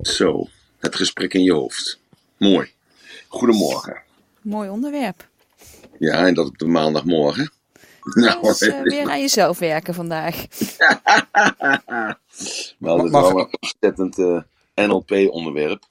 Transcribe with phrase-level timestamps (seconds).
[0.00, 0.46] Zo,
[0.78, 1.98] het gesprek in je hoofd.
[2.36, 2.72] Mooi.
[3.28, 4.02] Goedemorgen.
[4.40, 5.28] Mooi onderwerp.
[5.98, 7.52] Ja, en dat op de maandagmorgen.
[8.02, 10.46] Nou, dus, uh, weer aan jezelf werken vandaag.
[12.78, 14.40] wel, dat is wel een ontzettend uh,
[14.74, 15.84] NLP-onderwerp.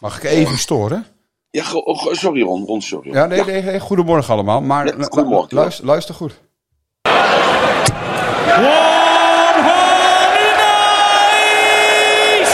[0.00, 1.06] Mag ik even storen?
[1.50, 1.64] Ja,
[2.12, 3.12] sorry Ron, Ron sorry.
[3.12, 4.60] Ja, nee, nee, nee, goedemorgen allemaal.
[4.60, 6.40] Maar ja, goedemorgen, luister, luister goed.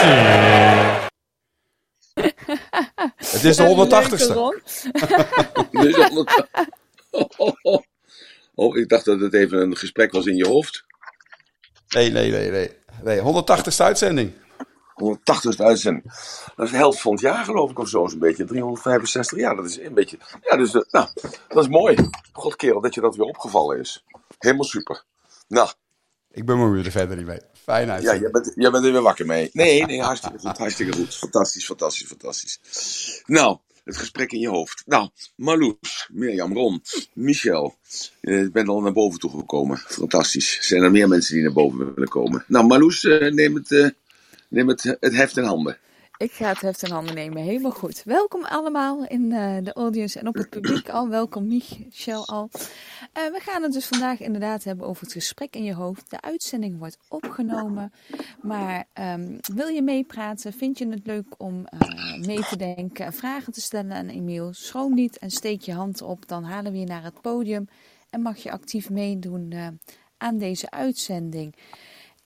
[3.17, 4.37] Het is de 180ste.
[8.55, 10.85] oh, ik dacht dat het even een gesprek was in je hoofd.
[11.89, 12.71] Nee, nee, nee, nee.
[13.03, 14.33] nee 180ste uitzending.
[15.03, 16.05] 180ste uitzending.
[16.57, 18.07] Dat is de helft van het jaar, geloof ik, of zo.
[18.07, 19.57] Zo'n beetje 365 jaar.
[19.57, 20.19] Dat is een beetje.
[20.43, 21.09] Ja, dus, uh, nou,
[21.49, 21.97] dat is mooi.
[22.33, 24.05] God, kerel, dat je dat weer opgevallen is.
[24.39, 25.05] Helemaal super.
[25.49, 25.69] Nou.
[26.37, 27.41] Ik ben me weer verder niet mee.
[27.53, 28.03] Fijn uit.
[28.03, 29.51] Ja, jij bent, jij bent er weer wakker mee.
[29.53, 30.57] Nee, nee, hartstikke goed.
[30.57, 31.15] Hartstikke goed.
[31.15, 32.61] Fantastisch, fantastisch, fantastisch.
[33.27, 34.83] Nou, het gesprek in je hoofd.
[34.87, 37.77] Nou, Marloes, Mirjam, Ron, Michel.
[38.21, 39.79] Je bent al naar boven toe gekomen.
[39.79, 40.59] Fantastisch.
[40.61, 42.45] Zijn er meer mensen die naar boven willen komen?
[42.49, 43.89] Nou, Marloes, neem het, uh,
[44.49, 45.79] neem het, het heft in handen.
[46.19, 47.43] Ik ga het heft in handen nemen.
[47.43, 48.03] Helemaal goed.
[48.05, 51.09] Welkom allemaal in uh, de audience en op het publiek al.
[51.09, 52.49] Welkom Michel al.
[52.53, 52.61] Uh,
[53.13, 56.11] we gaan het dus vandaag inderdaad hebben over het gesprek in je hoofd.
[56.11, 57.93] De uitzending wordt opgenomen.
[58.43, 60.53] Maar um, wil je meepraten?
[60.53, 63.13] Vind je het leuk om uh, mee te denken?
[63.13, 64.53] Vragen te stellen aan Emiel?
[64.53, 66.29] Schroom niet en steek je hand op.
[66.29, 67.69] Dan halen we je naar het podium.
[68.11, 69.79] En mag je actief meedoen
[70.17, 71.55] aan deze uitzending.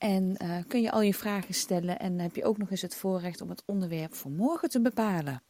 [0.01, 2.95] En uh, kun je al je vragen stellen en heb je ook nog eens het
[2.95, 5.43] voorrecht om het onderwerp voor morgen te bepalen.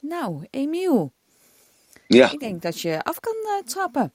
[0.00, 1.12] Nou, Emiel.
[2.06, 2.32] Ja.
[2.32, 4.12] Ik denk dat je af kan uh, trappen.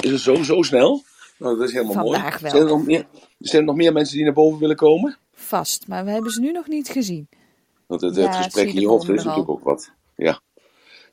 [0.00, 1.02] Is het zo, zo snel?
[1.38, 2.42] Nou, dat is helemaal Vandaag mooi.
[2.42, 2.50] Wel.
[2.50, 3.06] Zijn er, nog meer,
[3.38, 5.16] zijn er nog meer mensen die naar boven willen komen?
[5.32, 7.28] Vast, maar we hebben ze nu nog niet gezien.
[7.86, 9.90] Want het, het gesprek in je hoofd is natuurlijk ook wat.
[10.16, 10.40] Ja.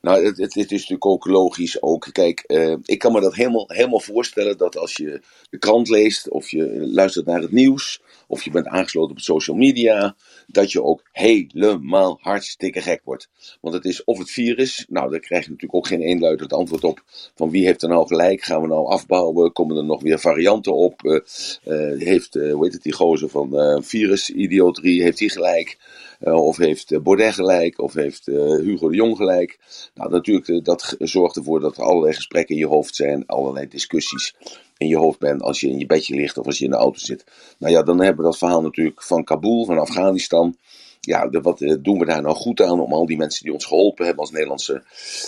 [0.02, 1.82] Nou, het, het, is natuurlijk ook logisch.
[1.82, 2.08] Ook.
[2.12, 5.20] Kijk, uh, ik kan me dat helemaal, helemaal voorstellen dat als je
[5.50, 9.56] de krant leest, of je luistert naar het nieuws, of je bent aangesloten op social
[9.56, 13.28] media, dat je ook helemaal hartstikke gek wordt.
[13.60, 16.84] Want het is of het virus, nou daar krijg je natuurlijk ook geen eenluidend antwoord
[16.84, 17.02] op.
[17.34, 18.42] Van wie heeft er nou gelijk?
[18.42, 19.52] Gaan we nou afbouwen?
[19.52, 21.02] Komen er nog weer varianten op?
[21.02, 21.20] Uh,
[21.66, 25.78] uh, heeft, hoe heet het, die gozer van virus-idioterie, heeft hij gelijk?
[26.24, 29.58] Uh, of heeft Baudet gelijk, of heeft uh, Hugo de Jong gelijk.
[29.94, 34.34] Nou, natuurlijk, dat zorgt ervoor dat er allerlei gesprekken in je hoofd zijn, allerlei discussies
[34.76, 36.76] in je hoofd bent als je in je bedje ligt of als je in de
[36.76, 37.24] auto zit.
[37.58, 40.56] Nou ja, dan hebben we dat verhaal natuurlijk van Kabul, van Afghanistan.
[41.00, 44.04] Ja, wat doen we daar nou goed aan om al die mensen die ons geholpen
[44.04, 44.82] hebben, als Nederlandse,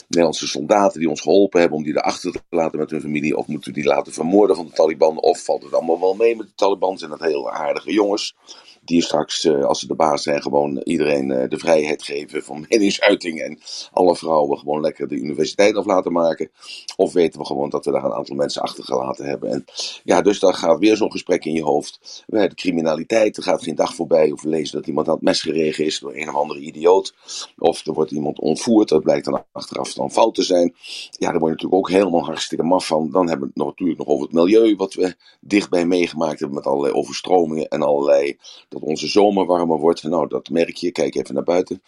[0.08, 3.46] Nederlandse soldaten die ons geholpen hebben, om die erachter te laten met hun familie, of
[3.46, 6.46] moeten we die laten vermoorden van de Taliban, of valt het allemaal wel mee met
[6.46, 6.98] de Taliban?
[6.98, 8.34] Zijn dat heel aardige jongens?
[8.84, 12.66] Die straks, uh, als ze de baas zijn, gewoon iedereen uh, de vrijheid geven van
[12.68, 13.58] meningsuiting en
[13.92, 16.50] alle vrouwen gewoon lekker de universiteit af laten maken.
[16.96, 19.50] Of weten we gewoon dat we daar een aantal mensen achtergelaten hebben.
[19.50, 19.64] En
[20.04, 22.24] ja, dus dan gaat weer zo'n gesprek in je hoofd.
[22.26, 25.22] We hebben criminaliteit, er gaat geen dag voorbij of we lezen dat iemand aan het
[25.22, 27.14] mes geregen is door een of andere idioot.
[27.58, 30.74] Of er wordt iemand ontvoerd, dat blijkt dan achteraf dan fout te zijn.
[31.10, 33.10] Ja, daar word je natuurlijk ook helemaal hartstikke maf van.
[33.10, 36.66] Dan hebben we het natuurlijk nog over het milieu, wat we dichtbij meegemaakt hebben met
[36.66, 38.38] allerlei overstromingen en allerlei
[38.74, 40.02] dat onze zomer warmer wordt.
[40.02, 40.92] Nou, dat merk je.
[40.92, 41.82] Kijk even naar buiten.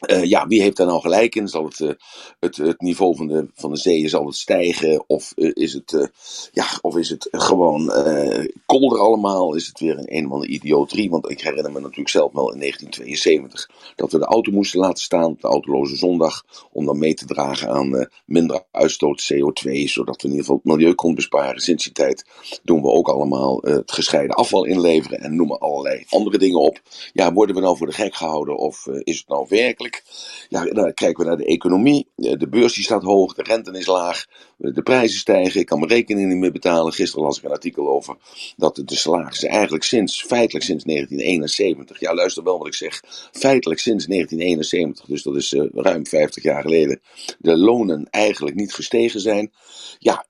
[0.00, 1.48] Uh, ja, wie heeft daar nou gelijk in?
[1.48, 1.90] Zal het, uh,
[2.40, 5.04] het, het niveau van de, van de zeeën zal het stijgen?
[5.06, 6.10] Of uh, is het,
[6.52, 7.92] ja, of is het gewoon
[8.66, 9.54] kolder allemaal?
[9.54, 11.10] Is het weer een een of andere idioterie?
[11.10, 15.02] Want ik herinner me natuurlijk zelf wel in 1972 dat we de auto moesten laten
[15.02, 20.28] staan, de autoloze zondag, om dan mee te dragen aan minder uitstoot CO2, zodat we
[20.28, 21.60] in ieder geval het milieu konden besparen.
[21.60, 22.24] Sinds die tijd
[22.62, 26.80] doen we ook allemaal het gescheiden afval inleveren en noemen allerlei andere dingen op.
[27.12, 29.85] Ja, worden we nou voor de gek gehouden of is het nou werkelijk?
[30.48, 32.08] Ja, dan kijken we naar de economie.
[32.16, 34.26] De beurs die staat hoog, de rente is laag,
[34.56, 35.60] de prijzen stijgen.
[35.60, 36.92] Ik kan mijn rekening niet meer betalen.
[36.92, 38.16] Gisteren las ik een artikel over
[38.56, 43.02] dat de salarissen eigenlijk sinds, feitelijk sinds 1971, ja luister wel wat ik zeg,
[43.32, 47.00] feitelijk sinds 1971, dus dat is uh, ruim 50 jaar geleden,
[47.38, 49.52] de lonen eigenlijk niet gestegen zijn.
[49.98, 50.24] Ja,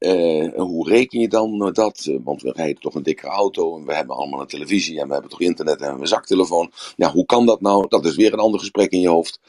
[0.56, 2.10] hoe reken je dan dat?
[2.24, 5.12] Want we rijden toch een dikke auto en we hebben allemaal een televisie en we
[5.12, 6.72] hebben toch internet en een zaktelefoon.
[6.96, 7.88] Ja, hoe kan dat nou?
[7.88, 9.40] Dat is weer een ander gesprek in je hoofd.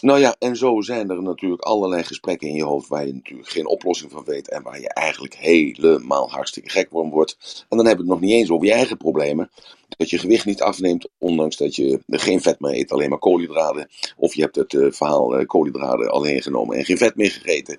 [0.00, 3.48] Nou ja, en zo zijn er natuurlijk allerlei gesprekken in je hoofd waar je natuurlijk
[3.48, 7.64] geen oplossing van weet en waar je eigenlijk helemaal hartstikke gek van wordt.
[7.68, 9.50] En dan hebben we het nog niet eens over je eigen problemen.
[9.96, 13.88] Dat je gewicht niet afneemt, ondanks dat je geen vet meer eet, alleen maar koolhydraten.
[14.16, 17.78] Of je hebt het uh, verhaal uh, koolhydraten alleen genomen en geen vet meer gegeten.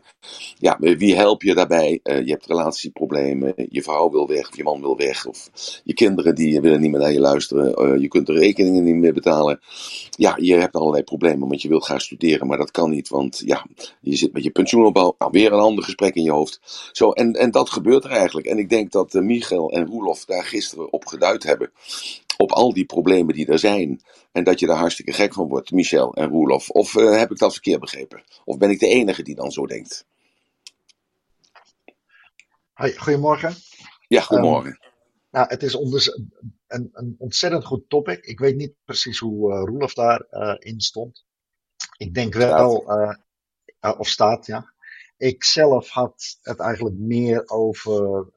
[0.57, 1.99] Ja, wie help je daarbij?
[2.03, 5.49] Uh, je hebt relatieproblemen, je vrouw wil weg, of je man wil weg, of
[5.83, 8.01] je kinderen die willen niet meer naar je luisteren.
[8.01, 9.59] je kunt de rekeningen niet meer betalen.
[10.09, 13.41] Ja, je hebt allerlei problemen, want je wilt gaan studeren, maar dat kan niet, want
[13.45, 13.65] ja,
[14.01, 15.15] je zit met je pensioenopbouw.
[15.17, 16.59] Nou, weer een ander gesprek in je hoofd.
[16.91, 18.47] Zo, en, en dat gebeurt er eigenlijk.
[18.47, 21.71] En ik denk dat Michael en Roelof daar gisteren op geduid hebben
[22.37, 24.01] op al die problemen die er zijn.
[24.31, 26.69] En dat je daar hartstikke gek van wordt, Michel en Roelof.
[26.69, 28.23] Of uh, heb ik dat verkeerd begrepen?
[28.45, 30.05] Of ben ik de enige die dan zo denkt?
[32.73, 33.55] Hoi, goedemorgen.
[34.07, 34.69] Ja, goedemorgen.
[34.69, 34.91] Um,
[35.31, 35.73] nou, het is
[36.67, 38.25] een, een, ontzettend goed topic.
[38.25, 41.25] Ik weet niet precies hoe uh, Roelof daarin uh, in stond.
[41.97, 42.85] Ik denk wel,
[43.97, 44.73] of staat, ja.
[45.17, 48.27] Ik zelf had het eigenlijk meer over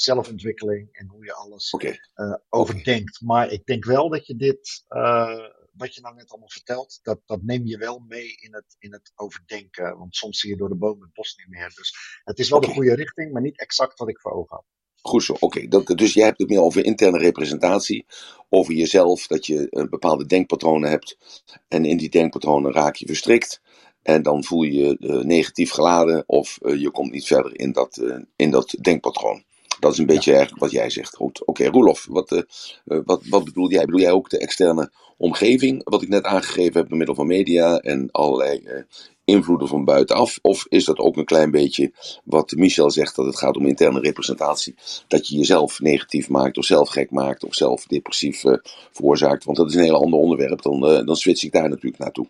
[0.00, 2.00] zelfontwikkeling en hoe je alles okay.
[2.14, 3.22] uh, overdenkt.
[3.22, 3.36] Okay.
[3.36, 7.20] Maar ik denk wel dat je dit, uh, wat je nou net allemaal vertelt, dat,
[7.26, 9.98] dat neem je wel mee in het, in het overdenken.
[9.98, 11.72] Want soms zie je door de bomen het bos niet meer.
[11.74, 12.70] Dus het is wel okay.
[12.70, 14.64] de goede richting, maar niet exact wat ik voor ogen had.
[15.02, 15.94] Goed zo, oké.
[15.94, 18.06] Dus jij hebt het meer over interne representatie,
[18.48, 21.16] over jezelf, dat je uh, bepaalde denkpatronen hebt.
[21.68, 23.60] En in die denkpatronen raak je verstrikt.
[24.02, 27.72] En dan voel je je uh, negatief geladen of uh, je komt niet verder in
[27.72, 28.02] dat,
[28.36, 29.44] in dat denkpatroon.
[29.80, 30.36] Dat is een beetje ja.
[30.36, 31.14] eigenlijk wat jij zegt.
[31.14, 32.42] Goed, oké, okay, Roelof, wat, uh,
[33.04, 33.84] wat, wat bedoel jij?
[33.84, 37.78] Bedoel jij ook de externe omgeving, wat ik net aangegeven heb door middel van media
[37.78, 38.82] en allerlei uh,
[39.24, 40.38] invloeden van buitenaf?
[40.42, 41.92] Of is dat ook een klein beetje
[42.24, 44.74] wat Michel zegt, dat het gaat om interne representatie?
[45.08, 48.56] Dat je jezelf negatief maakt, of zelf gek maakt, of zelf depressief uh,
[48.92, 49.44] veroorzaakt?
[49.44, 52.26] Want dat is een heel ander onderwerp, dan, dan switch ik daar natuurlijk naartoe.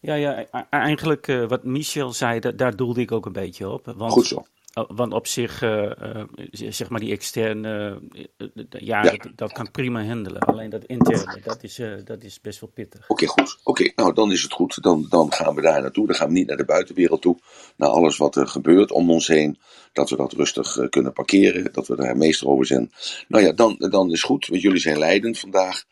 [0.00, 3.92] Ja, ja, eigenlijk uh, wat Michel zei, da daar doelde ik ook een beetje op.
[3.96, 4.44] Want Goed zo.
[4.78, 8.00] Oh, want op zich, uh, uh, zeg maar die externe,
[8.38, 9.10] uh, ja, ja.
[9.10, 10.40] Dat, dat, kan prima handelen.
[10.40, 13.08] Alleen dat interne, dat is, dat is best wel pittig.
[13.08, 13.58] Oké, okay, goed.
[13.64, 14.82] Oké, okay, nou dan is het goed.
[14.82, 16.06] Dan, dan gaan we daar naartoe.
[16.06, 17.38] Dan gaan we niet naar de buitenwereld toe.
[17.76, 19.58] Naar alles wat er gebeurt om ons heen.
[19.92, 21.72] Dat we dat rustig kunnen parkeren.
[21.72, 22.90] Dat we daar meester over zijn.
[23.28, 24.46] Nou ja, dan, dan is goed.
[24.46, 25.84] Want jullie zijn leidend vandaag.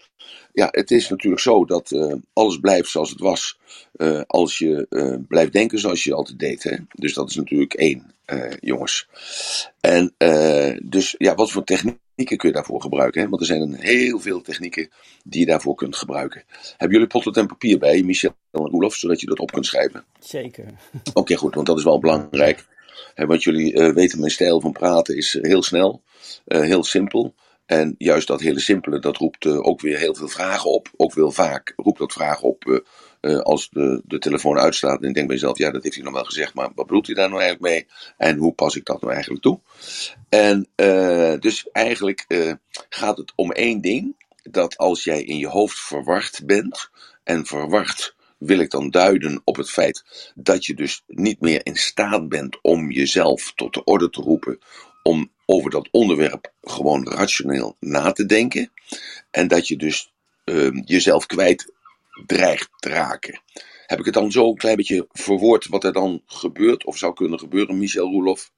[0.52, 3.58] Ja, het is natuurlijk zo dat uh, alles blijft zoals het was.
[3.96, 6.62] Uh, als je uh, blijft denken zoals je altijd deed.
[6.62, 6.76] Hè?
[6.88, 8.13] Dus dat is natuurlijk één,
[8.60, 9.08] jongens.
[9.80, 10.14] En
[10.82, 13.22] dus ja, wat voor technieken kun je daarvoor gebruiken?
[13.22, 13.28] Hè?
[13.28, 14.90] Want er zijn een heel veel technieken
[15.24, 16.42] die je daarvoor kunt gebruiken.
[16.70, 20.04] Hebben jullie potlood en papier bij, Michel en Roelof, zodat je dat op kunt schrijven?
[20.20, 20.64] Zeker.
[21.08, 22.66] Oké, okay, goed, want dat is wel belangrijk.
[23.14, 26.02] Hè, want jullie weten, mijn stijl van praten is heel snel,
[26.44, 27.34] heel simpel.
[27.66, 30.90] En juist dat hele simpele, dat roept uh, ook weer heel veel vragen op.
[30.96, 32.82] Ook wel vaak roept dat vragen op
[33.24, 35.02] uh, als de, de telefoon uitstaat.
[35.02, 37.06] En ik denk bij jezelf, ja, dat heeft hij nog wel gezegd, maar wat bedoelt
[37.06, 37.86] hij daar nou eigenlijk mee?
[38.16, 39.60] En hoe pas ik dat nou eigenlijk toe?
[40.28, 40.68] En
[41.40, 42.26] dus eigenlijk
[42.88, 44.16] gaat het om één ding.
[44.42, 46.90] Dat als jij in je hoofd verward bent,
[47.22, 51.76] en verward wil ik dan duiden op het feit dat je dus niet meer in
[51.76, 54.58] staat bent om jezelf tot de orde te roepen,
[55.02, 58.72] om over dat onderwerp gewoon rationeel na te denken.
[59.30, 60.12] En dat je dus
[60.44, 61.72] uh, jezelf kwijt
[62.26, 63.42] dreigt te raken.
[63.86, 67.14] Heb ik het dan zo een klein beetje verwoord wat er dan gebeurt of zou
[67.14, 68.52] kunnen gebeuren, Michel Roelof?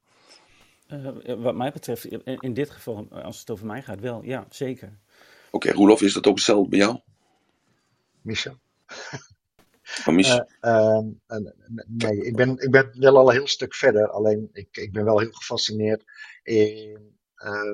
[0.88, 4.98] Uh, wat mij betreft, in dit geval, als het over mij gaat, wel, ja, zeker.
[5.46, 7.00] Oké, okay, Roelof, is dat ook hetzelfde bij jou?
[8.22, 8.58] Michel?
[9.82, 10.50] Van Michel?
[10.60, 10.98] Uh,
[11.86, 14.08] nee, ik ben, ik ben wel al een heel stuk verder.
[14.08, 16.04] Alleen ik, ik ben wel heel gefascineerd
[16.42, 17.72] in uh,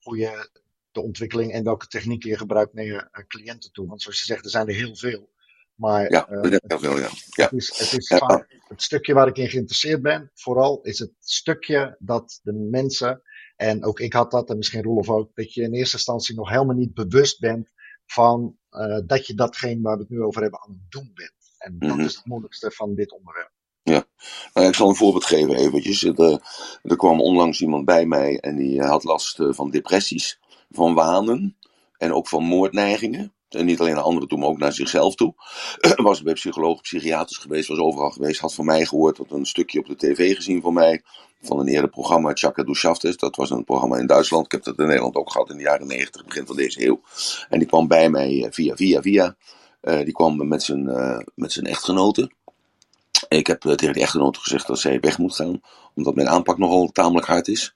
[0.00, 0.48] hoe je
[0.92, 3.86] de ontwikkeling en welke technieken je gebruikt naar je uh, cliënten toe.
[3.86, 5.30] Want zoals je zegt, er zijn er heel veel.
[5.74, 7.08] Maar ja, uh, heel veel, ja.
[7.30, 7.44] ja.
[7.44, 8.18] Het, is, het, is ja.
[8.18, 13.22] vaak, het stukje waar ik in geïnteresseerd ben, vooral is het stukje dat de mensen,
[13.56, 16.48] en ook ik had dat, en misschien Roelof ook, dat je in eerste instantie nog
[16.48, 17.72] helemaal niet bewust bent
[18.06, 21.32] van uh, dat je datgene waar we het nu over hebben aan het doen bent.
[21.58, 22.04] En dat mm -hmm.
[22.04, 23.50] is het moeilijkste van dit onderwerp.
[23.82, 24.04] Ja,
[24.54, 26.04] nou, ik zal een voorbeeld geven eventjes.
[26.04, 26.40] Er,
[26.82, 30.40] er kwam onlangs iemand bij mij en die had last van depressies,
[30.72, 31.56] van wanen
[31.96, 33.32] en ook van moordneigingen.
[33.48, 35.34] En niet alleen naar anderen toe, maar ook naar zichzelf toe.
[35.96, 38.40] was bij psycholoog, psychiaters geweest, was overal geweest.
[38.40, 41.02] Had van mij gehoord, had een stukje op de tv gezien van mij.
[41.42, 43.16] Van een eerder programma, Chaka Dushaftes.
[43.16, 44.44] Dat was een programma in Duitsland.
[44.44, 47.00] Ik heb dat in Nederland ook gehad in de jaren 90, begin van deze eeuw.
[47.48, 49.36] En die kwam bij mij via, via, via.
[49.82, 52.30] Uh, die kwam met zijn, uh, met zijn echtgenote.
[53.28, 55.60] Ik heb tegen die echtgenote gezegd dat zij weg moet gaan,
[55.94, 57.74] omdat mijn aanpak nogal tamelijk hard is.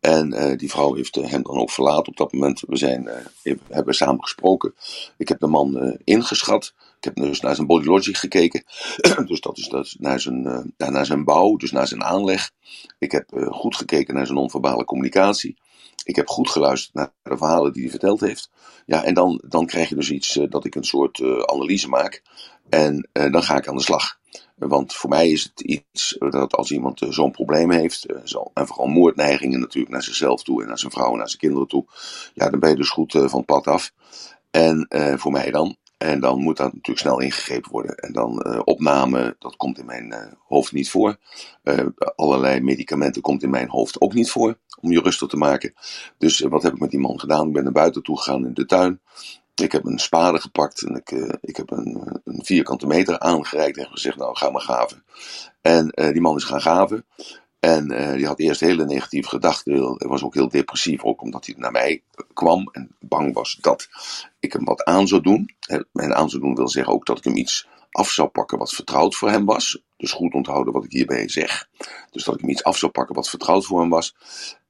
[0.00, 2.62] En uh, die vrouw heeft uh, hem dan ook verlaten op dat moment.
[2.66, 3.10] We, zijn,
[3.42, 4.74] uh, hebben samen gesproken.
[5.16, 6.74] Ik heb de man ingeschat.
[6.96, 8.64] Ik heb dus naar zijn body logic gekeken.
[9.26, 12.50] dus dat is dat, naar, zijn, naar zijn bouw, dus naar zijn aanleg.
[12.98, 15.56] Ik heb goed gekeken naar zijn non-verbale communicatie.
[16.04, 18.50] Ik heb goed geluisterd naar de verhalen die hij verteld heeft.
[18.86, 22.22] Ja, en dan, dan krijg je dus iets dat ik een soort analyse maak.
[22.68, 24.18] En dan ga ik aan de slag.
[24.58, 28.86] Want voor mij is het iets dat als iemand zo'n probleem heeft, zo, en vooral
[28.86, 31.86] moordneigingen natuurlijk naar zichzelf toe en naar zijn vrouw en naar zijn kinderen toe,
[32.34, 33.92] ja, dan ben je dus goed van het pad af.
[34.50, 34.86] En
[35.18, 35.76] voor mij dan.
[35.98, 37.96] En dan moet dat natuurlijk snel ingegrepen worden.
[37.96, 41.16] En dan opname, dat komt in mijn hoofd niet voor.
[42.16, 44.58] Allerlei medicamenten komt in mijn hoofd ook niet voor.
[44.80, 45.74] Om je rustig te maken.
[46.18, 47.46] Dus wat heb ik met die man gedaan?
[47.46, 49.00] Ik ben naar buiten toe gegaan in de tuin.
[49.60, 51.10] Ik heb een spade gepakt en ik,
[51.40, 55.04] ik heb een, een, vierkante meter aangereikt en gezegd, nou ga maar gaven.
[55.60, 57.06] En die man is gaan gaven.
[57.60, 59.94] En die had eerst hele negatieve gedachten.
[59.98, 62.02] Hij was ook heel depressief, ook omdat hij naar mij
[62.34, 63.88] kwam en bang was dat
[64.38, 65.50] ik hem wat aan zou doen.
[65.92, 68.72] En aan zou doen wil zeggen ook dat ik hem iets af zou pakken wat
[68.72, 69.82] vertrouwd voor hem was.
[69.96, 71.68] Dus goed onthouden wat ik hierbij zeg.
[72.10, 74.14] Dus dat ik hem iets af zou pakken wat vertrouwd voor hem was.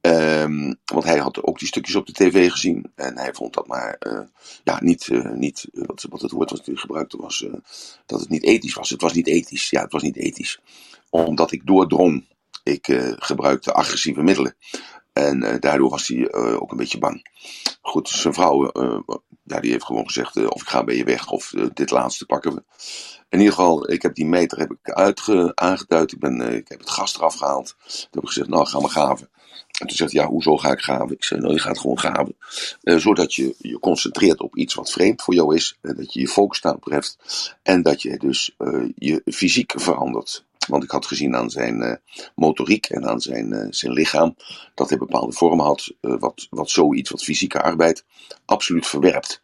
[0.08, 2.92] Um, want hij had ook die stukjes op de tv gezien.
[2.94, 4.20] En hij vond dat maar uh,
[4.64, 7.46] ja, niet, uh, niet wat, wat het woord wat hij gebruikte was,
[8.06, 8.90] dat het niet ethisch was.
[8.90, 9.70] Het was niet ethisch.
[9.70, 10.60] Ja, het was niet ethisch.
[11.10, 12.26] Omdat ik doordrong
[12.62, 14.56] ik gebruikte agressieve middelen.
[15.12, 17.30] En daardoor was hij ook een beetje bang.
[17.82, 18.70] Goed, zijn vrouw,
[19.42, 22.54] ja, die heeft gewoon gezegd: of ik ga bij je weg, of dit laatste pakken
[22.54, 22.62] we.
[23.28, 26.12] In ieder geval, ik heb die meter heb ik uitge, aangeduid.
[26.12, 27.76] Ik, ben, ik heb het gas eraf gehaald.
[27.78, 29.30] Toen heb ik gezegd: Nou, ga maar gaven.
[29.78, 31.10] En toen zegt hij: Ja, hoezo ga ik gaven?
[31.10, 32.36] Ik zei: Nou, je gaat gewoon gaven.
[32.80, 35.78] zodat je je concentreert op iets wat vreemd voor jou is.
[35.80, 37.18] En dat je je focus daarop treft.
[37.62, 38.54] En dat je dus
[38.94, 40.46] je fysiek verandert.
[40.68, 41.92] Want ik had gezien aan zijn uh,
[42.34, 44.36] motoriek en aan zijn, uh, zijn lichaam
[44.74, 48.04] dat hij bepaalde vormen had, wat, wat zoiets, wat fysieke arbeid,
[48.44, 49.40] absoluut verwerpt.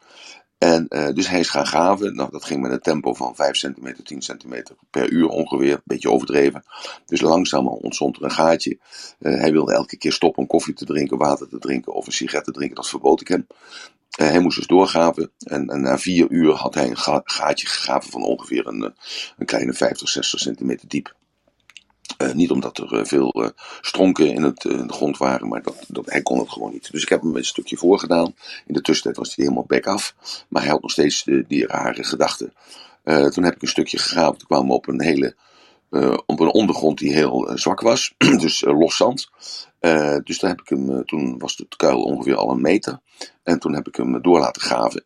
[0.65, 2.15] En dus hij is gaan gaven.
[2.15, 5.73] Nou, dat ging met een tempo van 5 centimeter, 10 centimeter per uur ongeveer.
[5.73, 6.65] Een beetje overdreven.
[7.07, 8.79] Dus langzaam ontstond er een gaatje.
[9.19, 12.45] hij wilde elke keer stoppen om koffie te drinken, water te drinken of een sigaret
[12.45, 12.77] te drinken.
[12.77, 13.47] Dat verbood ik hem.
[14.21, 15.31] Uh, hij moest dus doorgaven.
[15.39, 18.95] En, en, na vier uur had hij een ga gaatje gegraven van ongeveer een,
[19.37, 21.15] een kleine 50, 60 centimeter diep.
[22.19, 23.49] Uh, niet omdat er uh, veel uh,
[23.81, 26.93] stronken in, het, in de grond waren, maar dat, dat, hij kon het gewoon niet.
[26.93, 28.35] Dus ik heb hem een stukje voorgedaan.
[28.67, 30.15] In de tussentijd was hij helemaal back af.
[30.49, 32.53] Maar hij had nog steeds die rare gedachten.
[33.05, 34.39] toen heb ik een stukje gegraven.
[34.39, 35.35] Toen kwamen we op een hele
[36.27, 39.31] op een ondergrond die heel zwak was, dus los zand.
[40.25, 43.01] dus daar heb ik hem, toen was de kuil ongeveer al een meter.
[43.43, 45.05] En toen heb ik hem door laten graven.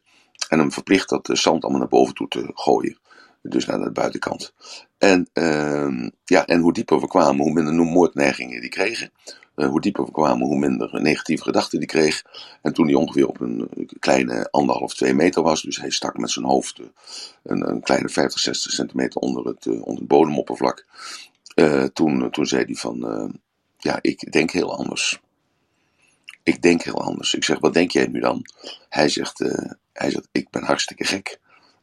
[0.49, 2.99] En hem verplicht dat zand allemaal naar boven toe te gooien.
[3.43, 4.53] Dus naar de buitenkant.
[4.99, 9.11] En, ehm, ja, en hoe dieper we kwamen, hoe minder moordneigingen die kregen.
[9.57, 12.25] Uh, hoe dieper we kwamen, hoe minder negatieve gedachten die kreeg.
[12.63, 13.69] En toen hij ongeveer op een
[13.99, 16.87] kleine anderhalf, twee meter was, dus hij stak met zijn hoofd uh,
[17.43, 20.87] een, een, kleine 50, 60 centimeter onder het, onder het bodemoppervlak.
[21.93, 22.99] toen, toen zei hij van,
[23.79, 25.21] ja, ik denk heel anders.
[26.43, 27.35] Ik denk heel anders.
[27.35, 28.45] Ik zeg, wat denk jij nu dan?
[28.89, 29.39] Hij zegt,
[29.93, 31.39] hij zegt ik ben hartstikke gek.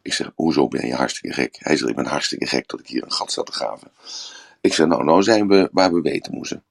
[0.05, 1.55] Ik zeg, hoezo ben je hartstikke gek?
[1.59, 3.91] Hij zegt, ik ben hartstikke gek dat ik hier een gat zat te graven.
[4.62, 6.63] Ik zeg, nou, nou zijn we waar we weten moesten.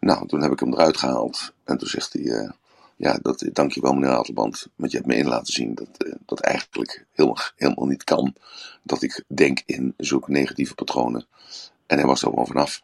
[0.00, 1.52] Nou, toen heb ik hem eruit gehaald.
[1.64, 2.50] En toen zegt hij, uh,
[2.96, 4.66] ja, dat, dankjewel meneer Atelband.
[4.74, 8.34] Want je hebt me in laten zien dat uh, dat eigenlijk helemaal, helemaal niet kan.
[8.82, 11.26] Dat ik denk in zulke negatieve patronen.
[11.86, 12.82] En hij was er gewoon vanaf.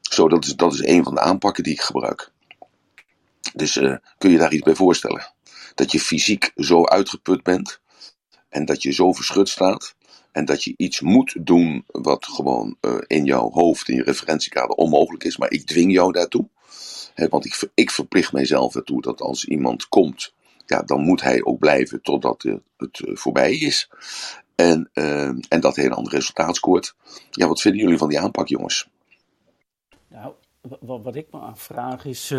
[0.00, 2.30] Zo, dat is, dat is een van de aanpakken die ik gebruik.
[3.54, 5.32] Dus uh, kun je daar iets bij voorstellen?
[5.74, 7.80] Dat je fysiek zo uitgeput bent.
[8.56, 9.94] En dat je zo verschut staat.
[10.32, 14.76] En dat je iets moet doen wat gewoon uh, in jouw hoofd, in je referentiekader
[14.76, 15.36] onmogelijk is.
[15.36, 16.48] Maar ik dwing jou daartoe.
[17.14, 20.34] Want ik, ik verplicht mijzelf ertoe dat als iemand komt,
[20.66, 22.42] ja, dan moet hij ook blijven totdat
[22.76, 23.90] het uh, voorbij is.
[24.54, 24.90] En,
[25.48, 26.94] en dat hij ander resultaat scoort.
[27.30, 28.88] Ja, wat vinden jullie van die aanpak, jongens?
[30.08, 30.32] Nou,
[30.80, 32.34] wat, wat ik me afvraag is.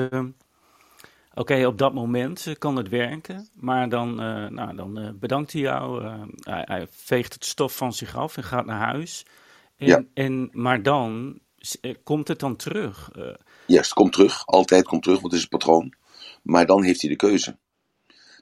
[1.37, 5.51] Oké, op dat moment eh, kan het werken, maar dan, uh, nou, dan uh, bedankt
[5.51, 6.03] hij jou.
[6.03, 9.25] Uh, hij, hij, veegt het stof van zich af en gaat naar huis.
[9.77, 10.03] En, ja.
[10.13, 11.39] en, maar dan
[12.03, 13.09] komt het dan terug.
[13.65, 14.45] Ja, het komt terug.
[14.45, 15.93] Altijd komt terug, want het is een patroon.
[16.41, 17.57] Maar dan heeft hij de keuze.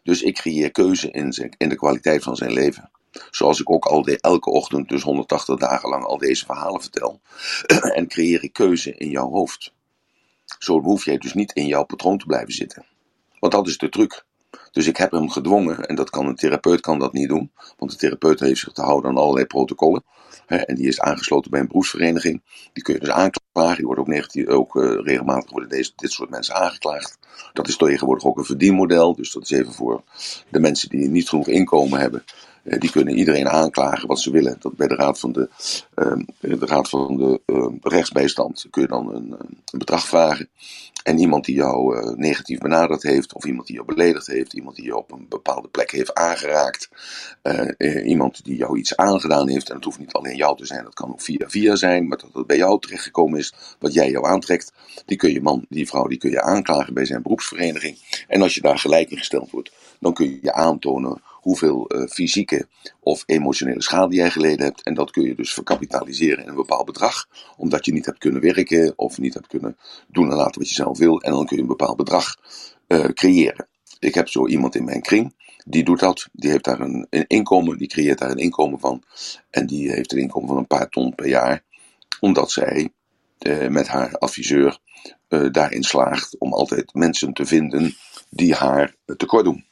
[0.03, 2.91] Dus ik creëer keuze in, zijn, in de kwaliteit van zijn leven.
[3.31, 7.21] Zoals ik ook al de, elke ochtend, dus 180 dagen lang, al deze verhalen vertel.
[7.97, 9.73] en creëer ik keuze in jouw hoofd.
[10.59, 12.85] Zo hoef jij dus niet in jouw patroon te blijven zitten.
[13.39, 14.25] Want dat is de truc.
[14.71, 17.91] Dus ik heb hem gedwongen, en dat kan een therapeut kan dat niet doen, want
[17.91, 20.03] de therapeut heeft zich te houden aan allerlei protocollen.
[20.45, 22.41] Hè, en die is aangesloten bij een beroepsvereniging.
[22.74, 23.75] Die kun je dus aanklagen.
[23.75, 27.17] Die wordt ook, ook uh, regelmatig worden deze, dit soort mensen aangeklaagd.
[27.53, 29.15] Dat is tegenwoordig ook een verdienmodel.
[29.15, 30.03] Dus dat is even voor
[30.50, 32.24] de mensen die niet genoeg inkomen hebben.
[32.65, 34.55] Die kunnen iedereen aanklagen wat ze willen.
[34.60, 35.50] Dat bij de Raad van de,
[35.93, 40.50] ehm, de, raad van de ehm, rechtsbijstand kun je dan een, een bedrag vragen.
[41.03, 44.75] En iemand die jou uh, negatief benaderd heeft, of iemand die jou beledigd heeft, iemand
[44.75, 46.89] die je op een bepaalde plek heeft aangeraakt,
[48.03, 50.93] iemand die jou iets aangedaan heeft, en het hoeft niet alleen jou te zijn, dat
[50.93, 54.25] kan ook via via zijn, maar dat het bij jou terechtgekomen is, wat jij jou
[54.25, 54.74] aantrekt,
[55.05, 58.25] die kun je man, die vrouw, die kun je aanklagen bij zijn beroepsvereniging.
[58.27, 62.67] En als je daar gelijk in gesteld wordt, dan kun je aantonen hoeveel uh, fysieke
[62.99, 64.83] of emotionele schade jij geleden hebt.
[64.83, 67.27] En dat kun je dus verkapitaliseren in een bepaald bedrag.
[67.57, 70.75] Omdat je niet hebt kunnen werken of niet hebt kunnen doen en laten wat je
[70.75, 71.21] zelf wil.
[71.21, 72.35] En dan kun je een bepaald bedrag
[72.87, 73.67] uh, creëren.
[73.99, 75.35] Ik heb zo iemand in mijn kring.
[75.65, 76.27] Die doet dat.
[76.31, 77.77] Die heeft daar een, een, inkomen.
[77.77, 79.03] Die creëert daar een inkomen van.
[79.49, 81.63] En die heeft een inkomen van een paar ton per jaar.
[82.19, 82.89] Omdat zij
[83.39, 84.79] uh, met haar adviseur
[85.51, 87.95] daarin slaagt om altijd mensen te vinden
[88.29, 89.65] die haar tekort doen.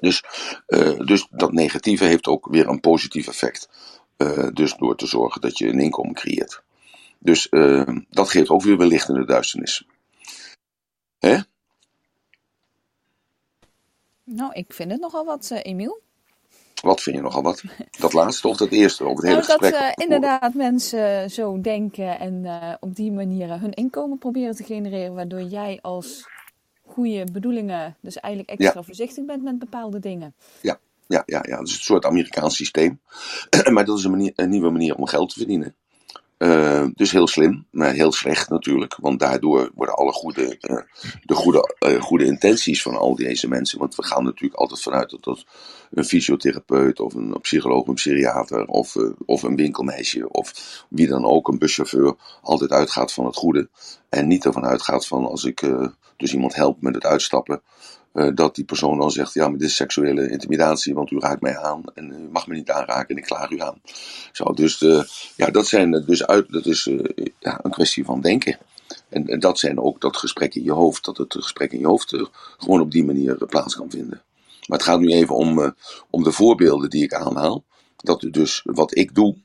[0.00, 0.24] Dus,
[0.68, 3.68] uh, dus dat negatieve heeft ook weer een positief effect.
[4.16, 6.62] Uh, dus door te zorgen dat je een inkomen creëert.
[7.18, 9.86] Dus uh, dat geeft ook weer weer licht in de duisternis.
[11.18, 11.38] Hè?
[14.24, 16.00] Nou, ik vind het nogal wat, Emiel.
[16.82, 17.62] Wat vind je nogal wat?
[17.98, 19.04] Dat laatste of dat eerste?
[19.04, 19.72] Of het hele nou, gesprek?
[19.72, 22.46] Dat inderdaad mensen zo denken en
[22.80, 26.26] op die manier hun inkomen proberen te genereren, waardoor jij als
[26.90, 30.34] goede bedoelingen, dus eigenlijk extra voorzichtig bent met bepaalde dingen.
[30.60, 31.56] Ja, ja, ja, ja.
[31.56, 33.00] dat is een soort Amerikaans systeem.
[33.74, 35.74] maar dat is een, manier, een, nieuwe manier om geld te verdienen.
[36.38, 38.96] Uh, dus heel slim, maar heel slecht natuurlijk.
[39.00, 40.80] Want daardoor worden alle goede, uh,
[41.22, 43.78] de goede, uh, goede intenties van al deze mensen.
[43.78, 45.44] Want we gaan natuurlijk altijd vanuit dat, dat
[45.90, 50.52] een fysiotherapeut of een psycholoog, een psychiater of, of een winkelmeisje of
[50.88, 53.68] wie dan ook, een buschauffeur, altijd uitgaat van het goede.
[54.08, 55.60] En niet ervan uitgaat van als ik
[56.20, 57.62] dus iemand helpt met het uitstappen.
[58.14, 61.40] Uh, dat die persoon dan zegt: Ja, maar dit is seksuele intimidatie, want u raakt
[61.40, 63.80] mij aan en u mag me niet aanraken en ik klaag u aan.
[64.32, 65.02] Zo, dus uh,
[65.36, 67.04] ja, dat, zijn dus uit, dat is uh,
[67.38, 68.58] ja, een kwestie van denken.
[69.08, 71.86] En, en, dat zijn ook dat gesprek in je hoofd, dat het gesprek in je
[71.86, 72.16] hoofd
[72.58, 74.22] gewoon op die manier plaats kan vinden.
[74.66, 75.74] Maar het gaat nu even om,
[76.10, 77.64] om de voorbeelden die ik aanhaal.
[77.96, 79.36] Dat dus wat ik doe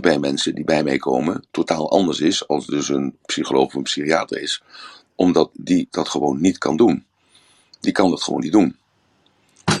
[0.00, 3.82] bij mensen die bij mij komen totaal anders is als dus een psycholoog of een
[3.82, 4.62] psychiater is
[5.18, 7.04] omdat die dat gewoon niet kan doen.
[7.80, 8.76] Die kan dat gewoon niet doen.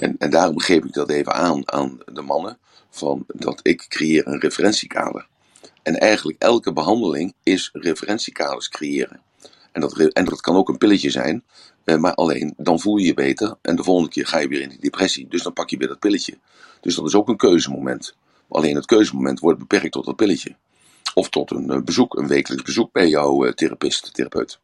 [0.00, 2.58] En, en daarom geef ik dat even aan aan de mannen.
[2.90, 5.26] Van dat ik creëer een referentiekader.
[5.82, 9.20] En eigenlijk elke behandeling is referentiekaders creëren.
[9.72, 11.44] En dat, en dat kan ook een pilletje zijn.
[11.84, 13.56] Eh, maar alleen dan voel je je beter.
[13.62, 15.28] En de volgende keer ga je weer in die depressie.
[15.28, 16.38] Dus dan pak je weer dat pilletje.
[16.80, 18.16] Dus dat is ook een keuzemoment.
[18.48, 20.56] Alleen het keuzemoment wordt beperkt tot dat pilletje.
[21.14, 24.60] Of tot een eh, bezoek, een wekelijks bezoek bij jouw uh, therapeut, therapeut.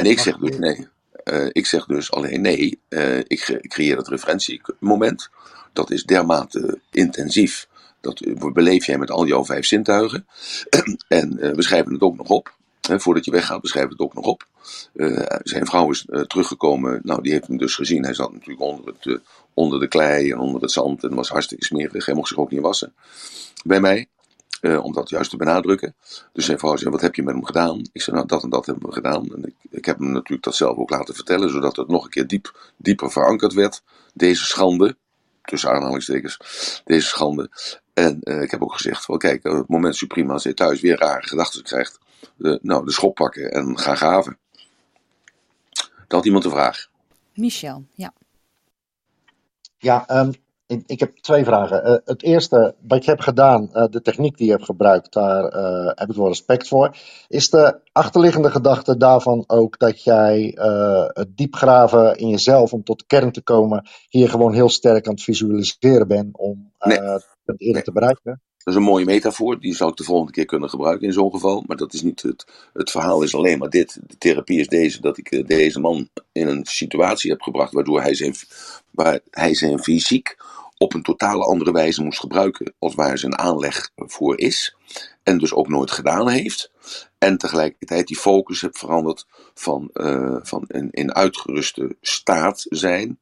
[0.00, 0.88] En ik zeg dus nee.
[1.24, 2.80] Uh, ik zeg dus alleen nee.
[2.88, 5.28] Uh, ik creëer dat referentiemoment.
[5.72, 7.68] Dat is dermate intensief.
[8.00, 10.26] Dat beleef jij met al jouw vijf zintuigen.
[11.08, 12.54] en uh, we schrijven het ook nog op.
[12.80, 14.46] voordat je weggaat, we het ook nog op.
[15.42, 17.00] zijn vrouw is teruggekomen.
[17.02, 18.04] Nou, die heeft hem dus gezien.
[18.04, 19.20] Hij zat natuurlijk onder, het,
[19.54, 21.04] onder de klei en onder het zand.
[21.04, 22.06] En was hartstikke smerig.
[22.06, 22.92] Hij mocht zich ook niet wassen.
[23.64, 24.08] Bij mij.
[24.60, 25.94] Uh, om dat juist te benadrukken.
[26.32, 27.88] Dus zijn vrouw zei, wat heb je met hem gedaan?
[27.92, 29.34] Ik zei, nou dat en dat hebben we gedaan.
[29.34, 32.10] En ik, ik heb hem natuurlijk dat zelf ook laten vertellen, zodat het nog een
[32.10, 33.82] keer diep, dieper verankerd werd.
[34.14, 34.96] Deze schande,
[35.42, 36.36] tussen aanhalingstekens,
[36.84, 37.50] deze schande.
[37.94, 40.80] En uh, ik heb ook gezegd, wel kijk, op het moment Suprema als hij thuis
[40.80, 41.98] weer rare gedachten krijgt,
[42.36, 44.38] de, nou, de schop pakken en gaan graven.
[45.72, 46.88] Dat had iemand een vraag.
[47.34, 48.12] Michel, ja.
[49.78, 50.32] Ja, um,
[50.86, 51.86] ik heb twee vragen.
[51.86, 55.56] Uh, het eerste, wat je hebt gedaan, uh, de techniek die je hebt gebruikt, daar
[55.56, 56.96] uh, heb ik wel respect voor.
[57.28, 60.54] Is de achterliggende gedachte daarvan ook dat jij
[61.12, 65.14] het diepgraven in jezelf om tot de kern te komen, hier gewoon heel sterk aan
[65.14, 66.98] het visualiseren bent om nee.
[66.98, 67.82] het eerder nee.
[67.82, 68.40] te bereiken?
[68.64, 71.30] Dat is een mooie metafoor, die zou ik de volgende keer kunnen gebruiken in zo'n
[71.30, 71.64] geval.
[71.66, 74.00] Maar dat is niet het, het verhaal is alleen maar dit.
[74.06, 78.14] De therapie is deze, dat ik deze man in een situatie heb gebracht waardoor hij
[78.14, 78.34] zijn,
[78.90, 80.36] waar hij zijn fysiek
[80.82, 84.76] op een totale andere wijze moest gebruiken als waar zijn aanleg voor is.
[85.22, 86.70] En dus ook nooit gedaan heeft.
[87.18, 93.18] En tegelijkertijd die focus heeft veranderd van, uh, van een in uitgeruste staat zijn.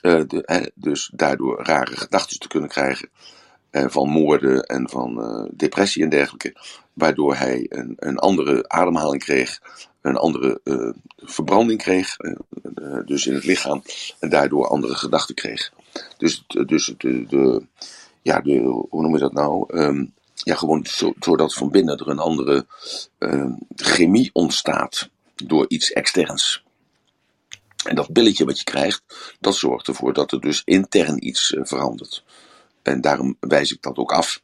[0.00, 3.10] Hè, dus daardoor rare gedachten te kunnen krijgen.
[3.70, 6.56] Uh, van moorden en van depressie en dergelijke.
[6.92, 9.60] Waardoor hij een, een andere ademhaling kreeg.
[10.06, 10.60] Een andere
[11.16, 12.16] verbranding kreeg.
[13.04, 13.82] dus in het lichaam.
[14.18, 15.72] En daardoor andere gedachten kreeg.
[16.18, 17.62] Dus, dus de, de,
[18.22, 19.78] ja, hoe noem je dat nou?
[19.78, 22.66] Um, ja, gewoon zo, zodat van binnen er een andere
[23.18, 26.64] um, chemie ontstaat door iets externs.
[27.84, 29.02] En dat billetje wat je krijgt,
[29.40, 32.24] dat zorgt ervoor dat er dus intern iets verandert.
[32.82, 34.42] en daarom wijs ik dat ook af.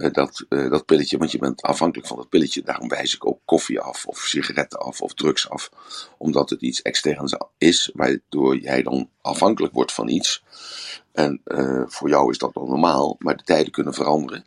[0.00, 2.62] Eh, dat, uh, dat pilletje, want je bent afhankelijk van dat pilletje.
[2.62, 5.70] Daarom wijs ik ook koffie af, of sigaretten af, of drugs af.
[6.18, 10.42] Omdat het iets externs is, waardoor jij dan afhankelijk wordt van iets.
[11.12, 14.44] En uh, voor jou is dat dan normaal, maar de tijden kunnen veranderen.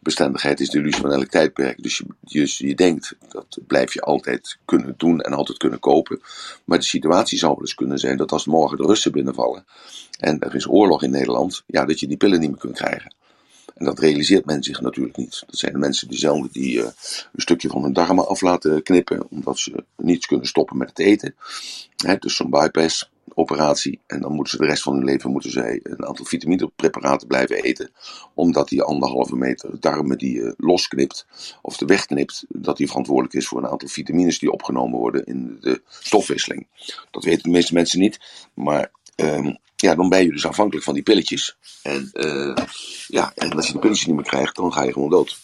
[0.00, 1.82] Bestendigheid is de illusie van elk tijdperk.
[1.82, 6.20] Dus je, dus je denkt, dat blijf je altijd kunnen doen en altijd kunnen kopen.
[6.64, 9.66] Maar de situatie zou wel eens kunnen zijn dat als morgen de Russen binnenvallen
[10.18, 13.14] en er is oorlog in Nederland, ja, dat je die pillen niet meer kunt krijgen.
[13.74, 15.42] En dat realiseert men zich natuurlijk niet.
[15.46, 19.30] Dat zijn de mensen diezelfde die uh, een stukje van hun darmen af laten knippen,
[19.30, 21.34] omdat ze niets kunnen stoppen met het eten.
[22.18, 24.00] Dus zo'n bypass operatie.
[24.06, 27.62] En dan moeten ze de rest van hun leven moeten zij een aantal vitaminepreparaten blijven
[27.62, 27.90] eten.
[28.34, 31.26] Omdat die anderhalve meter darmen die je losknipt
[31.62, 35.56] of de wegknipt, dat die verantwoordelijk is voor een aantal vitamines die opgenomen worden in
[35.60, 36.66] de stofwisseling.
[37.10, 38.20] Dat weten de meeste mensen niet.
[38.54, 41.56] Maar um, ja, dan ben je dus afhankelijk van die pilletjes.
[41.82, 42.56] En, uh,
[43.06, 45.38] ja, en als je die pilletjes niet meer krijgt, dan ga je gewoon dood.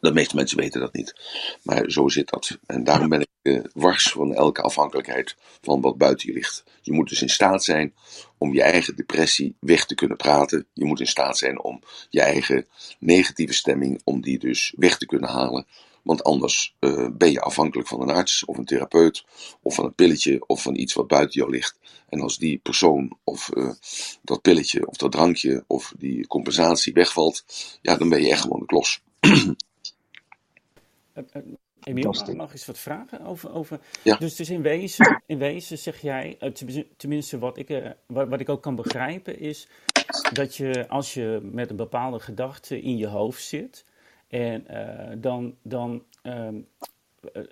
[0.00, 1.14] De meeste mensen weten dat niet.
[1.62, 2.58] Maar zo zit dat.
[2.66, 6.64] En daarom ben ik uh, wars van elke afhankelijkheid van wat buiten je ligt.
[6.82, 7.94] Je moet dus in staat zijn
[8.38, 10.66] om je eigen depressie weg te kunnen praten.
[10.72, 12.66] Je moet in staat zijn om je eigen
[12.98, 15.66] negatieve stemming, om die dus weg te kunnen halen.
[16.08, 19.24] Want anders uh, ben je afhankelijk van een arts of een therapeut
[19.62, 21.78] of van een pilletje of van iets wat buiten jou ligt.
[22.08, 23.70] En als die persoon of uh,
[24.22, 27.44] dat pilletje of dat drankje of die compensatie wegvalt,
[27.82, 29.02] ja, dan ben je echt gewoon de klos.
[31.82, 33.52] Emiel, mag, mag eens wat vragen over.
[33.52, 33.80] over...
[34.02, 34.16] Ja.
[34.16, 36.52] Dus, dus in, wezen, in wezen zeg jij,
[36.96, 39.68] tenminste wat ik, wat, wat ik ook kan begrijpen, is
[40.32, 43.84] dat je als je met een bepaalde gedachte in je hoofd zit,
[44.28, 46.68] en uh, dan, dan, um,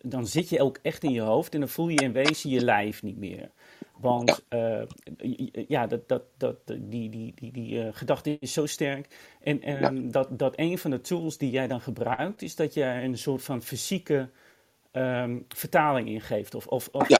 [0.03, 2.65] dan zit je ook echt in je hoofd en dan voel je in wezen je
[2.65, 3.51] lijf niet meer.
[3.99, 4.87] Want ja,
[5.19, 9.37] uh, ja dat, dat, dat, die, die, die, die uh, gedachte is zo sterk.
[9.41, 9.91] En ja.
[9.91, 13.43] dat, dat een van de tools die jij dan gebruikt, is dat je een soort
[13.43, 14.29] van fysieke
[14.93, 16.55] um, vertaling ingeeft.
[16.55, 17.19] Of, of, of ja.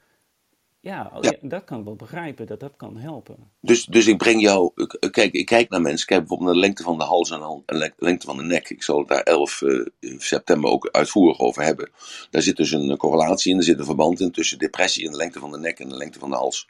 [0.87, 1.33] Ja, oh, ja.
[1.41, 3.37] dat kan ik wel begrijpen, dat dat kan helpen.
[3.61, 4.71] Dus, dus ik breng jou,
[5.11, 7.93] kijk, ik kijk naar mensen, kijk bijvoorbeeld naar de lengte van de hals en de
[7.97, 8.71] lengte van de nek.
[8.71, 9.87] Ik zal het daar 11 uh,
[10.19, 11.91] september ook uitvoerig over hebben.
[12.31, 15.17] Daar zit dus een correlatie in, er zit een verband in tussen depressie en de
[15.17, 16.69] lengte van de nek en de lengte van de hals.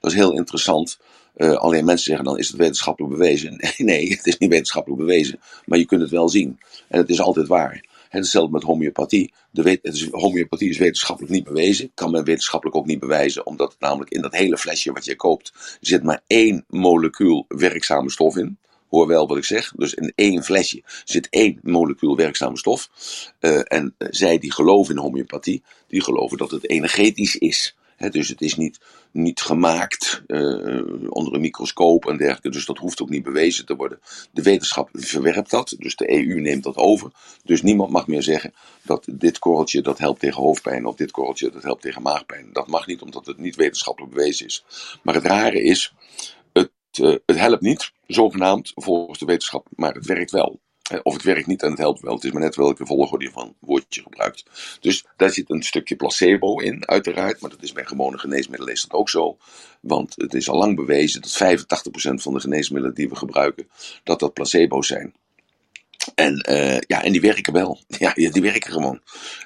[0.00, 0.98] Dat is heel interessant.
[1.36, 3.60] Uh, alleen mensen zeggen dan, is het wetenschappelijk bewezen?
[3.76, 6.58] Nee, het is niet wetenschappelijk bewezen, maar je kunt het wel zien.
[6.88, 7.87] En het is altijd waar.
[8.08, 9.32] Hetzelfde met homeopathie.
[9.50, 11.90] De wet, homeopathie is wetenschappelijk niet bewezen.
[11.94, 15.16] Kan men wetenschappelijk ook niet bewijzen, omdat het namelijk in dat hele flesje wat je
[15.16, 18.58] koopt zit maar één molecuul werkzame stof in.
[18.88, 19.72] Hoor wel wat ik zeg.
[19.76, 22.90] Dus in één flesje zit één molecuul werkzame stof.
[23.40, 27.76] Uh, en zij die geloven in homeopathie, die geloven dat het energetisch is.
[27.98, 28.80] Dus het is niet,
[29.10, 32.50] niet gemaakt uh, onder een microscoop en dergelijke.
[32.50, 34.00] Dus dat hoeft ook niet bewezen te worden.
[34.32, 35.74] De wetenschap verwerpt dat.
[35.78, 37.10] Dus de EU neemt dat over.
[37.44, 40.86] Dus niemand mag meer zeggen dat dit korreltje dat helpt tegen hoofdpijn.
[40.86, 42.48] Of dit korreltje dat helpt tegen maagpijn.
[42.52, 44.64] Dat mag niet omdat het niet wetenschappelijk bewezen is.
[45.02, 45.92] Maar het rare is,
[46.52, 49.66] het, uh, het helpt niet, zogenaamd, volgens de wetenschap.
[49.74, 50.60] Maar het werkt wel.
[51.02, 52.14] Of het werkt niet en het helpt wel.
[52.14, 54.44] Het is maar net welke volgorde je van woordje gebruikt.
[54.80, 57.40] Dus daar zit een stukje placebo in, uiteraard.
[57.40, 59.36] Maar dat is bij gewone geneesmiddelen is dat ook zo.
[59.80, 63.68] Want het is al lang bewezen dat 85% van de geneesmiddelen die we gebruiken,
[64.04, 65.14] dat dat placebo's zijn.
[66.14, 67.78] En, uh, ja, en die werken wel.
[67.98, 69.00] Ja, die werken gewoon.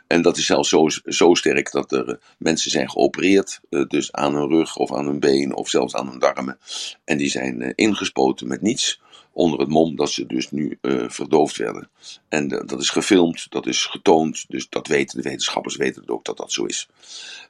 [0.06, 3.60] En dat is zelfs zo, zo sterk dat er uh, mensen zijn geopereerd.
[3.88, 6.58] Dus aan hun rug of aan hun been of zelfs aan hun darmen.
[7.04, 9.00] En die zijn ingespoten met niets
[9.32, 11.90] onder het mom dat ze dus nu uh, verdoofd werden.
[12.28, 16.24] En uh, dat is gefilmd, dat is getoond, dus dat weten de wetenschappers weten ook
[16.24, 16.88] dat dat zo is.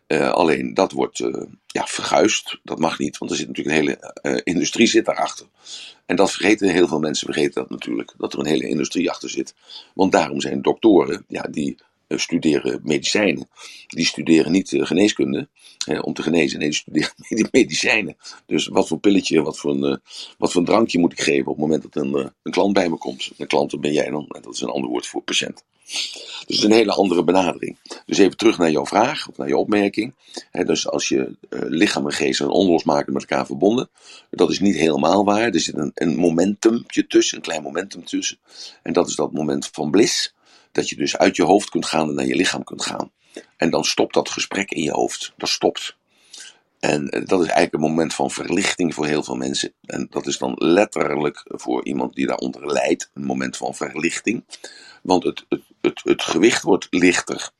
[0.07, 1.18] Uh, alleen dat wordt
[1.66, 3.85] ja, verguisd, dat mag niet, want er zit natuurlijk een
[4.23, 5.47] hele industrie zit daarachter.
[6.07, 9.31] En dat vergeten heel veel mensen, vergeten dat natuurlijk, dat er een hele industrie achter
[9.31, 9.55] zit.
[9.95, 11.77] Want daarom zijn doktoren, ja, die
[12.20, 13.48] studeren medicijnen.
[13.87, 15.48] Die studeren niet geneeskunde
[15.87, 16.59] eh, om te genezen.
[16.59, 18.16] Nee, die studeren medicijnen.
[18.46, 19.96] Dus wat voor pilletje, wat voor, een, uh,
[20.38, 22.88] wat voor een drankje moet ik geven op het moment dat een, een klant bij
[22.88, 23.31] me komt.
[23.37, 24.27] Een klant, dat ben jij dan.
[24.29, 25.64] Dat is een ander woord voor patiënt.
[26.46, 27.79] Dus een hele andere benadering.
[28.07, 30.14] Dus even terug naar jouw vraag, of naar je opmerking.
[30.53, 33.90] Dus als je lichaam en geest zijn onlosmakelijk met elkaar verbonden.
[34.31, 35.53] Dat is niet helemaal waar.
[35.53, 38.38] Er zit een, een momentumje tussen, een klein momentum tussen.
[38.83, 40.35] En dat is dat moment van bliss
[40.73, 43.13] dat je dus uit je hoofd kunt gaan en naar je lichaam kunt gaan.
[43.57, 45.33] En dan stopt dat gesprek in je hoofd.
[45.37, 45.97] Dat stopt.
[46.79, 49.73] En eh, dat is eigenlijk een moment van verlichting voor heel veel mensen.
[49.87, 54.45] En dat is dan letterlijk voor iemand die daaronder lijdt, een moment van verlichting.
[55.03, 57.51] Want het, het, het, het gewicht wordt lichter.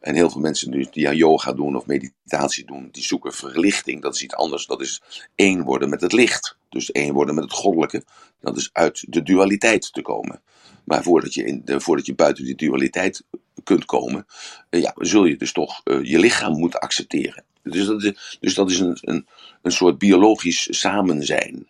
[0.00, 4.02] En heel veel mensen die aan yoga doen of meditatie doen, die zoeken verlichting.
[4.02, 4.66] Dat is iets anders.
[4.66, 5.02] Dat is
[5.34, 6.56] één worden met het licht.
[6.68, 8.04] Dus één worden met het goddelijke.
[8.40, 10.42] Dat is uit de dualiteit te komen.
[10.84, 13.24] Maar voordat je, in voordat je buiten die dualiteit
[13.64, 14.26] kunt komen,
[14.70, 17.44] uh, ja, zul je dus toch uh, je lichaam moeten accepteren.
[17.62, 19.26] Dus dat is, dus dat is een, een,
[19.62, 21.68] een soort biologisch samenzijn.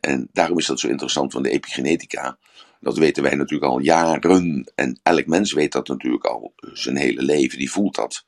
[0.00, 2.38] En daarom is dat zo interessant van de epigenetica.
[2.80, 4.70] Dat weten wij natuurlijk al jaren.
[4.74, 7.58] En elk mens weet dat natuurlijk al zijn hele leven.
[7.58, 8.24] Die voelt dat.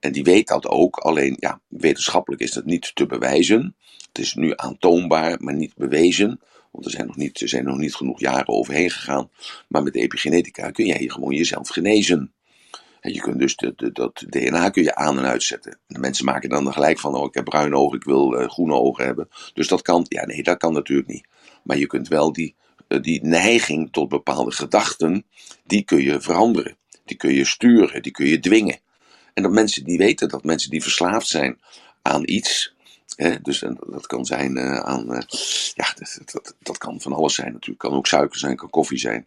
[0.00, 0.96] En die weet dat ook.
[0.96, 3.76] Alleen, ja, wetenschappelijk is dat niet te bewijzen.
[4.08, 6.40] Het is nu aantoonbaar, maar niet bewezen.
[6.74, 9.30] Want er zijn nog niet, er zijn nog niet genoeg jaren overheen gegaan.
[9.68, 12.32] Maar met epigenetica kun jij gewoon jezelf genezen.
[13.00, 15.78] En je kunt dus de, dat DNA kun je aan en uitzetten.
[15.86, 18.74] De mensen maken dan gelijk van, oh ik heb bruine ogen, ik wil uh, groene
[18.74, 19.28] ogen hebben.
[19.54, 21.26] Dus dat kan, ja nee, dat kan natuurlijk niet.
[21.62, 22.54] Maar je kunt wel die,
[22.88, 25.24] uh, die neiging tot bepaalde gedachten,
[25.64, 26.76] die kun je veranderen.
[27.04, 28.78] Die kun je sturen, die kun je dwingen.
[29.34, 31.60] En dat mensen die weten, dat mensen die verslaafd zijn
[32.02, 32.73] aan iets,
[33.42, 35.20] Dus en dat kan zijn uh, aan, uh,
[35.74, 37.78] ja, dat, dat, dat, kan van alles zijn natuurlijk.
[37.78, 39.26] Kan ook suiker zijn, kan koffie zijn.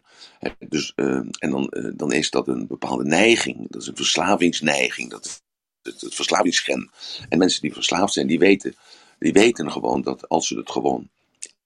[0.68, 3.70] Dus, en dan, dan is dat een bepaalde neiging.
[3.70, 5.10] Dat is een verslavingsneiging.
[5.10, 5.42] Dat,
[5.82, 6.90] het, het verslavingsgen.
[7.28, 8.74] En mensen die verslaafd zijn, die weten,
[9.18, 11.08] die weten gewoon dat als ze het gewoon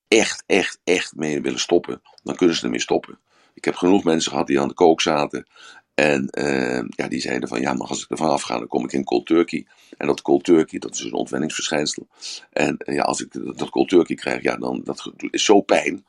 [0.08, 3.18] echt, echt, echt mee willen stoppen, dan kunnen ze ermee stoppen.
[3.54, 5.46] Ik heb genoeg mensen gehad die aan de kook zaten
[5.94, 8.92] en uh, ja, die zeiden van ja, maar als ik ervan afga, dan kom ik
[8.92, 9.66] in cold turkey.
[9.96, 12.06] En dat cold turkey, dat is een ontwenningsverschijnsel.
[12.52, 16.04] En uh, ja, als ik dat cold turkey krijg, ja, dan dat is zo pijn.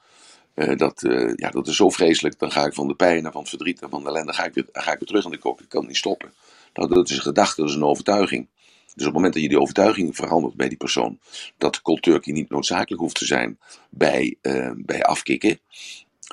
[0.56, 1.02] Uh, dat,
[1.36, 2.40] ja, dat is zo vreselijk.
[2.40, 4.46] Dan ga ik van de pijn en van het verdriet en van de ellende, ga
[4.46, 5.38] ik weer, ga ik weer terug aan de.
[5.38, 6.34] Ik kan het niet stoppen.
[6.74, 8.48] Nou, dat is een gedachte, dat is een overtuiging.
[8.86, 11.20] Dus op het moment dat je die overtuiging verandert bij die persoon,
[11.58, 14.38] dat cold turkey niet noodzakelijk hoeft te zijn bij,
[14.76, 15.60] bij afkicken,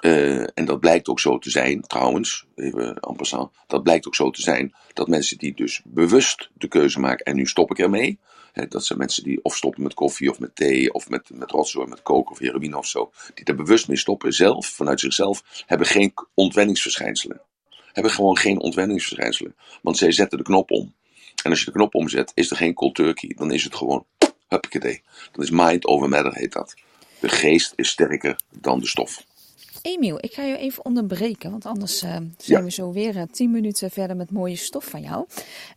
[0.00, 4.14] uh, en dat blijkt ook zo te zijn, trouwens, even en passant, dat blijkt ook
[4.14, 7.78] zo te zijn dat mensen die dus bewust de keuze maken en nu stop ik
[7.78, 8.18] ermee,
[8.52, 11.50] hè, dat zijn mensen die of stoppen met koffie of met thee of met, met
[11.50, 15.64] rotzooi, met koken of heroïne of zo, die er bewust mee stoppen, zelf, vanuit zichzelf,
[15.66, 17.40] hebben geen ontwenningsverschijnselen.
[17.92, 19.56] Hebben gewoon geen ontwenningsverschijnselen.
[19.82, 20.94] Want zij zetten de knop om.
[21.42, 23.32] En als je de knop omzet, is er geen cold turkey.
[23.36, 24.06] Dan is het gewoon,
[24.48, 25.02] huppakee.
[25.32, 26.74] Dan is mind over matter, heet dat.
[27.20, 29.24] De geest is sterker dan de stof.
[29.82, 32.62] Emiel, ik ga je even onderbreken, want anders uh, zijn ja.
[32.62, 35.26] we zo weer uh, tien minuten verder met mooie stof van jou.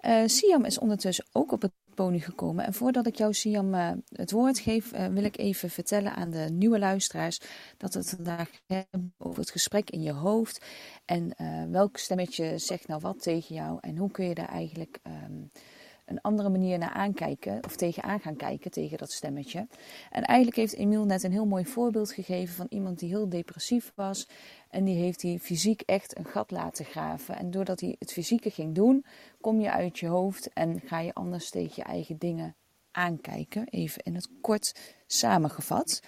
[0.02, 2.66] Uh, Siam is ondertussen ook op het pony gekomen.
[2.66, 3.74] En voordat ik jou, Siam,
[4.10, 7.40] het woord geef, wil ik even vertellen aan de nieuwe luisteraars
[7.78, 10.66] dat we het vandaag hebben over het gesprek in je hoofd.
[11.06, 11.36] En
[11.72, 15.00] welk stemmetje zegt nou wat tegen jou en hoe kun je daar eigenlijk...
[15.08, 15.52] Um,
[16.06, 19.68] een andere manier naar aankijken of tegenaan gaan kijken tegen dat stemmetje.
[20.10, 23.92] En eigenlijk heeft Emiel net een heel mooi voorbeeld gegeven van iemand die heel depressief
[23.96, 24.28] was
[24.70, 27.36] en die heeft die fysiek echt een gat laten graven.
[27.36, 29.06] En doordat hij het fysieke ging doen,
[29.42, 32.56] kom je uit je hoofd en ga je anders tegen je eigen dingen
[32.92, 33.68] aankijken.
[33.70, 34.76] Even in het kort
[35.08, 36.02] samengevat.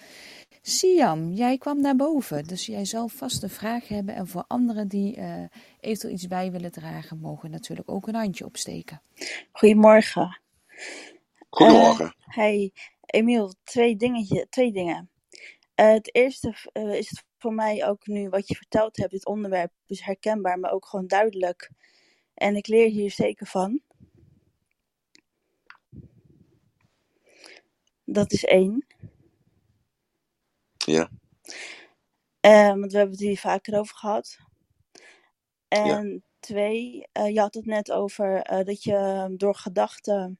[0.68, 4.14] Siam, jij kwam naar boven, dus jij zal vast een vraag hebben.
[4.14, 5.44] En voor anderen die uh,
[5.80, 9.02] eventueel iets bij willen dragen, mogen natuurlijk ook een handje opsteken.
[9.52, 10.40] Goedemorgen.
[11.48, 12.04] Goedemorgen.
[12.04, 12.72] Uh, hey,
[13.04, 15.10] Emiel, twee, dingetje, twee dingen.
[15.76, 20.00] Uh, het eerste is voor mij ook nu wat je verteld hebt, dit onderwerp is
[20.00, 21.70] herkenbaar, maar ook gewoon duidelijk.
[22.34, 23.80] En ik leer hier zeker van.
[28.04, 28.86] Dat is één.
[30.86, 31.10] Ja.
[32.46, 34.36] Uh, want we hebben het hier vaker over gehad.
[35.68, 36.18] En ja.
[36.40, 40.38] twee, uh, je had het net over uh, dat je door gedachten.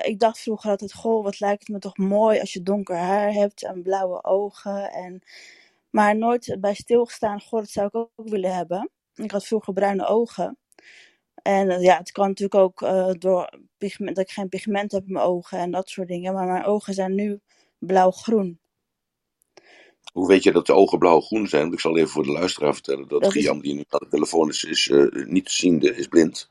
[0.00, 3.32] ik dacht vroeger altijd, goh, wat lijkt het me toch mooi als je donker haar
[3.32, 4.90] hebt en blauwe ogen.
[4.90, 5.22] En,
[5.90, 8.90] maar nooit bij stilgestaan, goh, dat zou ik ook willen hebben.
[9.14, 10.58] Ik had vroeger bruine ogen.
[11.42, 12.80] En ja, het kan natuurlijk ook
[13.20, 16.34] door pigment, dat ik geen pigment heb in mijn ogen en dat soort dingen.
[16.34, 17.40] Maar mijn ogen zijn nu
[17.86, 18.60] blauw-groen.
[20.12, 21.62] Hoe weet je dat de ogen blauw-groen zijn?
[21.62, 24.08] Want ik zal even voor de luisteraar vertellen dat, dat Giam, die nu aan de
[24.08, 26.48] telefoon is, is uh, niet ziende, is blind.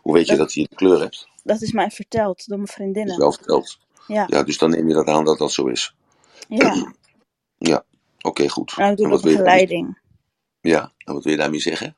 [0.00, 1.28] Hoe weet je dat, hij de kleur hebt?
[1.42, 3.18] Dat is mij verteld door mijn vriendinnen.
[3.18, 3.78] Dat is wel verteld?
[4.06, 4.24] Ja.
[4.28, 5.94] Ja, dus dan neem je dat aan dat dat zo is.
[6.48, 6.94] Ja.
[7.58, 7.84] ja,
[8.16, 8.76] oké, okay, goed.
[8.76, 9.98] Nou, ik doe begeleiding.
[10.60, 11.96] Ja, en wat wil je daarmee zeggen?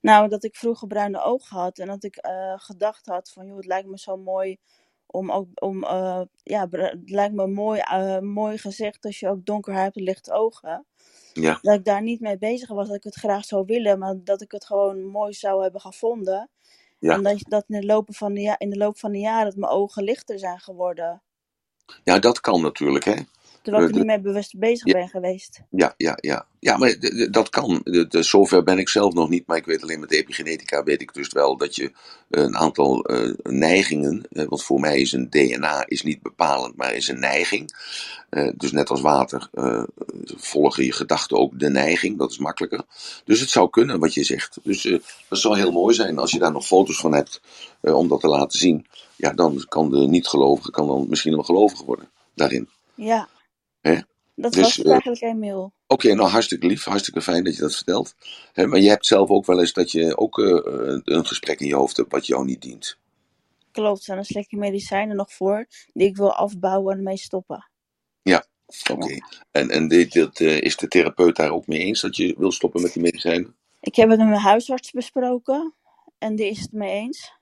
[0.00, 3.56] Nou, dat ik vroeger bruine ogen had en dat ik uh, gedacht had van, joh,
[3.56, 4.58] het lijkt me zo mooi
[5.16, 9.46] om ook, om, uh, ja, het lijkt me mooi, uh, mooi gezegd als je ook
[9.46, 10.86] donker haar hebt en lichte ogen.
[11.32, 11.58] Ja.
[11.62, 14.40] Dat ik daar niet mee bezig was, dat ik het graag zou willen, maar dat
[14.40, 16.50] ik het gewoon mooi zou hebben gevonden.
[16.98, 17.12] Ja.
[17.12, 19.56] En dat, dat in, de loop van de, in de loop van de jaren dat
[19.56, 21.22] mijn ogen lichter zijn geworden.
[22.04, 23.14] Ja, dat kan natuurlijk, hè.
[23.66, 25.60] Terwijl ik er niet mee bewust bezig ben geweest.
[25.70, 26.46] Ja, ja, ja.
[26.58, 26.96] ja maar
[27.30, 27.80] dat kan.
[27.84, 31.14] De, zover ben ik zelf nog niet, maar ik weet alleen met epigenetica weet ik
[31.14, 31.92] dus wel dat je
[32.30, 37.08] een aantal uh, neigingen, want voor mij is een DNA is niet bepalend, maar is
[37.08, 37.74] een neiging.
[38.30, 39.50] Uh, dus net als water
[40.36, 42.84] volgen je gedachten ook de neiging, dat is makkelijker.
[43.24, 44.58] Dus het zou kunnen wat je zegt.
[44.62, 44.82] Dus
[45.28, 47.40] dat zou heel mooi zijn als je daar nog foto's van hebt
[47.80, 48.86] om dat te laten zien.
[49.16, 52.68] Ja, dan kan de niet-gelovige kan dan misschien wel gelovige worden daarin.
[52.94, 53.28] Ja.
[54.36, 55.72] Dat dus, was het eigenlijk, Emiel.
[55.86, 58.14] Oké, nou hartstikke lief, hartstikke fijn dat je dat vertelt.
[58.54, 61.74] maar je hebt zelf ook wel eens dat je ook uh, een gesprek in je
[61.74, 62.98] hoofd hebt wat jou niet dient.
[63.70, 67.68] Klopt, en dan slik je medicijnen nog voor die ik wil afbouwen en ermee stoppen.
[68.22, 68.46] Ja,
[68.90, 69.18] oké.
[69.50, 72.52] En, en dit, dit, uh, is de therapeut daar ook mee eens dat je wil
[72.52, 73.56] stoppen met die medicijnen?
[73.80, 75.74] Ik heb het met mijn huisarts besproken
[76.18, 77.32] en die is het mee eens.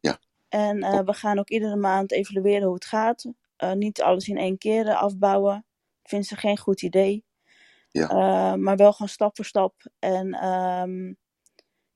[0.00, 0.18] Ja.
[0.48, 3.24] En we gaan ook iedere maand evalueren hoe het gaat.
[3.74, 5.64] niet alles in één keer afbouwen
[6.10, 7.24] vind ze geen goed idee.
[7.90, 8.10] Ja.
[8.10, 9.74] Uh, maar wel gewoon stap voor stap.
[9.98, 11.16] En um,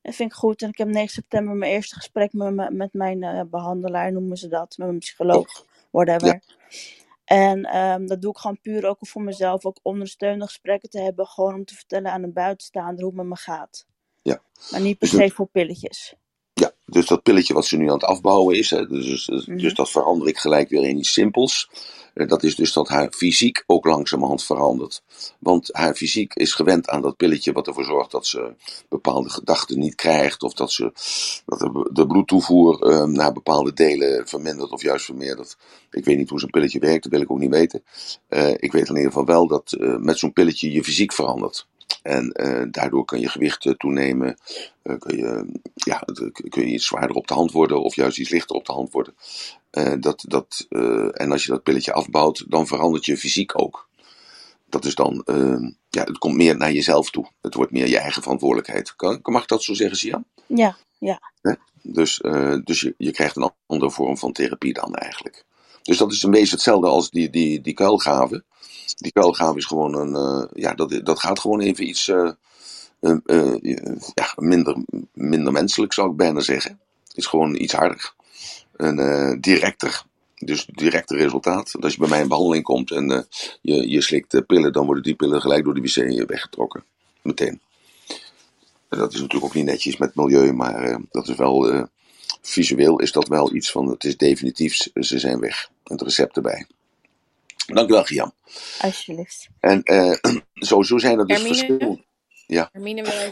[0.03, 0.63] dat vind ik goed.
[0.63, 4.49] En ik heb 9 september mijn eerste gesprek met, met mijn uh, behandelaar, noemen ze
[4.49, 4.77] dat.
[4.79, 6.27] Met mijn psycholoog, whatever.
[6.27, 6.41] Ja.
[7.25, 9.65] En um, dat doe ik gewoon puur ook voor mezelf.
[9.65, 11.27] Ook ondersteunende gesprekken te hebben.
[11.27, 13.87] Gewoon om te vertellen aan een buitenstaander hoe het met me gaat.
[14.23, 14.43] Ja.
[14.71, 16.15] Maar niet per se voor pilletjes.
[16.95, 19.63] Dus dat pilletje wat ze nu aan het afbouwen is, hè, dus, dus, mm -hmm.
[19.63, 21.69] dus dat verander ik gelijk weer in iets simpels.
[22.15, 25.03] Eh, dat is dus dat haar fysiek ook langzamerhand verandert.
[25.39, 28.55] Want haar fysiek is gewend aan dat pilletje wat ervoor zorgt dat ze
[28.89, 30.43] bepaalde gedachten niet krijgt.
[30.43, 30.93] Of dat, ze,
[31.47, 35.57] dat de bloedtoevoer uh, naar bepaalde delen vermindert of juist vermeerdert.
[35.91, 37.85] Ik weet niet hoe zo'n pilletje werkt, dat wil ik ook niet weten.
[38.29, 41.67] Uh, ik weet in ieder geval wel dat uh, met zo'n pilletje je fysiek verandert.
[42.03, 44.37] En uh, daardoor kan je gewicht toenemen.
[44.83, 46.03] Uh, kun, je, ja,
[46.49, 48.93] kun je iets zwaarder op de hand worden of juist iets lichter op de hand
[48.93, 49.15] worden.
[50.01, 50.67] dat, dat,
[51.13, 53.89] en als je dat pilletje afbouwt, dan verandert je fysiek ook.
[54.69, 55.23] Dat is dan,
[55.91, 57.31] ja, het komt meer naar jezelf toe.
[57.41, 58.97] Het wordt meer je eigen verantwoordelijkheid.
[58.97, 60.25] Kan, mag ik dat zo zeggen, Sian?
[60.47, 61.21] Ja, ja.
[61.83, 62.21] Dus,
[62.65, 65.45] dus je, je krijgt een andere vorm van therapie dan eigenlijk.
[65.83, 68.45] Dus dat is een beetje hetzelfde als die, die, die kuilgave.
[68.97, 72.31] Die kuilgave is gewoon een, uh, ja, dat, dat gaat gewoon even iets uh,
[73.01, 73.55] uh,
[74.15, 74.77] ja, minder,
[75.13, 76.81] minder menselijk, zou ik bijna zeggen.
[77.07, 78.13] Het is gewoon iets harder
[78.77, 80.03] en directer.
[80.35, 81.73] Dus directe resultaat.
[81.81, 83.27] als je bij mij in behandeling komt en
[83.61, 86.85] je, je slikt pillen, dan worden die pillen gelijk door de wc weggetrokken.
[87.23, 87.61] Meteen.
[88.89, 91.89] En dat is natuurlijk ook niet netjes met milieu, maar dat is wel
[92.47, 95.71] visueel is dat wel iets van het is definitief, ze zijn weg.
[95.85, 96.67] Het recept erbij.
[97.67, 98.33] Dank u wel, Gian.
[98.81, 99.49] Alsjeblieft.
[99.61, 100.15] En uh,
[100.55, 102.05] zo, zo zijn er dus verschillende.
[102.47, 102.71] Ja.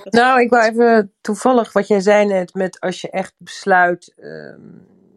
[0.03, 4.55] Nou, ik wou even toevallig wat jij zei net met als je echt besluit uh,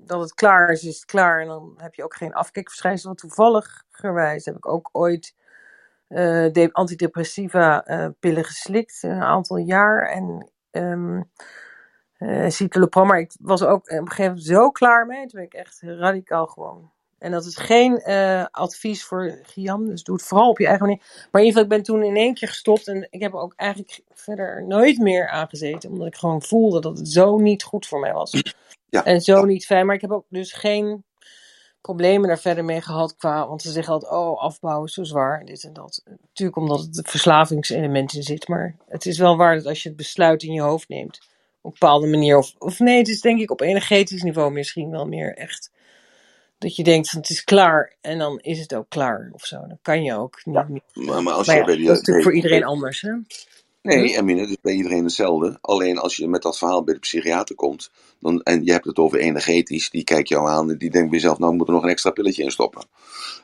[0.06, 1.42] dat het klaar is, is het klaar.
[1.42, 3.14] En dan heb je ook geen afkikverschijnsel.
[3.14, 5.36] Toevallig gewijs heb ik ook ooit
[6.10, 10.10] uh, antidepressiva uh, pillen geslikt, een aantal jaar.
[10.10, 11.32] En um,
[12.20, 15.20] uh, citalopram, maar ik was ook op een gegeven moment zo klaar mee.
[15.20, 16.92] Toen ben ik echt radicaal gewoon
[17.26, 20.86] en dat is geen uh, advies voor Gian, dus doe het vooral op je eigen
[20.86, 21.02] manier.
[21.04, 23.40] Maar in ieder geval, ik ben toen in één keer gestopt en ik heb er
[23.40, 25.90] ook eigenlijk verder nooit meer aangezeten.
[25.90, 28.32] Omdat ik gewoon voelde dat het zo niet goed voor mij was.
[28.90, 29.06] Ja.
[29.06, 29.86] En zo niet fijn.
[29.86, 31.04] Maar ik heb ook dus geen
[31.82, 35.46] problemen daar verder mee gehad qua, want ze zeggen altijd, oh, afbouwen is zo zwaar,
[35.46, 36.02] dit en dat.
[36.06, 39.98] Natuurlijk omdat het verslavingselement in zit, maar het is wel waar dat als je het
[39.98, 41.20] besluit in je hoofd neemt,
[41.62, 44.92] op een bepaalde manier, of, of nee, het is denk ik op energetisch niveau misschien
[44.92, 45.72] wel meer echt
[46.58, 49.56] dat je denkt van het is klaar en dan is het ook klaar of zo.
[49.56, 50.84] Dan kan je ook niet.
[50.94, 53.12] Ja, maar, maar als je bij die, dat is natuurlijk voor iedereen anders, hè?
[53.82, 55.58] Nee, Emine, het is bij iedereen hetzelfde.
[55.62, 58.98] Alleen als je met dat verhaal bij de psychiater komt dan, en je hebt het
[58.98, 61.84] over energetisch, die kijkt jou aan en die denkt bij jezelf, nou we moeten nog
[61.84, 62.88] een extra pilletje in stoppen.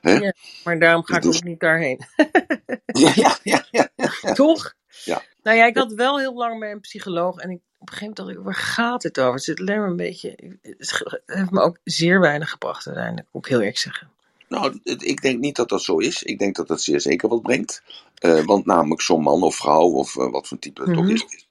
[0.02, 2.00] Ja, maar daarom ga ik dus, ook niet daarheen.
[2.86, 4.74] ja, ja, ja, ja, Toch?
[5.04, 5.21] Ja.
[5.43, 8.13] Nou ja, ik had wel heel lang bij een psycholoog en ik, op een gegeven
[8.17, 9.33] moment dacht ik, waar gaat het over?
[9.33, 13.45] Het zit alleen maar een beetje, het heeft me ook zeer weinig gebracht uiteindelijk, moet
[13.45, 14.09] ik heel eerlijk zeggen.
[14.47, 16.23] Nou, ik denk niet dat dat zo is.
[16.23, 17.83] Ik denk dat dat zeer zeker wat brengt.
[18.25, 21.15] Uh, want namelijk zo'n man of vrouw, of uh, wat voor type het mm -hmm.
[21.15, 21.47] toch is,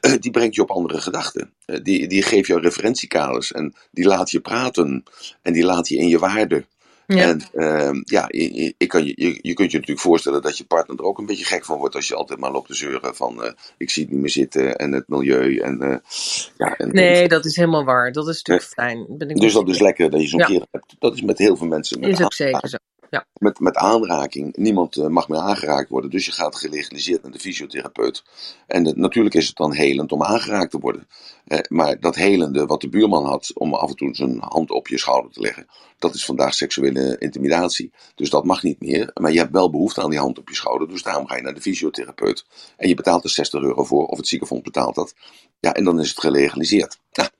[0.00, 1.52] uh, die brengt je op andere gedachten.
[1.82, 5.04] die, die geeft jou referentiekaders en die laat je praten
[5.42, 6.64] en die laat je in je waarde.
[7.06, 7.22] Ja.
[7.22, 8.26] En uh, ja,
[8.76, 11.26] ik kan je, je, je, kunt je natuurlijk voorstellen dat je partner er ook een
[11.26, 14.02] beetje gek van wordt als je altijd maar loopt te zeuren van uh, ik zie
[14.02, 15.58] het niet meer zitten en het milieu.
[15.58, 15.96] En, uh,
[16.56, 18.12] ja, en, nee, dat is helemaal waar.
[18.12, 19.06] Dat is natuurlijk fijn.
[19.08, 20.46] Ben ik dus dat is lekker dat je zo'n ja.
[20.46, 20.94] keer hebt.
[20.98, 22.00] Dat is met heel veel mensen.
[22.00, 22.76] Is ook zeker zo.
[23.10, 23.26] Ja.
[23.38, 24.56] Met, met aanraking.
[24.56, 26.10] Niemand uh, mag meer aangeraakt worden.
[26.10, 28.24] Dus je gaat gelegaliseerd naar de fysiotherapeut.
[28.66, 31.08] En natuurlijk is het dan helend om aangeraakt te worden.
[31.44, 34.88] Eh, maar dat helende wat de buurman had om af en toe zijn hand op
[34.88, 35.66] je schouder te leggen.
[35.98, 37.92] Dat is vandaag seksuele intimidatie.
[38.14, 39.10] Dus dat mag niet meer.
[39.14, 40.88] Maar je hebt wel behoefte aan die hand op je schouder.
[40.88, 42.46] Dus daarom ga je naar de fysiotherapeut.
[42.76, 44.06] En je betaalt er 60 euro voor.
[44.06, 45.14] Of het ziekenfonds betaalt dat.
[45.60, 46.98] Ja, en dan is het gelegaliseerd.
[47.10, 47.30] Ja.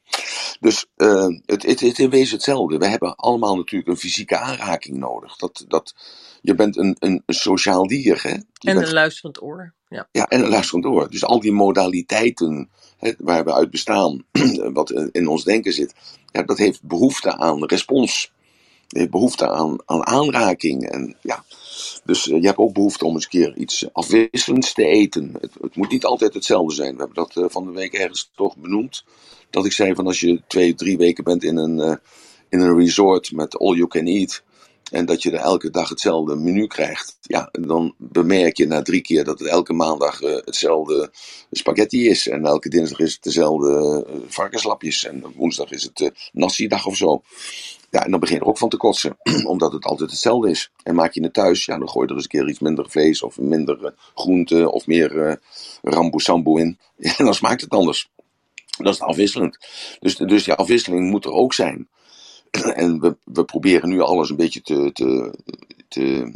[0.60, 2.78] Dus uh, het, het, het in wezen hetzelfde.
[2.78, 5.36] We hebben allemaal natuurlijk een fysieke aanraking nodig.
[5.36, 5.94] Dat, dat,
[6.42, 8.22] je bent een, een, sociaal dier.
[8.22, 8.28] Hè?
[8.28, 9.72] Je en bent, een luisterend oor.
[9.88, 10.08] Ja.
[10.12, 11.10] ja, en een luisterend oor.
[11.10, 14.24] Dus al die modaliteiten hè, waar we uit bestaan,
[14.72, 15.94] wat in ons denken zit,
[16.32, 18.32] ja, dat heeft behoefte aan respons.
[18.88, 20.90] Het heeft behoefte aan, aan aanraking.
[20.90, 21.44] En, ja.
[22.04, 25.36] Dus uh, je hebt ook behoefte om eens een keer iets afwisselends te eten.
[25.40, 26.92] Het, het moet niet altijd hetzelfde zijn.
[26.92, 29.04] We hebben dat uh, van de week ergens toch benoemd
[29.54, 31.94] dat ik zei van als je twee, drie weken bent in een, uh,
[32.48, 34.42] in een resort met all you can eat.
[34.90, 37.16] En dat je er elke dag hetzelfde menu krijgt.
[37.20, 41.10] Ja, dan bemerk je na drie keer dat het elke maandag uh, hetzelfde
[41.50, 42.28] spaghetti is.
[42.28, 45.04] En elke dinsdag is het dezelfde uh, varkenslapjes.
[45.04, 47.22] En woensdag is het uh, nasi-dag of zo.
[47.90, 49.16] Ja, en dan begin je er ook van te kotsen.
[49.52, 50.70] Omdat het altijd hetzelfde is.
[50.82, 52.90] En maak je het thuis, ja, dan gooi je er eens een keer iets minder
[52.90, 53.22] vlees.
[53.22, 54.70] Of minder groente.
[54.70, 55.40] Of meer
[55.82, 56.78] rambo sambo in.
[57.18, 58.08] En dan smaakt het anders.
[58.76, 59.58] Dat is afwisselend.
[60.00, 61.88] Dus, dus die afwisseling moet er ook zijn.
[62.74, 65.34] En we, we proberen nu alles een beetje te, te,
[65.88, 66.32] te,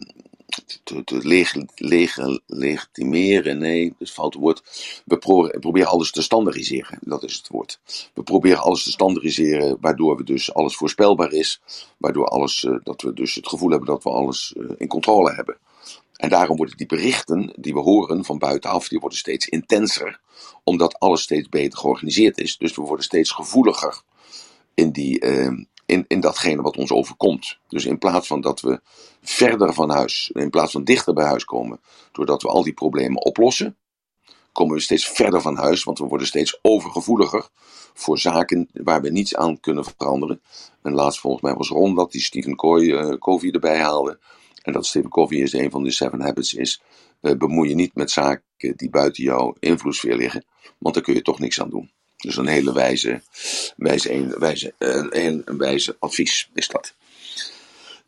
[0.84, 3.58] te, te leg, leg, legitimeren.
[3.58, 4.62] Nee, dat is het foute woord.
[5.04, 6.98] We pro, proberen alles te standaardiseren.
[7.00, 7.80] Dat is het woord.
[8.14, 11.60] We proberen alles te standaardiseren, waardoor we dus alles voorspelbaar is.
[11.96, 15.32] Waardoor alles, uh, dat we dus het gevoel hebben dat we alles uh, in controle
[15.34, 15.56] hebben.
[16.18, 20.20] En daarom worden die berichten die we horen van buitenaf, die worden steeds intenser,
[20.64, 22.56] omdat alles steeds beter georganiseerd is.
[22.56, 24.02] Dus we worden steeds gevoeliger
[24.74, 27.58] in, die, uh, in, in datgene wat ons overkomt.
[27.68, 28.80] Dus in plaats van dat we
[29.22, 31.80] verder van huis, in plaats van dichter bij huis komen,
[32.12, 33.76] doordat we al die problemen oplossen,
[34.52, 37.48] komen we steeds verder van huis, want we worden steeds overgevoeliger
[37.94, 40.40] voor zaken waar we niets aan kunnen veranderen.
[40.82, 44.18] En laatst volgens mij was Ron dat die Stephen Covey, uh, Covey erbij haalde.
[44.68, 46.80] En dat Stephen Covey is een van de seven habits is,
[47.22, 48.42] uh, bemoei je niet met zaken
[48.76, 50.44] die buiten jouw invloedssfeer liggen,
[50.78, 51.90] want daar kun je toch niks aan doen.
[52.16, 53.22] Dus een hele wijze,
[53.76, 56.94] wijze, een, wijze, een, een, wijze advies is dat.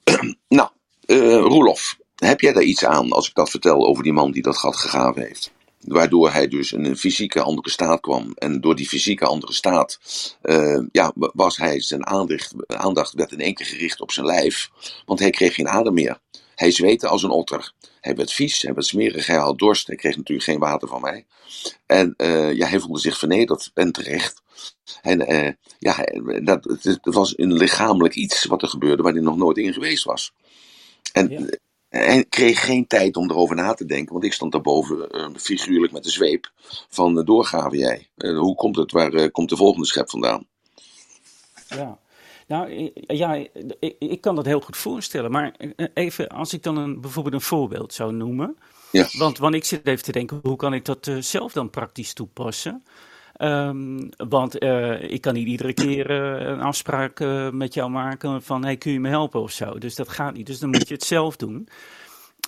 [0.48, 0.68] nou,
[1.06, 4.42] uh, Roelof, heb jij daar iets aan als ik dat vertel over die man die
[4.42, 5.52] dat gat gegaven heeft?
[5.80, 8.32] Waardoor hij dus in een fysieke andere staat kwam.
[8.34, 9.98] En door die fysieke andere staat
[10.42, 14.70] uh, ja, was hij zijn aandacht, aandacht werd in één keer gericht op zijn lijf.
[15.06, 16.20] Want hij kreeg geen adem meer.
[16.60, 17.72] Hij zweette als een otter.
[18.00, 19.86] Hij werd vies, hij werd smerig, hij had dorst.
[19.86, 21.26] Hij kreeg natuurlijk geen water van mij.
[21.86, 24.42] En uh, ja, hij voelde zich vernederd en terecht.
[25.02, 25.96] En uh, ja,
[26.42, 30.04] dat, het was een lichamelijk iets wat er gebeurde waar hij nog nooit in geweest
[30.04, 30.32] was.
[31.12, 31.46] En ja.
[31.88, 35.92] hij kreeg geen tijd om erover na te denken, want ik stond daarboven uh, figuurlijk
[35.92, 36.52] met de zweep
[36.88, 38.10] van doorgaven jij.
[38.16, 38.92] Hoe komt het?
[38.92, 40.46] Waar komt de volgende schep vandaan?
[41.68, 41.98] Ja.
[42.50, 45.30] Nou ja, ik, ik, kan dat heel goed voorstellen.
[45.30, 45.54] Maar
[45.94, 48.56] even, als ik dan een, bijvoorbeeld een voorbeeld zou noemen.
[48.92, 49.08] Ja.
[49.12, 52.12] Want, want ik zit even te denken, hoe kan ik dat uh, zelf dan praktisch
[52.12, 52.84] toepassen?
[53.38, 57.18] Um, want uh, ik kan niet iedere keer uh, een afspraak
[57.52, 59.78] met jou maken van, hey, kun je me helpen of zo.
[59.78, 60.46] Dus dat gaat niet.
[60.46, 61.68] Dus dan moet je het zelf doen.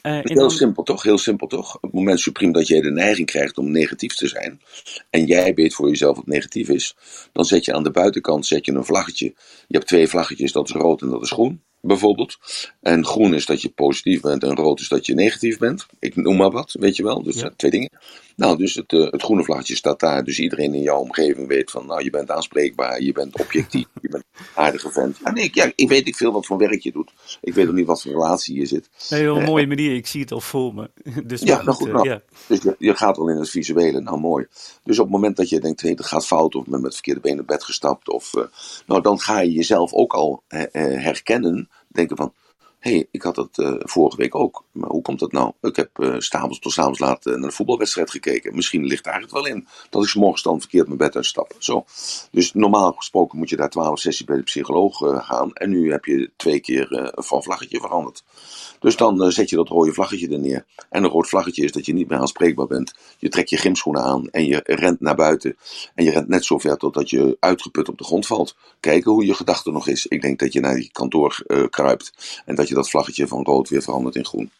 [0.03, 0.51] Uh, Heel dan...
[0.51, 1.03] simpel toch?
[1.03, 1.77] Heel simpel toch?
[1.77, 4.61] Op het moment supreme dat jij de neiging krijgt om negatief te zijn.
[5.11, 6.97] En jij weet voor jezelf wat negatief is.
[7.33, 9.27] Dan zet je aan de buitenkant zet je een vlaggetje.
[9.67, 11.63] Je hebt twee vlaggetjes, dat is rood en dat is groen.
[11.85, 12.39] Bijvoorbeeld.
[12.81, 15.87] En groen is dat je positief bent en rood is dat je negatief bent.
[15.99, 17.23] Ik noem maar wat, weet je wel.
[17.23, 17.53] Dus ja.
[17.57, 17.91] twee dingen.
[18.37, 20.25] Nou, dus het, uh, het groene vlaggetje staat daar.
[20.25, 24.09] Dus iedereen in jouw omgeving weet van, nou, je bent aanspreekbaar, je bent objectief, je
[24.09, 25.19] bent een aardige vent.
[25.25, 27.13] Ja, nee, ik, ja, ik weet niet veel wat voor werk je doet.
[27.41, 28.89] Ik weet ook niet wat voor relatie je zit.
[29.09, 30.91] Een heel uh, mooie manier, ik zie het al voor me.
[31.27, 32.23] Dus ja, nou goed, nou, ja.
[32.47, 34.47] dus je, je, gaat al in het visuele, nou mooi.
[34.85, 37.21] Dus op het moment dat je denkt, hey, dat gaat fout, of met het verkeerde
[37.21, 38.43] been in bed gestapt, of, uh,
[38.87, 42.35] nou, dan ga je jezelf ook al herkennen, denken van,
[42.83, 44.65] hey, ik had dat uh, vorige week ook.
[44.73, 45.53] Maar hoe komt dat nou?
[45.61, 48.55] Ik heb uh, s'avonds tot s'avonds laat uh, naar een voetbalwedstrijd gekeken.
[48.55, 51.55] Misschien ligt daar het wel in dat ik 's morgens dan verkeerd mijn bed uitstap.
[51.59, 51.85] Zo.
[52.31, 55.53] Dus normaal gesproken moet je daar 12 sessies bij de psycholoog gaan.
[55.53, 58.25] En nu heb je twee keer van vlaggetje veranderd.
[58.81, 60.67] Dus dan zet je dat rode vlaggetje er neer.
[60.91, 62.95] En een rood vlaggetje is dat je niet meer aanspreekbaar bent.
[63.19, 65.57] Je trekt je gymschoenen aan en je rent naar buiten.
[65.95, 68.57] En je rent net zo ver totdat je uitgeput op de grond valt.
[68.81, 70.07] Kijken hoe je gedachte nog is.
[70.07, 72.43] Ik denk dat je naar die kantoor kruipt.
[72.45, 74.51] En dat je dat vlaggetje van rood weer verandert in groen.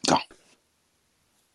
[0.00, 0.26] Ja,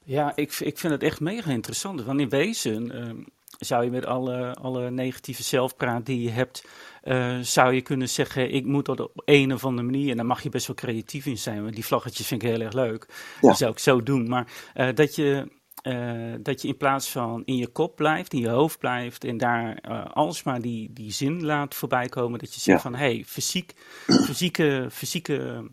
[0.04, 2.04] ja ik, ik vind het echt mega interessant.
[2.04, 3.26] Want in wezen, uh,
[3.60, 6.66] zou je met alle, alle negatieve zelfpraat die je hebt,
[7.04, 10.26] uh, zou je kunnen zeggen, ik moet dat op een of andere manier, en daar
[10.26, 13.08] mag je best wel creatief in zijn, want die vlaggetjes vind ik heel erg leuk.
[13.42, 13.48] Ja.
[13.48, 14.30] Dat zou ik zo doen.
[14.30, 15.48] Maar uh, dat je
[15.84, 19.38] uh, dat je in plaats van in je kop blijft, in je hoofd blijft en
[19.38, 22.40] daar uh, alsmaar die, die zin laat voorbij komen.
[22.40, 23.74] Dat je zegt van hé, hey, fysiek,
[24.28, 25.70] fysieke, fysieke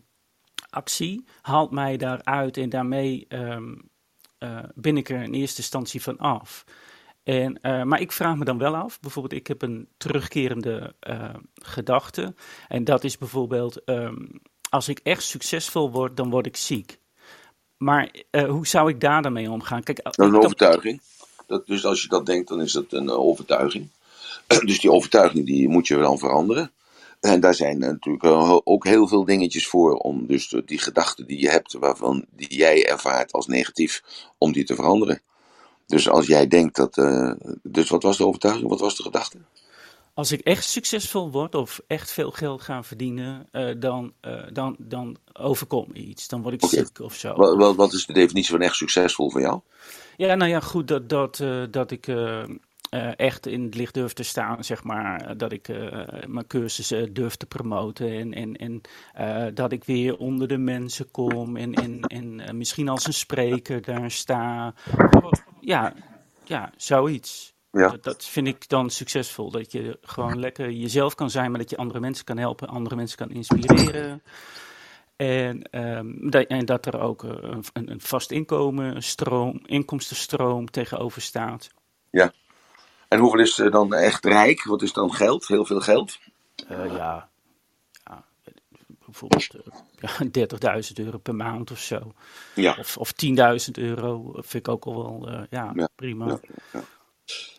[0.71, 3.89] actie haalt mij daaruit en daarmee um,
[4.39, 6.63] uh, ben ik er in eerste instantie van af.
[7.23, 10.95] En, maar ik vraag me dan wel af, bijvoorbeeld ik heb een terugkerende
[11.53, 12.33] gedachte
[12.67, 16.99] en dat is bijvoorbeeld um, als ik echt succesvol word, dan word ik ziek.
[17.77, 19.83] Maar hoe zou ik daar dan mee omgaan?
[19.83, 21.01] Kijk, een overtuiging.
[21.47, 23.89] Dat, dus als je dat denkt, dan is dat een overtuiging.
[24.65, 26.71] dus die overtuiging die moet je dan veranderen.
[27.21, 28.23] En daar zijn natuurlijk
[28.63, 32.87] ook heel veel dingetjes voor om dus die gedachten die je hebt, waarvan die jij
[32.87, 34.03] ervaart als negatief,
[34.37, 35.21] om die te veranderen.
[35.85, 36.95] Dus als jij denkt dat.
[37.63, 38.69] dus wat was de overtuiging?
[38.69, 39.37] Wat was de gedachte?
[40.13, 44.75] als ik echt succesvol word of echt veel geld ga verdienen, uh, dan, uh, dan,
[44.79, 46.27] dan overkom iets.
[46.27, 46.79] Dan word ik okay.
[46.79, 47.35] ziek of zo.
[47.35, 49.59] Wat, wat, is de definitie van echt succesvol voor jou?
[50.17, 52.07] Ja, nou ja, goed, dat, dat, dat ik
[53.15, 55.37] echt in het licht durf te staan, zeg maar.
[55.37, 55.67] Dat ik
[56.27, 58.81] mijn cursussen durf te promoten en, en,
[59.13, 62.01] en dat ik weer onder de mensen kom en, en,
[62.47, 64.73] en misschien als een spreker daar sta.
[65.59, 65.93] Ja,
[66.43, 67.53] ja zoiets.
[67.71, 67.89] Ja.
[67.89, 69.51] Dat, dat, vind ik dan succesvol.
[69.51, 72.95] Dat je gewoon lekker jezelf kan zijn, maar dat je andere mensen kan helpen, andere
[72.95, 74.21] mensen kan inspireren.
[75.15, 81.69] En, um, dat, en dat er ook een, een, vast inkomen, stroom, inkomstenstroom tegenover staat.
[82.09, 82.33] Ja.
[83.11, 84.63] En hoeveel is dan echt rijk?
[84.63, 85.47] Wat is dan geld?
[85.47, 86.19] Heel veel geld?
[86.71, 87.29] Uh, ja.
[88.03, 88.23] ja.
[89.05, 89.47] Bijvoorbeeld
[90.33, 92.13] ja, 30.000 euro per maand of zo.
[92.55, 92.75] Ja.
[92.79, 93.31] Of, of 10.000
[93.71, 96.39] euro vind ik ook al wel uh, ja, ja, prima.
[96.73, 96.83] Ja,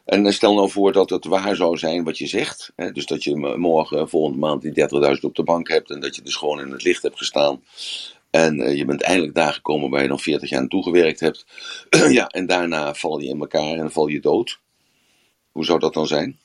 [0.05, 2.73] en stel nou voor dat het waar zou zijn wat je zegt.
[2.77, 2.93] Hè?
[2.93, 5.91] Dus dat je morgen, volgende maand, die 30.000 op de bank hebt.
[5.91, 7.63] En dat je dus gewoon in het licht hebt gestaan.
[8.31, 11.47] En uh, je bent eindelijk daar gekomen waar je nog 40 jaar aan toegewerkt hebt.
[12.19, 14.61] ja, en daarna val je in elkaar en val je dood.
[15.53, 16.39] Hoe zou dat dan zijn?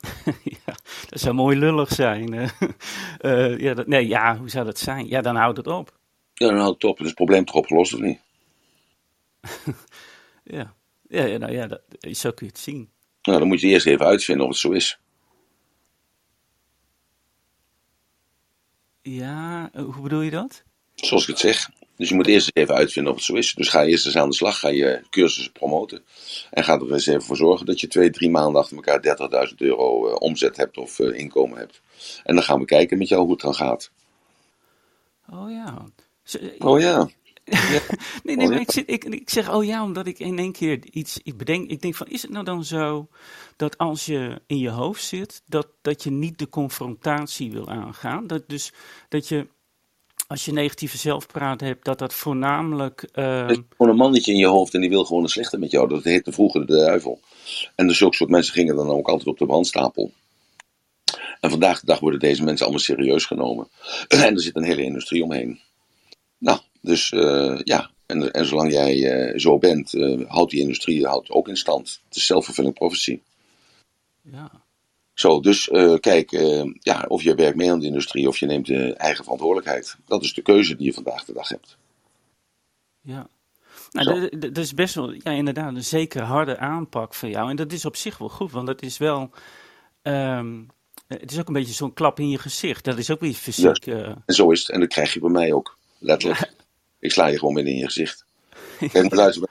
[0.64, 0.74] ja,
[1.08, 2.32] dat zou mooi lullig zijn.
[3.20, 5.08] uh, ja, dat, nee, ja, hoe zou dat zijn?
[5.08, 5.98] Ja, dan houdt het op.
[6.34, 7.00] Ja, dan houdt het op.
[7.00, 8.20] Is het probleem toch opgelost of niet?
[10.58, 10.74] ja.
[11.08, 12.90] Ja, nou ja, dat, zo kun je het zien.
[13.22, 15.00] Nou, dan moet je eerst even uitvinden of het zo is.
[19.02, 20.64] Ja, eh, hoe bedoel je dat?
[21.00, 21.70] Zoals ik het zeg.
[21.96, 23.54] Dus je moet eerst even uitvinden of het zo is.
[23.54, 26.02] Dus ga eerst eens aan de slag, ga je cursussen promoten.
[26.50, 29.54] En ga er eens even voor zorgen dat je twee, drie maanden achter elkaar 30.000
[29.56, 31.80] euro uh, omzet hebt of uh, inkomen hebt.
[32.24, 33.90] En dan gaan we kijken met jou hoe het dan gaat.
[35.30, 35.86] Oh ja.
[36.58, 37.08] oh ja.
[38.24, 40.84] nee, nee, maar ik, zit, ik, ik zeg oh ja, omdat ik in één keer
[40.90, 41.70] iets ik bedenk.
[41.70, 43.08] Ik denk van, is het nou dan zo
[43.56, 48.26] dat als je in je hoofd zit, dat, dat je niet de confrontatie wil aangaan?
[48.26, 48.72] Dat dus
[49.08, 49.46] dat je,
[50.30, 53.08] als je negatieve zelfpraat hebt, dat dat voornamelijk...
[53.14, 53.24] Uh...
[53.24, 55.70] Er is gewoon een mannetje in je hoofd en die wil gewoon een slechte met
[55.70, 55.88] jou.
[55.88, 57.20] Dat heette vroeger de duivel.
[57.74, 60.12] En dus zulke soort mensen gingen dan ook altijd op de brandstapel.
[61.40, 63.68] En vandaag de dag worden deze mensen allemaal serieus genomen.
[64.08, 65.60] En er zit een hele industrie omheen.
[66.38, 71.06] Nou, dus uh, ja, en, en zolang jij uh, zo bent, uh, houdt die industrie
[71.06, 72.00] houdt ook in stand.
[72.08, 73.20] Het is self-fulfilling prophecy.
[74.22, 74.50] Ja.
[75.20, 75.68] Zo, dus
[76.00, 76.30] kijk,
[76.78, 79.96] ja, of je werkt mee aan de industrie of je neemt de eigen verantwoordelijkheid.
[80.06, 81.76] Dat is de keuze die je vandaag de dag hebt.
[83.00, 83.28] Ja.
[83.90, 87.50] Nou, dat is best wel, ja, inderdaad, een zeker harde aanpak van jou.
[87.50, 89.30] En dat is op zich wel goed, want dat is wel.
[90.02, 90.66] Um,
[91.06, 92.84] het is ook een beetje zo'n klap in je gezicht.
[92.84, 93.86] Dat is ook weer fysiek.
[93.86, 94.70] En zo is het.
[94.70, 95.78] En dat krijg je bij mij ook.
[95.98, 96.52] Letterlijk.
[96.98, 98.24] Ik sla je gewoon midden in je gezicht.
[98.92, 99.48] Kijk, luister,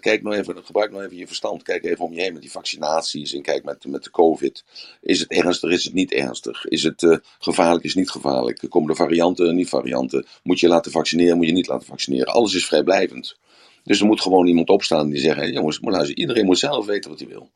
[0.00, 1.62] kijk nou even, gebruik nou even je verstand.
[1.62, 3.34] Kijk even om je heen met die vaccinaties.
[3.34, 4.64] En kijk met, met de COVID.
[5.00, 6.66] Is het ernstig, is het niet ernstig?
[6.66, 8.66] Is het uh, gevaarlijk, is het niet gevaarlijk?
[8.68, 10.26] Komen er varianten, niet varianten?
[10.42, 12.32] Moet je laten vaccineren, moet je niet laten vaccineren?
[12.32, 13.36] Alles is vrijblijvend.
[13.84, 17.10] Dus er moet gewoon iemand opstaan die zegt: jongens, maar luister, iedereen moet zelf weten
[17.10, 17.50] wat hij wil.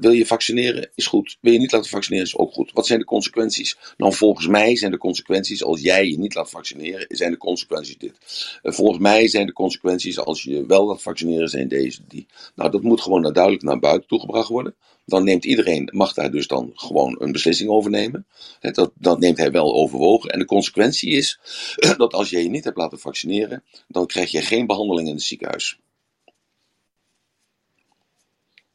[0.00, 0.90] wil je vaccineren?
[0.94, 1.36] Is goed.
[1.40, 2.26] Wil je niet laten vaccineren?
[2.26, 2.72] Is ook goed.
[2.72, 3.76] Wat zijn de consequenties?
[3.96, 7.98] Nou, volgens mij zijn de consequenties als jij je niet laat vaccineren, zijn de consequenties
[7.98, 8.14] dit.
[8.62, 12.26] Uh, volgens mij zijn de consequenties als je wel laat vaccineren, zijn deze die.
[12.54, 14.74] Nou, dat moet gewoon duidelijk naar buiten toegebracht worden
[15.10, 18.26] dan neemt iedereen, mag daar dus dan gewoon een beslissing over nemen.
[18.60, 20.30] Dat, dat neemt hij wel overwogen.
[20.30, 21.40] En de consequentie is
[21.96, 25.22] dat als je je niet hebt laten vaccineren, dan krijg je geen behandeling in het
[25.22, 25.78] ziekenhuis.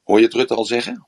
[0.03, 1.05] Hoor je het Rutte al zeggen?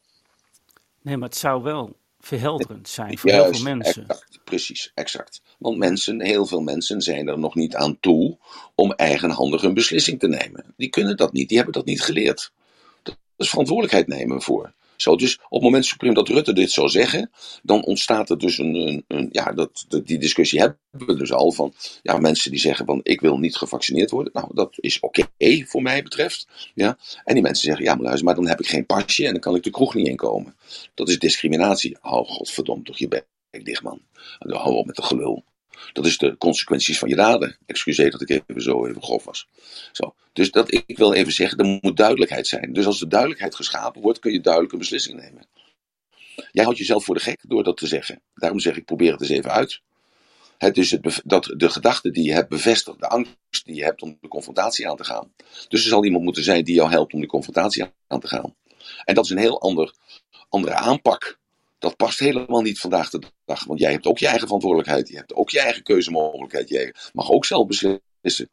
[1.01, 4.01] Nee, maar het zou wel verhelderend zijn voor heel veel mensen.
[4.01, 5.41] Exact, precies, exact.
[5.57, 8.37] Want mensen, heel veel mensen zijn er nog niet aan toe
[8.75, 10.73] om eigenhandig een beslissing te nemen.
[10.77, 12.51] Die kunnen dat niet, die hebben dat niet geleerd.
[13.03, 14.73] Dat is verantwoordelijkheid nemen voor.
[14.97, 17.29] Dus op het moment Supreme dat Rutte dit zou zeggen,
[17.63, 21.51] dan ontstaat er dus een, een, een ja, dat, die discussie hebben we dus al
[21.51, 24.33] van, ja, mensen die zeggen van, ik wil niet gevaccineerd worden.
[24.33, 25.27] Nou, dat is oké
[25.65, 26.97] voor mij betreft, ja.
[27.23, 29.41] En die mensen zeggen, ja, maar luister, maar dan heb ik geen pasje en dan
[29.41, 30.55] kan ik de kroeg niet inkomen.
[30.93, 31.97] Dat is discriminatie.
[32.01, 33.25] Oh, godverdomme, toch je bek
[33.63, 34.01] dicht, man.
[34.37, 35.43] Hou op met de gelul.
[35.93, 37.57] Dat is de consequenties van je daden.
[37.65, 39.47] Excuseer dat ik even zo even grof was.
[39.91, 40.15] Zo.
[40.33, 42.73] Dus dat, ik wil even zeggen, er moet duidelijkheid zijn.
[42.73, 45.47] Dus als er duidelijkheid geschapen wordt, kun je duidelijke beslissingen nemen.
[46.51, 48.21] Jij houdt jezelf voor de gek door dat te zeggen.
[48.33, 49.81] Daarom zeg ik, probeer het eens even uit.
[50.57, 54.01] Het dus het dat de gedachte die je hebt bevestigt, de angst die je hebt
[54.01, 55.33] om de confrontatie aan te gaan.
[55.67, 58.55] Dus er zal iemand moeten zijn die jou helpt om die confrontatie aan te gaan.
[59.03, 59.93] En dat is een heel ander,
[60.49, 61.39] andere aanpak
[61.79, 63.63] dat past helemaal niet vandaag de dag.
[63.63, 65.09] Want jij hebt ook je eigen verantwoordelijkheid.
[65.09, 66.69] Je hebt ook je eigen keuzemogelijkheid.
[66.69, 68.49] Je mag ook zelf beslissen.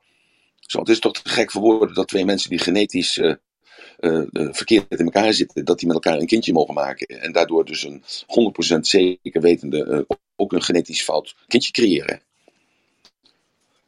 [0.60, 3.34] Zo, het is toch te gek voor woorden dat twee mensen die genetisch uh,
[4.00, 7.06] uh, verkeerd in elkaar zitten, dat die met elkaar een kindje mogen maken.
[7.06, 8.02] En daardoor dus een
[8.76, 10.06] 100% zeker wetende,
[10.36, 12.20] ook een genetisch fout kindje creëren.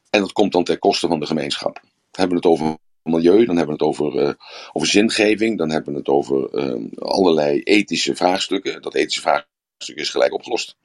[0.09, 1.81] En dat komt dan ten koste van de gemeenschap.
[1.83, 2.77] We hebben het over
[3.07, 4.33] milieu, dan hebben we het over, uh,
[4.73, 8.81] over zingeving, dan hebben we het over uh, allerlei ethische vraagstukken.
[8.81, 10.75] Dat ethische vraagstuk is gelijk opgelost.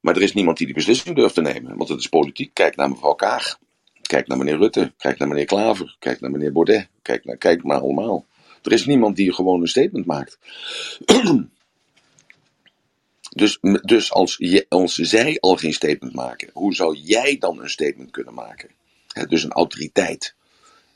[0.00, 2.54] Maar er is niemand die die beslissing durft te nemen, want het is politiek.
[2.54, 3.58] Kijk naar mevrouw Kaag,
[4.02, 7.62] kijk naar meneer Rutte, kijk naar meneer Klaver, kijk naar meneer Baudet, kijk, naar, kijk
[7.62, 8.26] maar allemaal.
[8.62, 10.38] Er is niemand die gewoon een statement maakt.
[13.34, 17.70] Dus, dus als, je, als zij al geen statement maken, hoe zou jij dan een
[17.70, 18.70] statement kunnen maken?
[19.28, 20.34] Dus een autoriteit.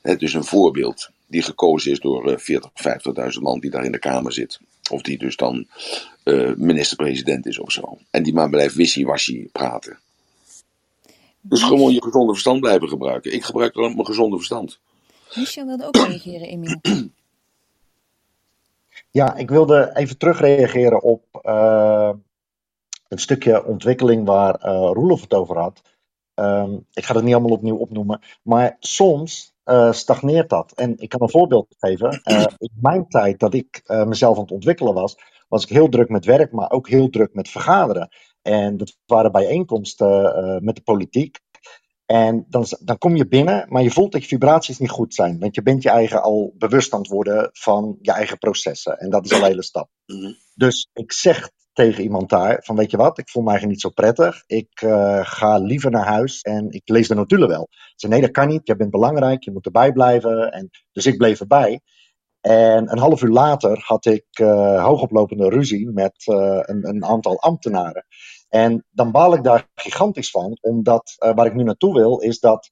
[0.09, 3.91] Het dus een voorbeeld die gekozen is door 40, eh, 50.000 man die daar in
[3.91, 4.59] de Kamer zit.
[4.91, 5.67] Of die dus dan
[6.23, 7.97] uh, minister-president is of zo.
[8.09, 9.99] En die maar blijft wishy-washy praten.
[11.41, 13.33] Dus gewoon je gezonde verstand blijven gebruiken.
[13.33, 14.79] Ik gebruik dan mijn gezonde verstand.
[15.35, 16.79] Michel wilde ook reageren, Emiel.
[19.11, 22.11] Ja, ik wilde even terugreageren op uh,
[23.07, 25.81] een stukje ontwikkeling waar uh, Roelof het over had.
[26.35, 28.21] Um, ik ga het niet allemaal opnieuw opnoemen.
[28.41, 30.71] Maar soms uh, stagneert dat.
[30.71, 32.21] En ik kan een voorbeeld geven.
[32.23, 35.17] Uh, in mijn tijd dat ik uh, mezelf aan het ontwikkelen was,
[35.47, 38.09] was ik heel druk met werk, maar ook heel druk met vergaderen.
[38.41, 41.39] En dat waren bijeenkomsten met de politiek.
[42.05, 45.39] En dan, dan kom je binnen, maar je voelt dat je vibraties niet goed zijn.
[45.39, 48.97] Want je bent je eigen al bewust aan het worden van je eigen processen.
[48.99, 49.89] En dat is al een hele stap.
[50.05, 50.33] Mhm.
[50.55, 51.49] Dus ik zeg
[51.79, 54.43] tegen iemand daar van weet je wat, ik voel me eigenlijk niet zo prettig.
[54.45, 57.67] Ik uh, ga liever naar huis en ik lees de notulen wel.
[57.69, 60.51] Ze zei nee dat kan niet, je bent belangrijk, je moet erbij blijven.
[60.51, 61.81] En, dus ik bleef erbij.
[62.41, 67.39] En een half uur later had ik uh, hoogoplopende ruzie met uh, een, een, aantal
[67.39, 68.05] ambtenaren.
[68.49, 72.69] En dan baal ik daar gigantisch van, omdat waar ik nu naartoe wil is dat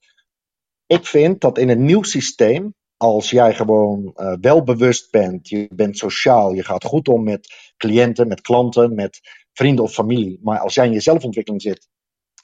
[0.86, 5.68] ik vind dat in een nieuw systeem als jij gewoon uh, wel bewust bent, je
[5.74, 9.20] bent sociaal, je gaat goed om met cliënten, met klanten, met
[9.52, 10.38] vrienden of familie.
[10.42, 11.88] Maar als jij in je zelfontwikkeling zit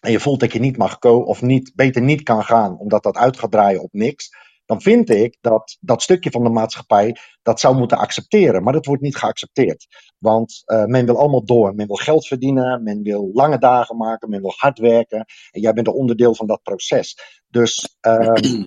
[0.00, 3.02] en je voelt dat je niet mag komen of niet, beter niet kan gaan omdat
[3.02, 4.30] dat uit gaat draaien op niks,
[4.66, 8.62] dan vind ik dat dat stukje van de maatschappij dat zou moeten accepteren.
[8.62, 9.86] Maar dat wordt niet geaccepteerd.
[10.18, 11.74] Want uh, men wil allemaal door.
[11.74, 15.24] Men wil geld verdienen, men wil lange dagen maken, men wil hard werken.
[15.50, 17.16] En jij bent een onderdeel van dat proces.
[17.48, 18.62] Dus uh,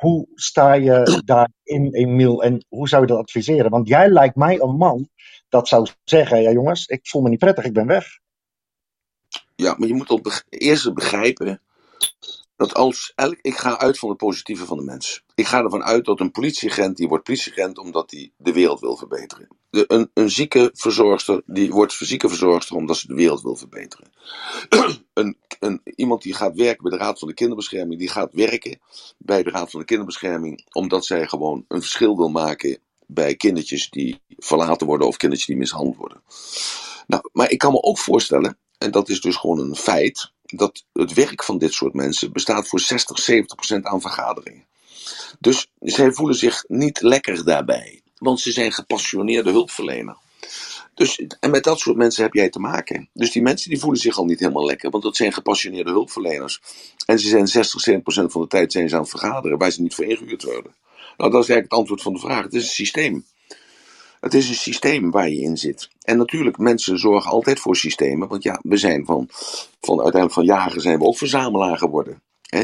[0.00, 3.70] hoe sta je daarin, Emiel, en hoe zou je dat adviseren?
[3.70, 5.08] Want jij lijkt mij een man
[5.48, 8.06] dat zou zeggen: ja, jongens, ik voel me niet prettig, ik ben weg.
[9.56, 11.60] Ja, maar je moet op eerst begrijpen
[12.60, 15.24] dat als elk, ik ga uit van het positieve van de mens.
[15.34, 18.96] Ik ga ervan uit dat een politieagent, die wordt politieagent omdat hij de wereld wil
[18.96, 19.48] verbeteren.
[19.70, 20.72] De, een, een zieke
[21.46, 24.10] die wordt zieke verzorgster omdat ze de wereld wil verbeteren.
[25.14, 28.80] een, een, iemand die gaat werken bij de Raad van de Kinderbescherming, die gaat werken
[29.18, 33.90] bij de Raad van de Kinderbescherming omdat zij gewoon een verschil wil maken bij kindertjes
[33.90, 36.22] die verlaten worden of kindertjes die mishandeld worden.
[37.06, 40.84] Nou, maar ik kan me ook voorstellen, en dat is dus gewoon een feit, dat
[40.92, 44.66] het werk van dit soort mensen bestaat voor 60, 70 procent aan vergaderingen.
[45.38, 50.16] Dus zij voelen zich niet lekker daarbij, want ze zijn gepassioneerde hulpverlener.
[50.94, 53.08] Dus, en met dat soort mensen heb jij te maken.
[53.12, 56.60] Dus die mensen die voelen zich al niet helemaal lekker, want dat zijn gepassioneerde hulpverleners.
[57.06, 59.70] En ze zijn 60, 70 procent van de tijd zijn ze aan het vergaderen, waar
[59.70, 60.74] ze niet voor ingehuurd worden.
[61.16, 62.44] Nou, dat is eigenlijk het antwoord van de vraag.
[62.44, 63.24] Het is een systeem.
[64.20, 65.88] Het is een systeem waar je in zit.
[66.02, 68.28] En natuurlijk, mensen zorgen altijd voor systemen.
[68.28, 69.28] Want ja, we zijn van,
[69.80, 72.22] van uiteindelijk van jager zijn we ook verzamelaar geworden.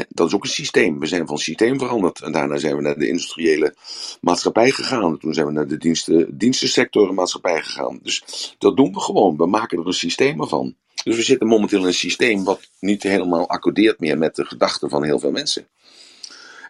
[0.09, 0.99] dat is ook een systeem.
[0.99, 2.21] We zijn van systeem veranderd.
[2.21, 3.75] En daarna zijn we naar de industriële
[4.21, 5.17] maatschappij gegaan.
[5.17, 7.99] Toen zijn we naar de diensten, maatschappij gegaan.
[8.03, 8.23] Dus
[8.57, 9.37] dat doen we gewoon.
[9.37, 10.75] We maken er een systeem van.
[11.03, 14.89] Dus we zitten momenteel in een systeem wat niet helemaal accordeert meer met de gedachten
[14.89, 15.67] van heel veel mensen.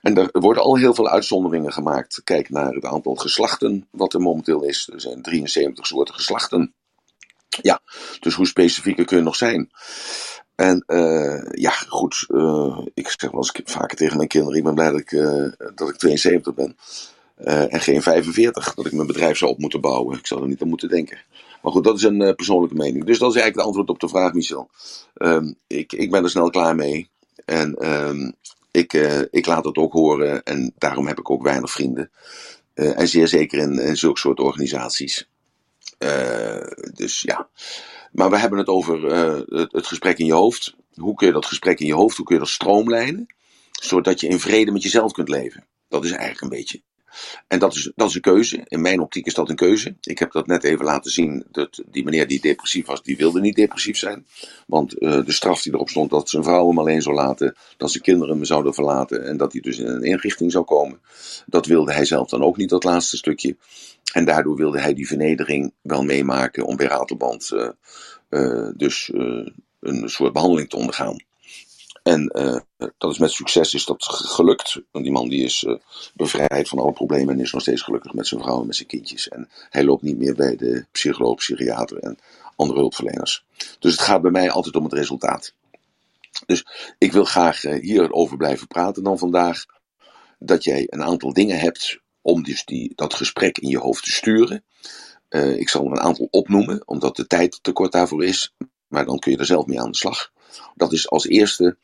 [0.07, 2.21] En er worden al heel veel uitzonderingen gemaakt.
[2.23, 4.89] Kijk naar het aantal geslachten wat er momenteel is.
[4.93, 6.73] Er zijn 73 soorten geslachten.
[7.61, 7.81] Ja,
[8.19, 9.71] dus hoe specifieker kun je nog zijn?
[10.55, 14.75] En uh, ja, goed, uh, ik zeg wel eens vaker tegen mijn kinderen, ik ben
[14.75, 16.77] blij dat ik, uh, dat ik 72 ben.
[17.69, 20.17] en geen 45, dat ik mijn bedrijf zou op moeten bouwen.
[20.17, 21.17] Ik zou er niet aan moeten denken.
[21.61, 23.05] Maar goed, dat is een persoonlijke mening.
[23.05, 24.69] Dus dat is eigenlijk het antwoord op de vraag, Michel.
[25.15, 27.09] Um, ik, ik ben er snel klaar mee.
[27.45, 28.35] En um,
[28.77, 28.93] ik,
[29.31, 32.11] ik laat het ook horen en daarom heb ik ook weinig vrienden.
[32.73, 35.29] en zeer zeker in, in zulke soort organisaties.
[36.93, 37.49] dus ja.
[38.11, 39.03] Maar we hebben het over
[39.55, 40.75] het, het, gesprek in je hoofd.
[40.93, 43.25] Hoe kun je dat gesprek in je hoofd, hoe kun je dat stroomlijnen?
[43.71, 45.65] Zodat je in vrede met jezelf kunt leven.
[45.89, 46.81] Dat is eigenlijk een beetje.
[47.47, 48.61] En dat is, dat is een keuze.
[48.67, 49.95] In mijn optiek is dat een keuze.
[50.01, 51.45] Ik heb dat net even laten zien.
[51.51, 54.25] Dat die meneer die depressief was, die wilde niet depressief zijn.
[54.67, 57.55] Want uh, de straf die erop stond dat zijn vrouw hem alleen zou laten.
[57.77, 59.25] Dat zijn kinderen hem zouden verlaten.
[59.25, 60.99] En dat hij dus in een inrichting zou komen.
[61.45, 63.57] Dat wilde hij zelf dan ook niet, dat laatste stukje.
[64.13, 67.69] En daardoor wilde hij die vernedering wel meemaken om bij Ratelband uh,
[68.29, 69.11] uh, dus
[69.79, 71.26] een soort behandeling te ondergaan.
[72.07, 72.31] En
[72.97, 74.81] dat is met succes is dat gelukt.
[74.91, 75.65] Die man die is
[76.13, 78.87] bevrijd van alle problemen en is nog steeds gelukkig met zijn vrouw en met zijn
[78.87, 79.27] kindjes.
[79.27, 82.17] En hij loopt niet meer bij de psycholoog, psychiater en
[82.55, 83.45] andere hulpverleners.
[83.79, 85.53] Dus het gaat bij mij altijd om het resultaat.
[86.45, 86.65] Dus
[86.97, 89.65] ik wil graag hierover blijven praten dan vandaag.
[90.39, 94.11] Dat jij een aantal dingen hebt om dus die, dat gesprek in je hoofd te
[94.11, 94.63] sturen.
[95.57, 98.53] Ik zal er een aantal opnoemen, omdat de tijd te kort daarvoor is.
[98.87, 100.31] Maar dan kun je er zelf mee aan de slag.
[100.75, 101.77] Dat is als eerste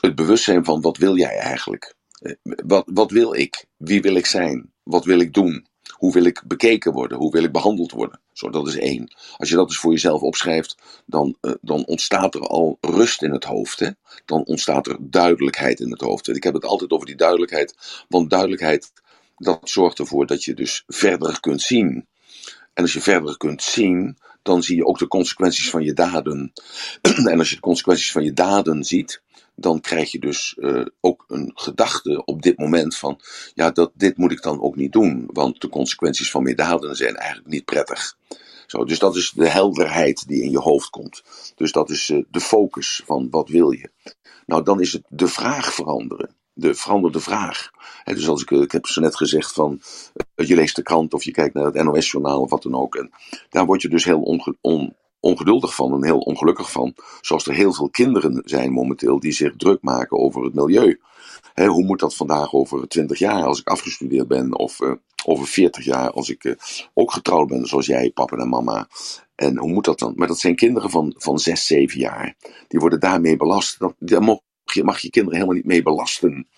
[0.00, 1.94] het bewustzijn van wat wil jij eigenlijk?
[2.20, 3.64] Uh, wat, wat wil ik?
[3.76, 4.72] Wie wil ik zijn?
[4.82, 5.66] Wat wil ik doen?
[5.92, 7.18] Hoe wil ik bekeken worden?
[7.18, 8.20] Hoe wil ik behandeld worden?
[8.32, 9.14] Zo, dat is één.
[9.36, 13.32] Als je dat dus voor jezelf opschrijft, dan, uh, dan ontstaat er al rust in
[13.32, 13.78] het hoofd.
[13.78, 13.90] Hè?
[14.24, 16.28] Dan ontstaat er duidelijkheid in het hoofd.
[16.28, 18.04] Ik heb het altijd over die duidelijkheid.
[18.08, 18.92] Want duidelijkheid
[19.38, 22.06] dat zorgt ervoor dat je dus verder kunt zien.
[22.74, 26.52] En als je verder kunt zien, dan zie je ook de consequenties van je daden.
[27.30, 29.22] en als je de consequenties van je daden ziet,
[29.54, 33.20] dan krijg je dus uh, ook een gedachte op dit moment van,
[33.54, 36.96] ja, dat, dit moet ik dan ook niet doen, want de consequenties van mijn daden
[36.96, 38.16] zijn eigenlijk niet prettig.
[38.66, 41.22] Zo, dus dat is de helderheid die in je hoofd komt.
[41.54, 43.90] Dus dat is uh, de focus van wat wil je.
[44.46, 47.70] Nou, dan is het de vraag veranderen de veranderde vraag.
[48.04, 49.80] dus als ik, ik heb zo net gezegd van,
[50.34, 52.94] eh, je leest de krant of je kijkt naar het NOS-journaal of wat dan ook.
[52.94, 53.10] En
[53.48, 54.20] daar word je dus heel
[54.60, 56.94] on, ongeduldig van en heel ongelukkig van.
[57.20, 61.00] Zoals er heel veel kinderen zijn momenteel die zich druk maken over het milieu.
[61.54, 64.58] hoe moet dat vandaag over 20 jaar als ik afgestudeerd ben?
[64.58, 64.92] Of uh,
[65.24, 66.56] over 40 jaar als ik
[66.94, 68.88] ook getrouwd ben, zoals jij, papa en mama.
[69.34, 70.12] En hoe moet dat dan?
[70.16, 72.36] Maar dat zijn kinderen van, van 6, 7 jaar.
[72.68, 73.78] Die worden daarmee belast.
[73.78, 74.40] Dat, je,
[74.74, 76.48] mag je kinderen helemaal niet mee belasten.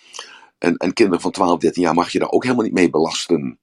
[0.59, 3.59] En, en kinderen van 12, 13 jaar mag je daar ook helemaal niet mee belasten.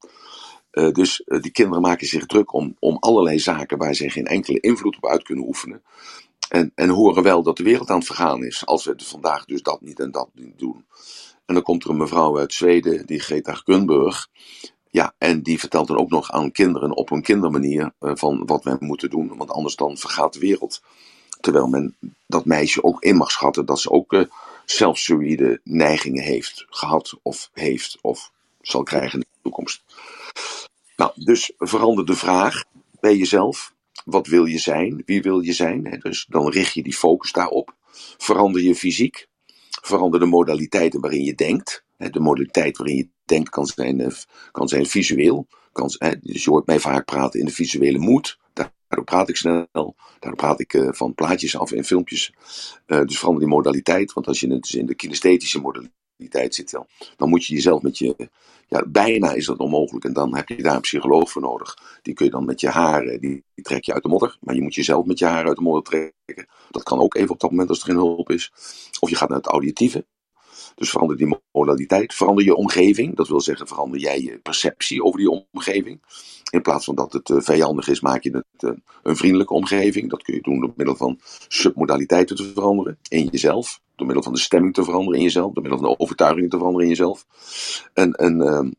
[0.71, 4.25] Uh, dus uh, die kinderen maken zich druk om, om allerlei zaken waar ze geen
[4.25, 5.83] enkele invloed op uit kunnen oefenen.
[6.49, 8.65] En, en horen wel dat de wereld aan het vergaan is.
[8.65, 10.85] Als we vandaag dus dat niet en dat niet doen.
[11.45, 14.27] En dan komt er een mevrouw uit Zweden, die Greta Thunberg.
[14.89, 18.63] Ja, en die vertelt dan ook nog aan kinderen op een kindermanier uh, van wat
[18.63, 19.37] wij moeten doen.
[19.37, 20.81] Want anders dan vergaat de wereld.
[21.39, 21.95] Terwijl men
[22.27, 27.97] dat meisje ook in mag schatten dat ze ook uh, neigingen heeft gehad of heeft
[28.01, 28.31] of
[28.61, 29.83] zal krijgen in de toekomst.
[30.95, 32.63] Nou, dus verander de vraag
[32.99, 33.73] bij jezelf.
[34.05, 35.03] Wat wil je zijn?
[35.05, 35.99] Wie wil je zijn?
[35.99, 37.75] Dus dan richt je die focus daarop.
[38.17, 39.27] Verander je fysiek.
[39.81, 41.83] Verander de modaliteiten waarin je denkt.
[41.97, 44.11] De modaliteit waarin je denkt kan zijn, eh,
[44.51, 45.47] kan zijn visueel.
[45.71, 45.87] Kan,
[46.21, 48.39] dus je hoort mij vaak praten in de visuele moed.
[48.87, 49.67] Daardoor praat ik snel.
[49.71, 52.33] Daardoor praat ik uh, van plaatjes af en filmpjes.
[52.87, 54.13] Uh, dus verander die modaliteit.
[54.13, 57.97] Want als je dus in de kinesthetische modaliteit zit, dan, dan moet je jezelf met
[57.97, 58.29] je.
[58.67, 60.05] Ja, bijna is dat onmogelijk.
[60.05, 61.77] En dan heb je daar een psycholoog voor nodig.
[62.01, 64.37] Die kun je dan met je haren, die, die trek je uit de modder.
[64.41, 66.47] Maar je moet jezelf met je haren uit de modder trekken.
[66.69, 68.51] Dat kan ook even op dat moment als er geen hulp is.
[68.99, 70.05] Of je gaat naar het auditieve.
[70.75, 72.13] Dus verander die modaliteit.
[72.13, 73.15] Verander je omgeving.
[73.15, 76.01] Dat wil zeggen, verander jij je perceptie over die omgeving.
[76.49, 78.71] In plaats van dat het uh, vijandig is, maak je het uh,
[79.03, 80.09] een vriendelijke omgeving.
[80.09, 83.79] Dat kun je doen door middel van submodaliteiten te veranderen in jezelf.
[83.95, 85.53] Door middel van de stemming te veranderen in jezelf.
[85.53, 87.25] Door middel van de overtuiging te veranderen in jezelf.
[87.93, 88.69] En, en uh,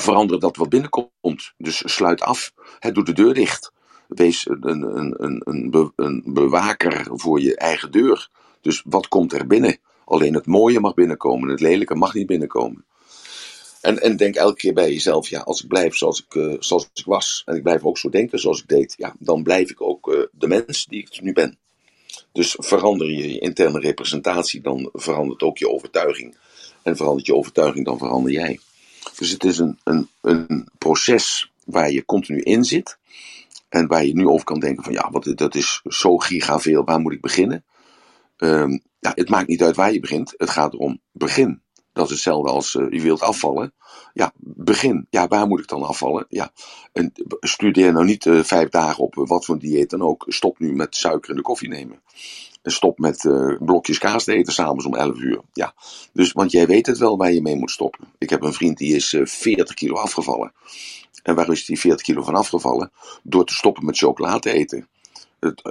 [0.00, 1.52] verander dat wat binnenkomt.
[1.56, 2.52] Dus sluit af.
[2.92, 3.72] Doe de deur dicht.
[4.08, 8.30] Wees een, een, een, een, een bewaker voor je eigen deur.
[8.60, 9.78] Dus wat komt er binnen?
[10.04, 12.84] Alleen het mooie mag binnenkomen, het lelijke mag niet binnenkomen.
[13.80, 16.90] En, en denk elke keer bij jezelf, ja, als ik blijf zoals ik, uh, zoals
[16.94, 19.80] ik was, en ik blijf ook zo denken zoals ik deed, ja, dan blijf ik
[19.80, 21.58] ook uh, de mens die ik nu ben.
[22.32, 26.36] Dus verander je je interne representatie, dan verandert ook je overtuiging.
[26.82, 28.60] En verandert je overtuiging, dan verander jij.
[29.16, 32.98] Dus het is een, een, een proces waar je continu in zit.
[33.68, 37.00] En waar je nu over kan denken van ja, wat, dat is zo gigaveel, waar
[37.00, 37.64] moet ik beginnen?
[38.38, 40.34] Um, ja, het maakt niet uit waar je begint.
[40.36, 41.62] Het gaat erom begin.
[41.98, 43.72] Dat is hetzelfde als uh, je wilt afvallen.
[44.14, 45.06] Ja, begin.
[45.10, 46.26] Ja, waar moet ik dan afvallen?
[46.28, 46.50] Ja,
[46.92, 50.24] en studeer nou niet uh, vijf dagen op wat voor dieet dan ook.
[50.28, 52.00] Stop nu met suiker in de koffie nemen.
[52.62, 53.28] En stop met
[53.60, 55.40] blokjes kaas te eten s'avonds om 11 uur.
[55.52, 55.74] Ja,
[56.12, 58.08] dus, want jij weet het wel waar je mee moet stoppen.
[58.18, 60.52] Ik heb een vriend die is 40 kilo afgevallen.
[61.22, 62.92] En waar is die 40 kilo van afgevallen?
[63.22, 64.88] Door te stoppen met chocola te eten.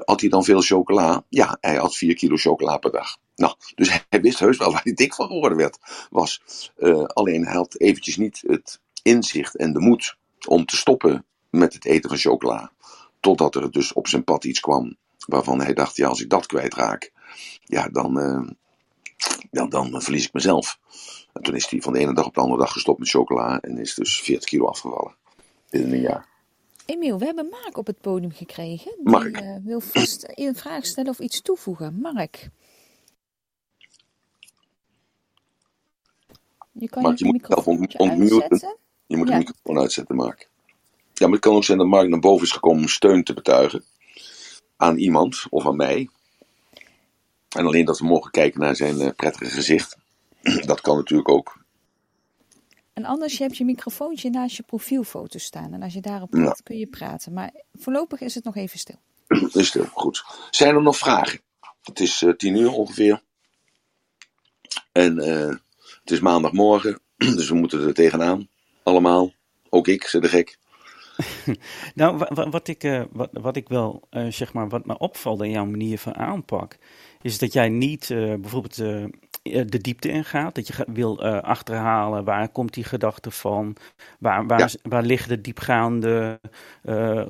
[0.06, 1.24] Had hij dan veel chocola?
[1.30, 3.18] Ja, hij had 4 kilo chocola per dag.
[3.36, 5.78] Nou, dus hij wist heus wel waar hij dik van geworden werd.
[6.10, 6.42] Was.
[6.78, 11.74] Uh, alleen hij had eventjes niet het inzicht en de moed om te stoppen met
[11.74, 12.72] het eten van chocola.
[13.20, 14.96] Totdat er dus op zijn pad iets kwam
[15.26, 17.12] waarvan hij dacht, ja, als ik dat kwijtraak,
[17.64, 18.50] ja, dan, uh,
[19.52, 20.80] ja, dan verlies ik mezelf.
[21.34, 23.60] En toen is hij van de ene dag op de andere dag gestopt met chocola
[23.60, 25.16] en is dus 40 kilo afgevallen
[25.70, 26.28] binnen een jaar.
[26.88, 28.92] Emiel, we hebben Mark op het podium gekregen.
[28.96, 29.42] Die Mark.
[29.42, 32.00] Uh, wil vast een vraag stellen of iets toevoegen.
[32.02, 32.50] Mark.
[36.72, 38.78] Je kan Mark, je, je microfoon ontmuten.
[39.06, 39.34] Je moet Ja.
[39.34, 40.50] de microfoon uitzetten, Mark.
[41.14, 43.34] Ja, maar het kan ook zijn dat Mark naar boven is gekomen om steun te
[43.34, 43.84] betuigen.
[44.76, 46.10] Aan iemand of aan mij.
[47.50, 49.98] En alleen dat we mogen kijken naar zijn eh, prettige gezicht.
[50.66, 51.58] Dat kan natuurlijk ook.
[52.98, 55.74] En anders, je hebt je microfoontje naast je profielfoto staan.
[55.74, 56.42] En als je daarop Ja.
[56.42, 57.34] klikt, kun je praten.
[57.34, 58.96] Maar voorlopig is het nog even stil.
[59.54, 60.24] Is stil, goed.
[60.50, 61.40] Zijn er nog vragen?
[61.82, 63.22] Het is eh, tien uur ongeveer.
[64.92, 65.56] En eh,
[66.02, 67.00] het is maandagmorgen.
[67.38, 68.48] Dus we moeten er tegenaan.
[68.84, 69.32] Allemaal.
[69.70, 70.58] Ook ik, zit de gek.
[71.96, 74.98] Nou, wa- wa- wat ik, eh, wat, wat ik wel, eh, zeg maar, wat me
[74.98, 76.78] opvalt in jouw manier van aanpak,
[77.22, 78.78] is dat jij niet eh, bijvoorbeeld
[79.50, 80.56] de diepte ingaat.
[80.56, 83.76] Dat je wil eh, achterhalen waar komt die gedachte van,
[84.20, 84.70] waar, waar, Ja.
[84.84, 86.40] waar liggen de diepgaande,
[86.84, 87.28] eh, eh,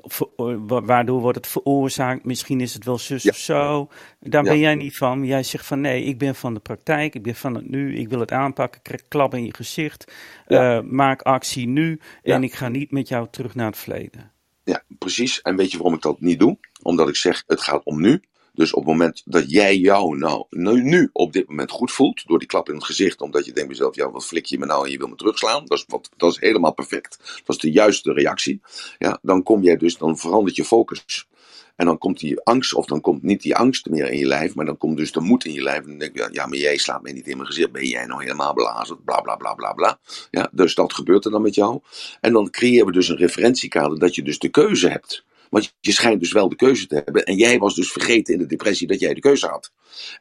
[0.67, 3.29] waardoor wordt het veroorzaakt, misschien is het wel zus Ja.
[3.29, 3.89] of zo.
[4.19, 4.49] Daar Ja.
[4.49, 5.25] ben jij niet van.
[5.25, 8.09] Jij zegt van nee, ik ben van de praktijk, ik ben van het nu, ik
[8.09, 10.11] wil het aanpakken, krijg klap in je gezicht,
[10.45, 14.31] eh, maak actie nu en ik ga niet met jou terug naar het verleden.
[14.63, 15.41] Ja, precies.
[15.41, 16.57] En weet je waarom ik dat niet doe?
[16.81, 18.21] Omdat ik zeg, het gaat om nu.
[18.57, 22.27] Dus op het moment dat jij jou nou nu, nu op dit moment goed voelt,
[22.27, 24.59] door die klap in het gezicht, omdat je denkt bij jezelf, ja, wat flik je
[24.59, 27.17] me nou en je wil me terugslaan, dat is, wat, dat is helemaal perfect.
[27.45, 28.61] Dat is de juiste reactie.
[28.97, 31.27] Ja, dan kom jij dus, dan verandert je focus.
[31.75, 34.55] En dan komt die angst, of dan komt niet die angst meer in je lijf,
[34.55, 35.79] maar dan komt dus de moed in je lijf.
[35.79, 38.05] En dan denk je, ja, maar jij slaat mij niet in mijn gezicht, ben jij
[38.05, 39.99] nou helemaal belazerd, bla bla bla bla bla.
[40.31, 41.79] Ja, dus dat gebeurt er dan met jou.
[42.21, 45.25] En dan creëren we dus een referentiekader dat je dus de keuze hebt.
[45.49, 47.23] Want je schijnt dus wel de keuze te hebben.
[47.23, 49.71] En jij was dus vergeten in de depressie dat jij de keuze had.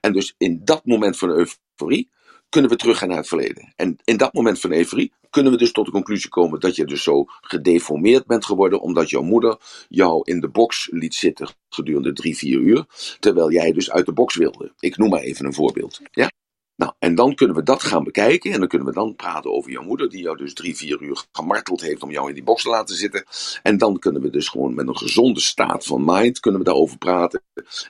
[0.00, 2.10] En dus in dat moment van euforie
[2.48, 3.72] kunnen we teruggaan naar het verleden.
[3.76, 6.84] En in dat moment van euforie kunnen we dus tot de conclusie komen dat je
[6.84, 8.80] dus zo gedeformeerd bent geworden.
[8.80, 9.56] Omdat jouw moeder
[9.88, 12.84] jou in de box liet zitten gedurende drie, vier uur.
[13.18, 14.72] Terwijl jij dus uit de box wilde.
[14.78, 16.00] Ik noem maar even een voorbeeld.
[16.10, 16.30] Ja?
[16.76, 18.52] Nou, en dan kunnen we dat gaan bekijken.
[18.52, 21.24] En dan kunnen we dan praten over jouw moeder, die jou dus drie, vier uur
[21.32, 23.24] gemarteld heeft om jou in die box te laten zitten.
[23.62, 26.98] En dan kunnen we dus gewoon met een gezonde staat van mind, kunnen we daarover
[26.98, 27.42] praten.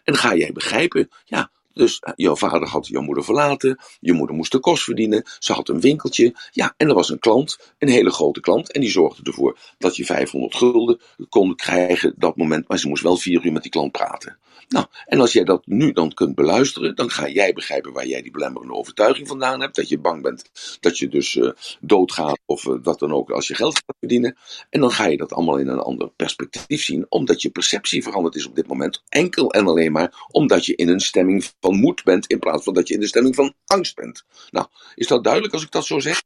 [0.05, 3.79] En ga jij begrijpen, ja, dus eh, jouw vader had jouw moeder verlaten.
[4.01, 5.23] Je moeder moest de kost verdienen.
[5.39, 6.35] Ze had een winkeltje.
[6.51, 8.73] Ja, en er was een klant, een hele grote klant.
[8.73, 12.69] En die zorgde ervoor dat je 500 gulden kon krijgen dat moment.
[12.69, 14.39] Maar ze moest wel vier uur met die klant praten.
[14.69, 18.23] Nou, en als jij dat nu dan kunt beluisteren, dan ga jij begrijpen waar jij
[18.23, 19.77] die belemmerende overtuiging vandaan hebt.
[19.77, 20.51] Dat je bang bent
[20.81, 21.51] dat je dus eh,
[21.81, 24.37] doodgaat of eh, wat dan ook als je geld gaat verdienen.
[24.71, 28.35] En dan ga je dat allemaal in een ander perspectief zien, omdat je perceptie veranderd
[28.35, 29.03] is op dit moment.
[29.09, 32.75] Enkel en alleen maar omdat je in een stemming van moed bent, in plaats van
[32.75, 34.25] dat je in de stemming van angst bent.
[34.51, 36.23] Nou, is dat duidelijk als ik dat zo zeg?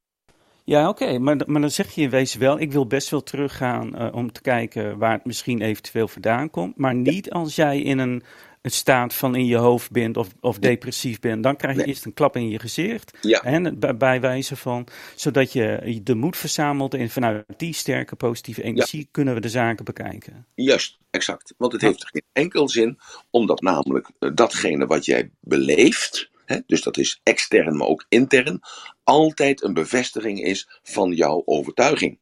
[0.70, 3.96] Ja, oké, maar, maar dan zeg je in wezen wel, ik wil best wel teruggaan
[3.96, 7.98] eh, om te kijken waar het misschien eventueel vandaan komt, maar niet als jij in
[7.98, 8.22] een,
[8.62, 11.42] een staat van in je hoofd bent of, of depressief bent.
[11.42, 11.88] Dan krijg je Nee.
[11.88, 13.40] eerst een klap in je gezicht, Ja.
[13.40, 18.62] en bij, bij wijze van, zodat je de moed verzamelt en vanuit die sterke positieve
[18.62, 20.46] energie kunnen we de zaken bekijken.
[20.54, 21.54] Juist, exact.
[21.56, 22.98] Want het heeft geen enkel zin,
[23.30, 28.60] omdat namelijk eh, datgene wat jij beleeft, hè, dus dat is extern, maar ook intern,
[29.04, 32.18] altijd een bevestiging is van jouw overtuiging.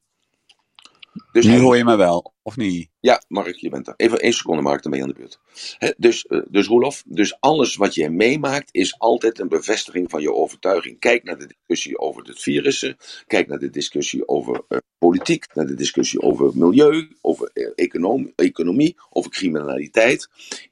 [1.33, 2.89] Dus Nu hoor je me wel, of niet?
[3.01, 3.95] Ja, Mark, je bent er.
[3.97, 5.39] Even één seconde, Mark, dan ben je aan de beurt.
[5.97, 10.33] Dus, eh, dus Roelof, dus alles wat je meemaakt is altijd een bevestiging van je
[10.33, 10.99] overtuiging.
[10.99, 12.97] Kijk naar de discussie over het virussen.
[13.26, 15.55] Kijk naar de discussie over eh, politiek.
[15.55, 20.29] Naar de discussie over milieu, over eh, econom- economie, over criminaliteit.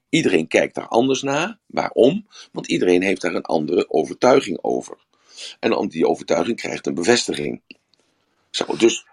[0.09, 1.59] Iedereen kijkt daar anders naar.
[1.67, 2.27] Waarom?
[2.53, 4.97] Want iedereen heeft daar een andere overtuiging over.
[5.61, 7.63] En die overtuiging krijgt een bevestiging.
[8.79, 9.07] Dus,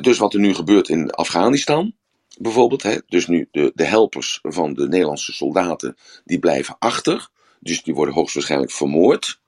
[0.00, 1.94] dus wat er nu gebeurt in Afghanistan,
[2.38, 7.28] bijvoorbeeld, hè, dus nu de, de helpers van de Nederlandse soldaten, die blijven achter.
[7.60, 9.40] Dus die worden hoogstwaarschijnlijk vermoord.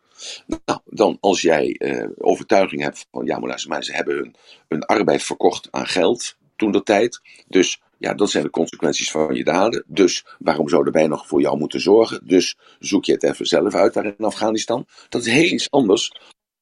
[0.46, 4.34] Nou, dan als jij uh, overtuiging hebt van, ja, maar ze hebben hun,
[4.68, 7.20] hun arbeid verkocht aan geld toen dat tijd.
[7.48, 9.84] Dus ja, dat zijn de consequenties van je daden.
[9.86, 12.20] Dus waarom zouden wij nog voor jou moeten zorgen?
[12.24, 14.86] Dus zoek je het even zelf uit daar in Afghanistan.
[15.08, 16.12] Dat is heel iets anders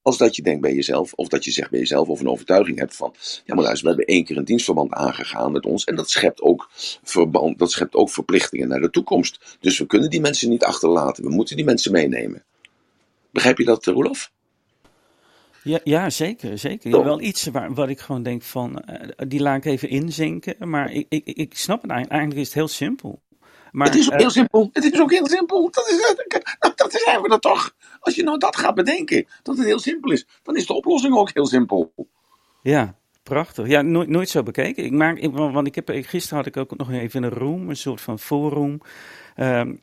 [0.02, 2.78] als dat je denkt bij jezelf, of dat je zegt bij jezelf, of een overtuiging
[2.78, 5.84] hebt van, ja maar luister, we hebben één keer een dienstverband aangegaan met ons.
[5.84, 6.68] En dat schept ook
[7.02, 9.56] verband, dat schept ook verplichtingen naar de toekomst.
[9.60, 11.24] Dus we kunnen die mensen niet achterlaten.
[11.24, 12.44] We moeten die mensen meenemen.
[13.30, 14.30] Begrijp je dat, Roelof?
[15.68, 16.58] Ja, ja, zeker.
[16.58, 17.04] zeker.
[17.04, 20.68] Wel iets waar, wat ik gewoon denk van, uh, die laat ik even inzinken.
[20.68, 22.20] Maar ik, ik, ik snap het eigenlijk.
[22.20, 23.20] Eigenlijk is het heel simpel.
[23.72, 24.70] Maar, het is ook uh, heel simpel.
[24.72, 25.70] Het is ook heel simpel.
[25.70, 26.14] Dat, is,
[26.58, 27.74] dat, dat zijn we er toch.
[28.00, 31.14] Als je nou dat gaat bedenken, dat het heel simpel is, dan is de oplossing
[31.14, 31.92] ook heel simpel.
[32.62, 33.66] Ja, prachtig.
[33.66, 34.84] Ja, nooit, nooit zo bekeken.
[34.84, 37.76] Ik maak, ik, want ik heb, gisteren had ik ook nog even een room, een
[37.76, 38.80] soort van forum.
[39.36, 39.80] Um,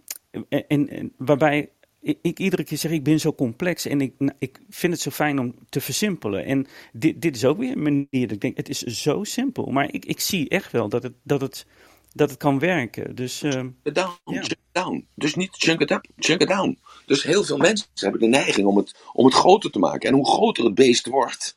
[0.49, 1.69] en, en, waarbij
[2.05, 5.09] ik, ik, iedere keer zeg, ik ben zo complex en ik, ik vind het zo
[5.09, 6.45] fijn om te versimpelen.
[6.45, 9.65] En dit, dit is ook weer een manier dat ik denk, het is zo simpel.
[9.65, 11.65] Maar ik, ik zie echt wel dat het, dat het,
[12.13, 13.15] dat het kan werken.
[13.15, 13.51] Dus, uh,
[13.83, 14.43] down, ja.
[14.71, 15.07] down.
[15.15, 16.79] Dus niet chunk it up, chunk it down.
[17.05, 20.09] Dus heel veel mensen hebben de neiging om het, om het groter te maken.
[20.09, 21.55] En hoe groter het beest wordt,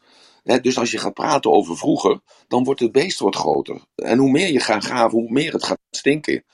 [0.63, 3.81] dus als je gaat praten over vroeger, dan wordt het beest wordt groter.
[3.95, 6.45] En hoe meer je gaat graven, hoe meer het gaat stinken.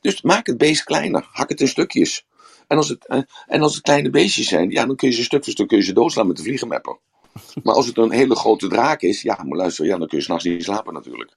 [0.00, 2.24] Dus maak het beest kleiner, hak het in stukjes.
[2.72, 5.44] En als het, en als het kleine beestjes zijn, ja, dan kun je ze stuk
[5.44, 6.98] voor stuk kun je ze doodslaan met de vliegenmapper.
[7.62, 10.24] Maar als het een hele grote draak is, ja, maar luister, ja, dan kun je
[10.24, 11.36] s'nachts niet slapen natuurlijk.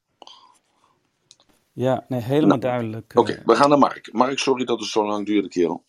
[1.74, 3.12] Ja, nee, helemaal nou, duidelijk.
[3.16, 4.10] Oké, okay, we gaan naar Mark.
[4.12, 5.84] Mark, sorry dat het zo lang duurde, kerel.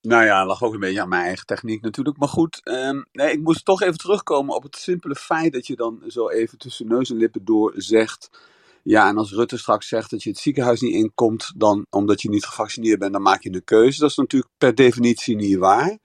[0.00, 2.18] Nou ja, lag ook een beetje aan mijn eigen techniek natuurlijk.
[2.18, 5.76] Maar goed, um, nee, ik moest toch even terugkomen op het simpele feit dat je
[5.76, 8.30] dan zo even tussen neus en lippen door zegt
[8.84, 12.28] ja, en als Rutte straks zegt dat je het ziekenhuis niet inkomt, dan omdat je
[12.28, 14.00] niet gevaccineerd bent, dan maak je een keuze.
[14.00, 15.98] Dat is natuurlijk per definitie niet waar.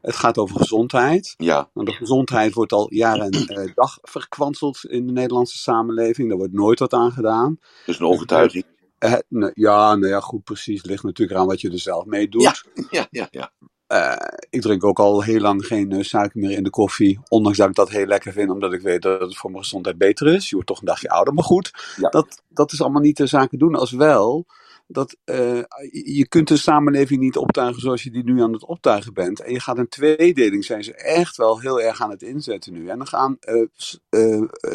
[0.00, 1.34] Het gaat over gezondheid.
[1.36, 1.70] Ja.
[1.72, 6.28] Want de gezondheid wordt al jaren en uh, dag verkwanseld in de Nederlandse samenleving.
[6.28, 7.58] Daar wordt nooit wat aan gedaan.
[7.86, 8.64] Dus een overtuiging.
[8.98, 10.84] Uh, uh, ja, nou ja, goed, precies.
[10.84, 12.42] Ligt natuurlijk aan wat je er zelf mee doet.
[12.42, 12.54] Ja,
[12.90, 13.28] ja, ja.
[13.30, 13.52] ja.
[13.92, 14.16] Uh,
[14.50, 17.18] ik drink ook al heel lang geen uh, suiker meer in de koffie.
[17.28, 19.98] Ondanks dat ik dat heel lekker vind, omdat ik weet dat het voor mijn gezondheid
[19.98, 20.48] beter is.
[20.48, 21.94] Je wordt toch een dagje ouder, maar goed.
[21.96, 22.08] Ja.
[22.08, 23.74] Dat, dat is allemaal niet de zaken doen.
[23.74, 24.46] Als wel,
[24.86, 25.60] dat, uh,
[25.90, 29.40] je kunt de samenleving niet optuigen zoals je die nu aan het optuigen bent.
[29.40, 32.88] En je gaat een tweedeling, zijn ze echt wel heel erg aan het inzetten nu.
[32.88, 33.38] En dan gaan,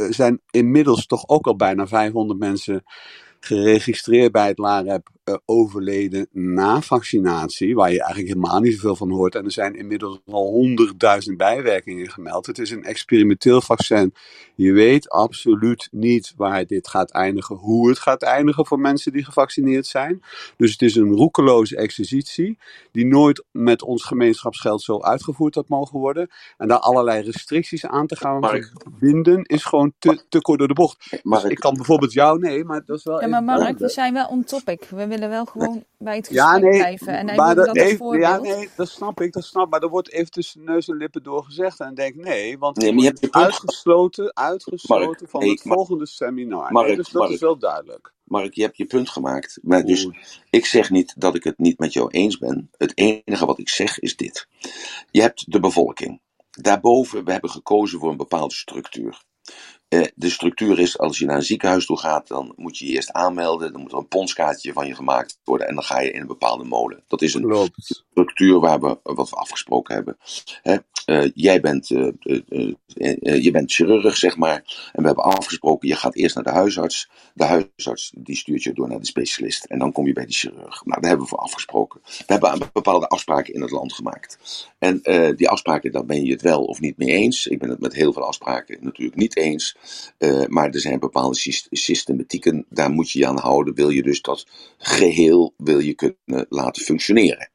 [0.10, 2.84] zijn inmiddels toch ook al bijna 500 mensen
[3.40, 5.10] geregistreerd bij het LAREP
[5.46, 9.36] overleden na vaccinatie, waar je eigenlijk helemaal niet zoveel van hoort.
[9.36, 12.46] En er zijn inmiddels al honderdduizend bijwerkingen gemeld.
[12.46, 14.14] Het is een experimenteel vaccin.
[14.56, 19.24] Je weet absoluut niet waar dit gaat eindigen, hoe het gaat eindigen voor mensen die
[19.24, 20.22] gevaccineerd zijn.
[20.58, 22.58] Dus het is een roekeloze exercitie,
[22.92, 26.30] die nooit met ons gemeenschapsgeld zo uitgevoerd had mogen worden.
[26.58, 28.72] En daar allerlei restricties aan te gaan Mark.
[29.00, 31.20] binden, is gewoon te, te kort door de bocht.
[31.24, 33.22] Dus ik kan bijvoorbeeld jou, nee, maar dat is wel.
[33.22, 34.84] Ja, maar Mark, we zijn wel on topic.
[34.90, 37.18] We willen wel gewoon bij het gesprek ja, nee, blijven.
[37.18, 40.12] En hij maar dat, even, ja, nee, dat snap ik, dat snap Maar er wordt
[40.12, 41.80] even tussen neus en lippen door gezegd.
[41.80, 45.06] En dan denk ik, nee, want Nee, je maar je wordt hebt je uitgesloten, uitgesloten
[45.06, 45.78] Mark, van nee, het Mark.
[45.78, 46.72] volgende seminar.
[46.72, 47.34] Mark, nee, dus dat Mark.
[47.34, 48.14] is wel duidelijk.
[48.24, 49.60] Mark, je hebt je punt gemaakt.
[49.62, 50.10] Maar dus,
[50.50, 52.70] ik zeg niet dat ik het niet met jou eens ben.
[52.78, 54.48] Het enige wat ik zeg is dit.
[55.12, 56.22] Je hebt de bevolking.
[56.52, 59.25] Daarboven, we hebben gekozen voor een bepaalde structuur.
[59.96, 62.94] Eh, de structuur is, als je naar een ziekenhuis toe gaat, dan moet je je
[62.94, 63.72] eerst aanmelden.
[63.72, 65.68] Dan moet er een ponskaartje van je gemaakt worden.
[65.68, 67.04] En dan ga je in een bepaalde molen.
[67.08, 68.04] Dat is een Klopt.
[68.12, 70.18] structuur waar we wat we afgesproken hebben.
[70.62, 70.78] Hè?
[71.06, 72.08] eh, jij bent, eh,
[73.44, 74.90] je bent chirurg, zeg maar.
[74.94, 77.10] En we hebben afgesproken, je gaat eerst naar de huisarts.
[77.34, 79.66] De huisarts die stuurt je door naar de specialist.
[79.66, 80.86] En dan kom je bij die chirurg.
[80.86, 82.02] Nou, daar hebben we voor afgesproken.
[82.04, 84.38] We hebben bepaalde afspraken in het land gemaakt.
[84.80, 85.02] En
[85.36, 87.48] die afspraken, daar ben je het wel of niet mee eens.
[87.48, 89.78] Ik ben het met heel veel afspraken natuurlijk niet eens.
[90.18, 93.76] Eh, maar er zijn bepaalde syst- systematieken, daar moet je je aan houden.
[93.76, 97.50] Wil je dus dat geheel wil je kunnen laten functioneren.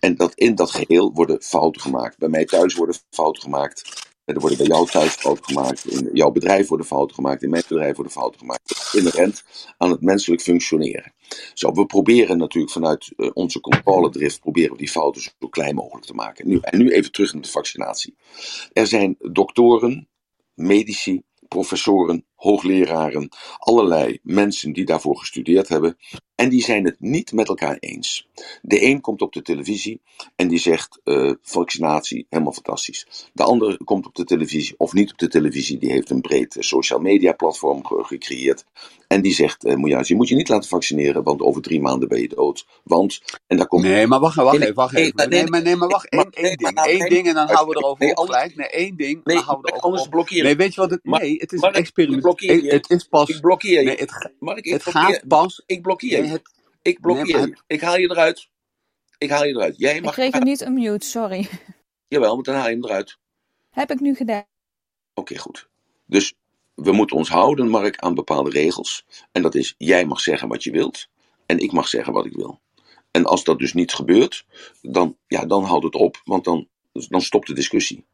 [0.00, 2.18] En dat in dat geheel worden fouten gemaakt.
[2.18, 4.06] Bij mij thuis worden fouten gemaakt.
[4.24, 5.86] Er worden bij jou thuis fouten gemaakt.
[5.86, 7.42] In jouw bedrijf worden fouten gemaakt.
[7.42, 8.90] In mijn bedrijf worden fouten gemaakt.
[8.92, 9.44] Inherent
[9.76, 11.12] aan het menselijk functioneren.
[11.54, 16.06] Zo, we proberen natuurlijk vanuit eh, onze controledrift proberen we die fouten zo klein mogelijk
[16.06, 16.48] te maken.
[16.48, 18.16] Nu, en nu even terug naar de vaccinatie.
[18.72, 20.08] Er zijn doktoren,
[20.54, 23.28] medici, professoren, hoogleraren,
[23.58, 25.96] allerlei mensen die daarvoor gestudeerd hebben.
[26.34, 28.28] En die zijn het niet met elkaar eens.
[28.62, 30.00] De een komt op de televisie
[30.36, 33.30] en die zegt uh, vaccinatie helemaal fantastisch.
[33.32, 36.56] De ander komt op de televisie of niet op de televisie, die heeft een breed
[36.56, 38.64] uh, social media platform gecreëerd.
[39.08, 42.20] En die zegt, uh, je moet je niet laten vaccineren, want over drie maanden ben
[42.20, 42.66] je dood.
[42.84, 43.82] Want, en daar komt...
[43.82, 45.28] Nee, maar wacht, wacht even, wacht even.
[45.28, 46.80] Nee, maar, nee, maar wacht, één, één ding.
[46.84, 48.54] Eén ding en dan houden we erover op.
[48.54, 50.30] Nee, één ding, dan houden we erover op.
[50.30, 51.00] Nee, weet je wat het...
[51.02, 52.22] Nee, het is een experiment.
[52.36, 53.28] Het is pas...
[53.28, 53.86] Ik blokkeer je.
[53.86, 55.62] Nee, het, Mark, ik het blokkeer, gaat pas...
[55.66, 56.42] Ik blokkeer je.
[56.82, 57.56] Ik blokkeer nee, je.
[57.66, 58.48] Ik haal je eruit.
[59.18, 59.78] Ik haal je eruit.
[59.78, 60.10] Jij mag...
[60.10, 61.48] Ik kreeg hem niet een mute, sorry.
[62.08, 63.18] Jawel, maar dan haal je hem eruit.
[63.70, 64.44] Heb ik nu gedaan.
[65.14, 65.68] Oké, okay, goed.
[66.06, 66.34] Dus
[66.74, 69.04] we moeten ons houden, Mark, aan bepaalde regels.
[69.32, 71.08] En dat is, jij mag zeggen wat je wilt.
[71.46, 72.60] En ik mag zeggen wat ik wil.
[73.10, 74.46] En als dat dus niet gebeurt,
[74.82, 76.20] dan, ja, dan houdt het op.
[76.24, 78.04] Want dan, dan stopt de discussie.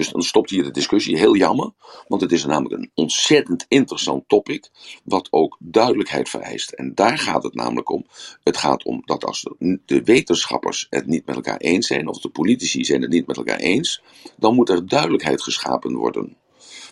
[0.00, 1.18] Dus dan stopt hier de discussie.
[1.18, 1.70] Heel jammer,
[2.08, 4.70] want het is namelijk een ontzettend interessant topic,
[5.04, 6.70] wat ook duidelijkheid vereist.
[6.70, 8.06] En daar gaat het namelijk om.
[8.42, 9.46] Het gaat om dat als
[9.84, 13.36] de wetenschappers het niet met elkaar eens zijn, of de politici zijn het niet met
[13.36, 14.02] elkaar eens,
[14.36, 16.36] dan moet er duidelijkheid geschapen worden.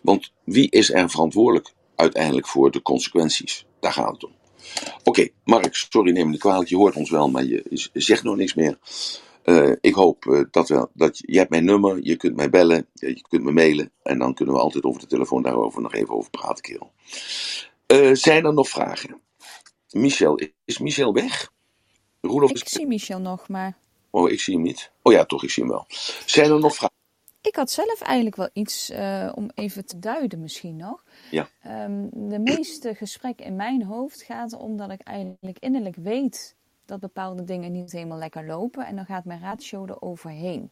[0.02, 3.66] Want wie is er verantwoordelijk uiteindelijk voor de consequenties?
[3.80, 4.32] Daar gaat het om.
[5.04, 6.68] Oké, Mark, sorry, neem me niet kwalijk.
[6.68, 8.78] Je hoort ons wel, maar je zegt nog niks meer.
[9.48, 12.50] Uh, ik hoop uh, dat, we, dat je, je hebt mijn nummer, je kunt mij
[12.50, 15.94] bellen, je kunt me mailen en dan kunnen we altijd over de telefoon daarover nog
[15.94, 16.92] even over praten, kerel.
[17.92, 19.20] Uh, zijn er nog vragen?
[19.90, 21.52] Michel, is Michel weg?
[22.20, 23.76] Roelof ik zie Michel nog, maar...
[24.10, 24.90] Oh, ik zie hem niet.
[25.02, 25.84] Oh ja, toch, ik zie hem wel.
[26.26, 26.96] Zijn er nog vragen?
[27.42, 28.92] Ik had zelf eigenlijk wel iets
[29.34, 31.04] om even te duiden misschien nog.
[31.30, 31.48] Ja.
[31.84, 36.56] Um, de meeste gesprekken in mijn hoofd gaat erom dat ik eigenlijk innerlijk weet
[36.88, 38.86] dat bepaalde dingen niet helemaal lekker lopen.
[38.86, 40.70] En dan gaat mijn ratio er overheen.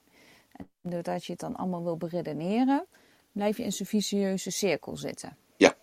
[0.52, 2.86] En doordat je het dan allemaal wil beredeneren,
[3.32, 5.36] blijf je in zo'n vicieuze cirkel zitten.
[5.56, 5.74] Ja.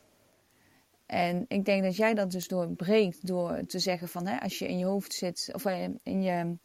[1.05, 4.67] En ik denk dat jij dat dus doorbreekt door te zeggen van hè, als je
[4.67, 5.65] in je hoofd zit, of
[6.03, 6.55] in je,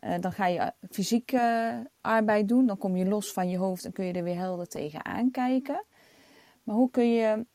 [0.00, 3.92] uh, dan ga je fysieke arbeid doen, dan kom je los van je hoofd en
[3.92, 5.84] kun je er weer helder tegen aankijken.
[6.62, 7.46] Maar hoe kun je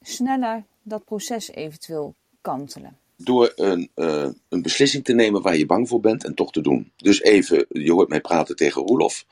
[0.00, 2.98] sneller dat proces eventueel kantelen?
[3.16, 6.60] Door een, uh, een beslissing te nemen waar je bang voor bent en toch te
[6.60, 6.92] doen.
[6.96, 9.24] Dus even, je hoort mij praten tegen Roelof.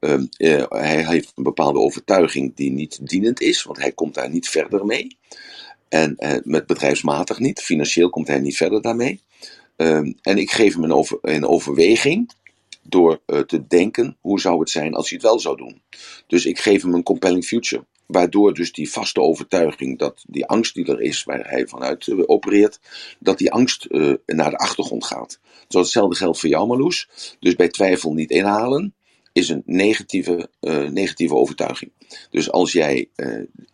[0.00, 4.30] Uh, uh, hij heeft een bepaalde overtuiging die niet dienend is, want hij komt daar
[4.30, 5.16] niet verder mee.
[5.88, 9.20] En eh, met bedrijfsmatig niet, financieel komt hij niet verder daarmee.
[9.76, 12.32] Ehm, en ik geef hem een, over, een overweging
[12.82, 15.82] door te denken, hoe zou het zijn als hij het wel zou doen.
[16.26, 17.84] Dus ik geef hem een compelling future.
[18.12, 22.22] Waardoor dus die vaste overtuiging dat die angst die er is, waar hij vanuit uh,
[22.26, 22.80] opereert,
[23.18, 25.40] dat die angst uh, naar de achtergrond gaat.
[25.68, 26.92] Zoals hetzelfde geldt voor jou.
[27.40, 28.94] Dus bij twijfel niet inhalen
[29.32, 31.92] is een negatieve, uh, negatieve overtuiging.
[32.30, 33.08] Dus als jij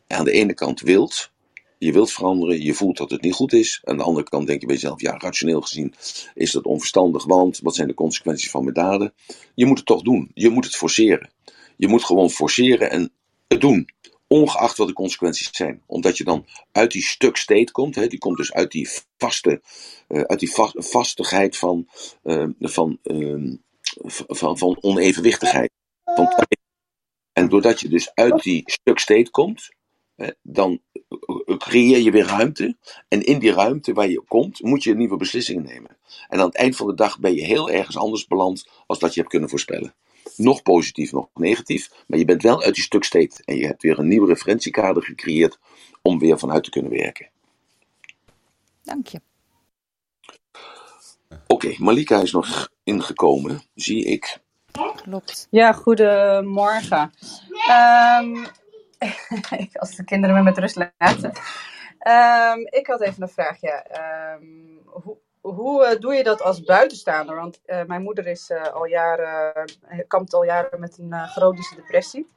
[0.07, 1.31] aan de ene kant wilt,
[1.79, 3.81] je wilt veranderen, je voelt dat het niet goed is.
[3.85, 5.95] Aan de andere kant denk je bij jezelf, ja, rationeel gezien
[6.35, 9.13] is dat onverstandig, want wat zijn de consequenties van mijn daden?
[9.55, 10.31] Je moet het toch doen.
[10.35, 11.31] Je moet het forceren.
[11.77, 13.13] Je moet gewoon forceren en
[13.49, 13.89] het doen
[14.29, 15.83] ongeacht wat de consequenties zijn.
[15.87, 19.63] Omdat je dan uit die stuk state komt, hè, die komt dus uit die vaste,
[20.09, 21.89] uh, uit die va vastigheid van,
[22.25, 23.55] uh, van, uh,
[24.29, 25.71] van, van onevenwichtigheid.
[27.33, 29.69] En doordat je dus uit die stuk state komt,
[30.43, 30.81] dan
[31.59, 32.77] creëer je weer ruimte.
[33.09, 35.99] En in die ruimte waar je komt, moet je nieuwe beslissingen nemen.
[36.29, 39.15] En aan het eind van de dag ben je heel ergens anders beland als dat
[39.15, 39.95] je hebt kunnen voorspellen
[40.37, 41.91] nog positief, nog negatief.
[42.07, 43.43] Maar je bent wel uit die stuk state.
[43.45, 45.59] En je hebt weer een nieuw referentiekader gecreëerd
[46.03, 47.29] om weer vanuit te kunnen werken.
[48.83, 49.21] Dank je.
[51.29, 54.39] Oké, okay, Malika is nog ingekomen, zie ik.
[55.03, 55.47] Klopt.
[55.51, 57.11] Ja, goedemorgen.
[57.71, 58.47] Um,
[59.73, 61.33] als de kinderen me met rust laten.
[62.09, 63.87] Um, ik had even een vraagje.
[64.41, 67.37] Um, hoe, hoe uh, doe je dat als buitenstaander?
[67.37, 69.53] Want uh, mijn moeder is uh, al jaren,
[70.07, 72.31] kampt al jaren met een chronische depressie.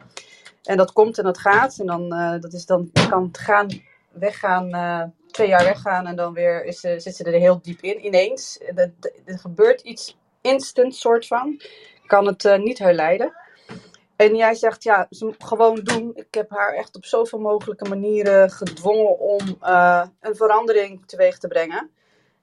[0.63, 1.79] En dat komt en dat gaat.
[1.79, 3.81] En dan, dat is dan kan het gaan,
[4.11, 6.07] weggaan, twee jaar weggaan.
[6.07, 8.59] En dan weer is, zit ze er heel diep in, ineens.
[8.75, 8.93] Er,
[9.25, 11.61] er gebeurt iets instant, soort van.
[12.05, 13.33] Kan het niet herleiden.
[14.15, 16.11] En jij zegt, ja, ze gewoon doen.
[16.15, 19.57] Ik heb haar echt op zoveel mogelijke manieren gedwongen om
[20.19, 21.89] een verandering teweeg te brengen.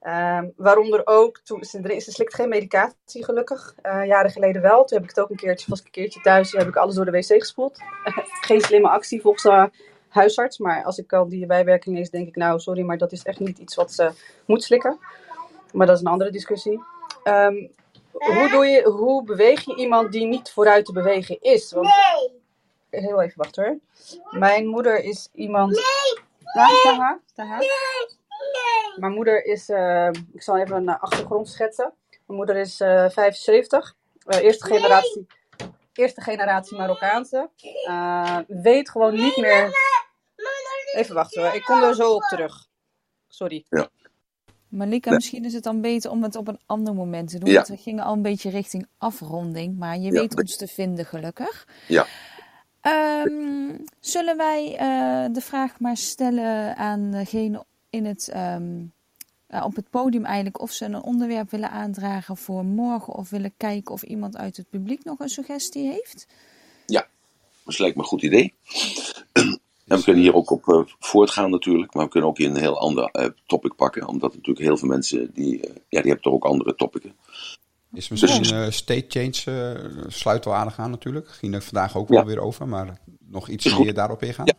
[0.03, 4.85] Um, waaronder ook, toen, ze, ze slikt geen medicatie gelukkig, uh, jaren geleden wel.
[4.85, 6.95] Toen heb ik het ook een keertje, was ik een keertje thuis, heb ik alles
[6.95, 7.77] door de wc gespoeld.
[8.47, 9.71] geen slimme actie volgens haar
[10.09, 13.23] huisarts, maar als ik al die bijwerking lees, denk ik nou, sorry, maar dat is
[13.23, 14.11] echt niet iets wat ze
[14.45, 14.99] moet slikken.
[15.73, 16.83] Maar dat is een andere discussie.
[17.23, 17.71] Um,
[18.11, 21.71] hoe, doe je, hoe beweeg je iemand die niet vooruit te bewegen is?
[21.71, 21.89] Want
[22.89, 23.77] heel even wachten hoor.
[24.39, 25.71] Mijn moeder is iemand.
[25.71, 26.23] Nee!
[26.53, 26.97] Nee!
[27.35, 28.17] Nee!
[28.95, 29.69] Mijn moeder is.
[29.69, 31.93] Uh, ik zal even een achtergrond schetsen.
[32.09, 33.95] Mijn moeder is uh, 75.
[34.25, 35.27] Uh, eerste generatie.
[35.93, 37.49] Eerste generatie Marokkaanse.
[37.87, 39.71] Uh, weet gewoon niet meer.
[40.93, 41.53] Even wachten hoor.
[41.53, 42.67] Ik kom er zo op terug.
[43.27, 43.65] Sorry.
[43.69, 43.89] Ja.
[44.67, 47.49] Malika, misschien is het dan beter om het op een ander moment te doen.
[47.49, 47.55] Ja.
[47.55, 49.77] Want we gingen al een beetje richting afronding.
[49.77, 51.67] Maar je weet ons te vinden, gelukkig.
[51.87, 52.05] Ja.
[52.81, 58.79] Ehm, zullen wij eh, de vraag maar stellen aan degene in het, ehm,
[59.49, 60.61] ja, op het podium eigenlijk...
[60.61, 63.13] of ze een onderwerp willen aandragen voor morgen...
[63.13, 66.27] of willen kijken of iemand uit het publiek nog een suggestie heeft?
[67.69, 68.53] Dat lijkt me een goed idee.
[69.87, 72.79] En we kunnen hier ook op eh, voortgaan natuurlijk, maar we kunnen ook een heel
[72.79, 76.33] ander eh, topic pakken, omdat natuurlijk heel veel mensen die, eh, ja, die hebben toch
[76.33, 77.13] ook andere topicen.
[77.93, 81.29] Is misschien Dus- eh, state change uh, sluit wel aardig aan natuurlijk.
[81.29, 82.25] Ging er vandaag ook wel Ja.
[82.25, 84.45] weer over, maar nog iets meer daarop ingaan?
[84.45, 84.53] Ja.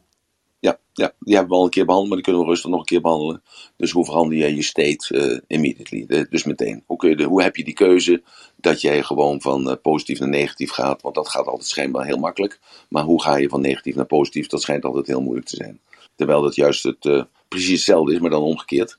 [1.01, 2.87] Ja, die hebben we al een keer behandeld, maar die kunnen we rustig nog een
[2.87, 3.43] keer behandelen.
[3.77, 6.27] Dus hoe verander je je state eh, immediately?
[6.31, 6.83] Dus meteen.
[6.87, 8.23] Hoe, kun je hoe heb je die keuze
[8.57, 11.03] dat jij gewoon van eh, positief naar negatief gaat?
[11.03, 12.61] Want dat gaat altijd schijnbaar heel makkelijk.
[12.89, 14.47] Maar hoe ga je van negatief naar positief?
[14.47, 15.81] Dat schijnt altijd heel moeilijk te zijn.
[16.17, 18.99] Terwijl dat juist het, eh, precies hetzelfde is, maar dan omgekeerd.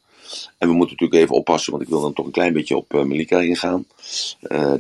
[0.58, 2.94] En we moeten natuurlijk even oppassen, want ik wil dan toch een klein beetje op
[2.94, 3.86] Melika ingaan.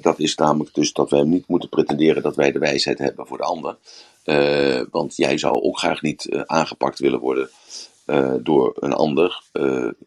[0.02, 3.38] Dat is namelijk dus dat wij niet moeten pretenderen dat wij de wijsheid hebben voor
[3.38, 3.78] de ander.
[4.24, 7.50] Eh, want jij zou ook graag niet eh, aangepakt willen worden
[8.06, 9.44] eh, door een ander,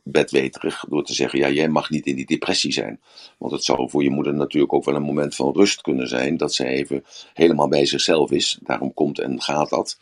[0.03, 3.01] bedweterig, door te zeggen, ja, jij mag niet in die depressie zijn.
[3.39, 6.37] Want het zou voor je moeder natuurlijk ook wel een moment van rust kunnen zijn,
[6.37, 7.05] dat zij even
[7.35, 8.59] helemaal bij zichzelf is.
[8.63, 9.99] Daarom komt en gaat dat.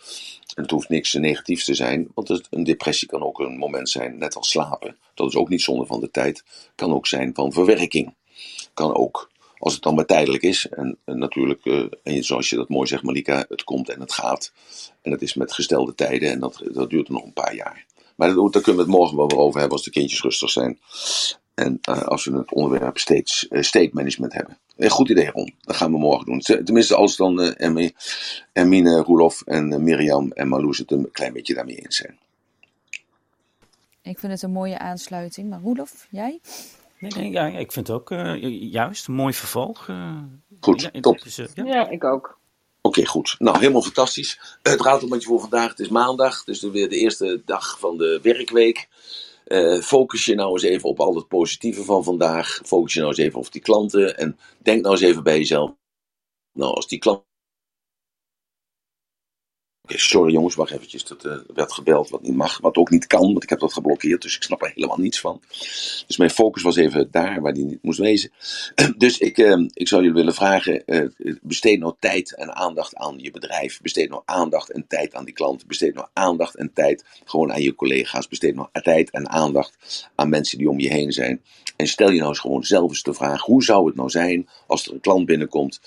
[0.55, 3.89] En het hoeft niks negatiefs te zijn, want het- een depressie kan ook een moment
[3.91, 4.97] zijn, net als slapen.
[5.15, 6.45] Dat is ook niet zonde van de tijd.
[6.75, 8.15] Kan ook zijn van verwerking.
[8.75, 9.31] Kan ook.
[9.63, 10.69] Als het dan maar tijdelijk is.
[10.69, 14.53] En, natuurlijk, eh, en zoals je dat mooi zegt, Malika, het komt en het gaat.
[15.03, 17.87] En dat is met gestelde tijden en dat, dat duurt nog een paar jaar.
[18.17, 20.51] Maar daar, daar kunnen we het morgen wel weer over hebben als de kindjes rustig
[20.51, 20.79] zijn.
[21.55, 24.59] En eh, als we het onderwerp state, eh, state management hebben.
[24.77, 25.55] Een goed idee, Ron.
[25.61, 26.41] Dat gaan we morgen doen.
[26.41, 27.39] Tenminste, als dan
[28.53, 32.19] Hermine, Roelof en Mirjam en Marloes het een klein beetje daarmee eens zijn.
[34.03, 35.49] Ik vind het een mooie aansluiting.
[35.51, 36.41] Maar Roelof, jij?
[37.03, 39.89] Nee, nee, ja, ik vind het ook eh, ju- juist een mooi vervolg.
[39.89, 40.23] eh.
[40.61, 41.19] Goed, Ja, top.
[41.19, 41.65] eh, ja.
[41.65, 42.39] Ja, ik ook.
[42.81, 43.35] Oké, goed.
[43.39, 44.59] Nou, helemaal fantastisch.
[44.63, 45.69] Het ratelbandje voor vandaag.
[45.71, 48.89] Het is maandag, dus weer de eerste dag van de werkweek.
[49.45, 52.61] Eh, focus je nou eens even op al het positieve van vandaag.
[52.65, 54.17] Focus je nou eens even op die klanten.
[54.17, 55.71] En denk nou eens even bij jezelf.
[56.53, 57.23] Nou, als die klant.
[59.87, 61.05] Sorry jongens, wacht eventjes.
[61.05, 62.59] Dat eh, werd gebeld wat niet mag.
[62.59, 64.23] Wat ook niet kan, want ik heb dat geblokkeerd.
[64.23, 65.41] Dus ik snap er helemaal niets van.
[66.07, 68.31] Dus mijn focus was even daar waar die niet moest wezen.
[68.97, 71.07] Dus ik, eh, ik zou jullie willen vragen, eh,
[71.43, 73.81] besteed nou tijd en aandacht aan je bedrijf.
[73.81, 75.69] Besteed nou aandacht en tijd aan die klanten.
[75.69, 78.29] Besteed nou aandacht en tijd gewoon aan je collega's.
[78.29, 81.43] Besteed nou tijd en aandacht aan mensen die om je heen zijn.
[81.77, 84.49] En stel je nou eens gewoon zelf eens de vraag, hoe zou het nou zijn
[84.67, 85.81] als er een klant binnenkomt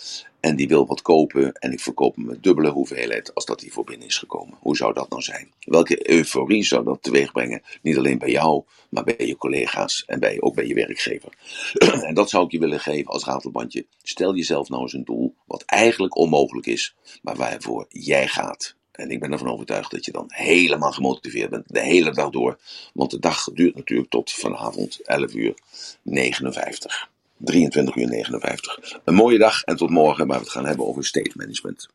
[0.46, 3.70] en die wil wat kopen en ik verkoop hem met dubbele hoeveelheid als dat hij
[3.70, 4.58] voor binnen is gekomen.
[4.60, 5.52] Hoe zou dat nou zijn?
[5.60, 7.62] Welke euforie zou dat teweeg brengen?
[7.82, 11.30] Niet alleen bij jou, maar bij je collega's en bij, ook bij je werkgever.
[12.08, 13.86] en dat zou ik je willen geven als ratelbandje.
[14.04, 18.76] Stel jezelf nou eens een doel wat eigenlijk onmogelijk is, maar waarvoor jij gaat.
[18.92, 22.60] En ik ben ervan overtuigd dat je dan helemaal gemotiveerd bent, de hele dag door.
[22.94, 25.54] Want de dag duurt natuurlijk tot vanavond 11 uur
[26.02, 27.14] 59.
[27.38, 29.00] 23 uur 59.
[29.04, 31.88] Een mooie dag en tot morgen waar we het gaan hebben over state management.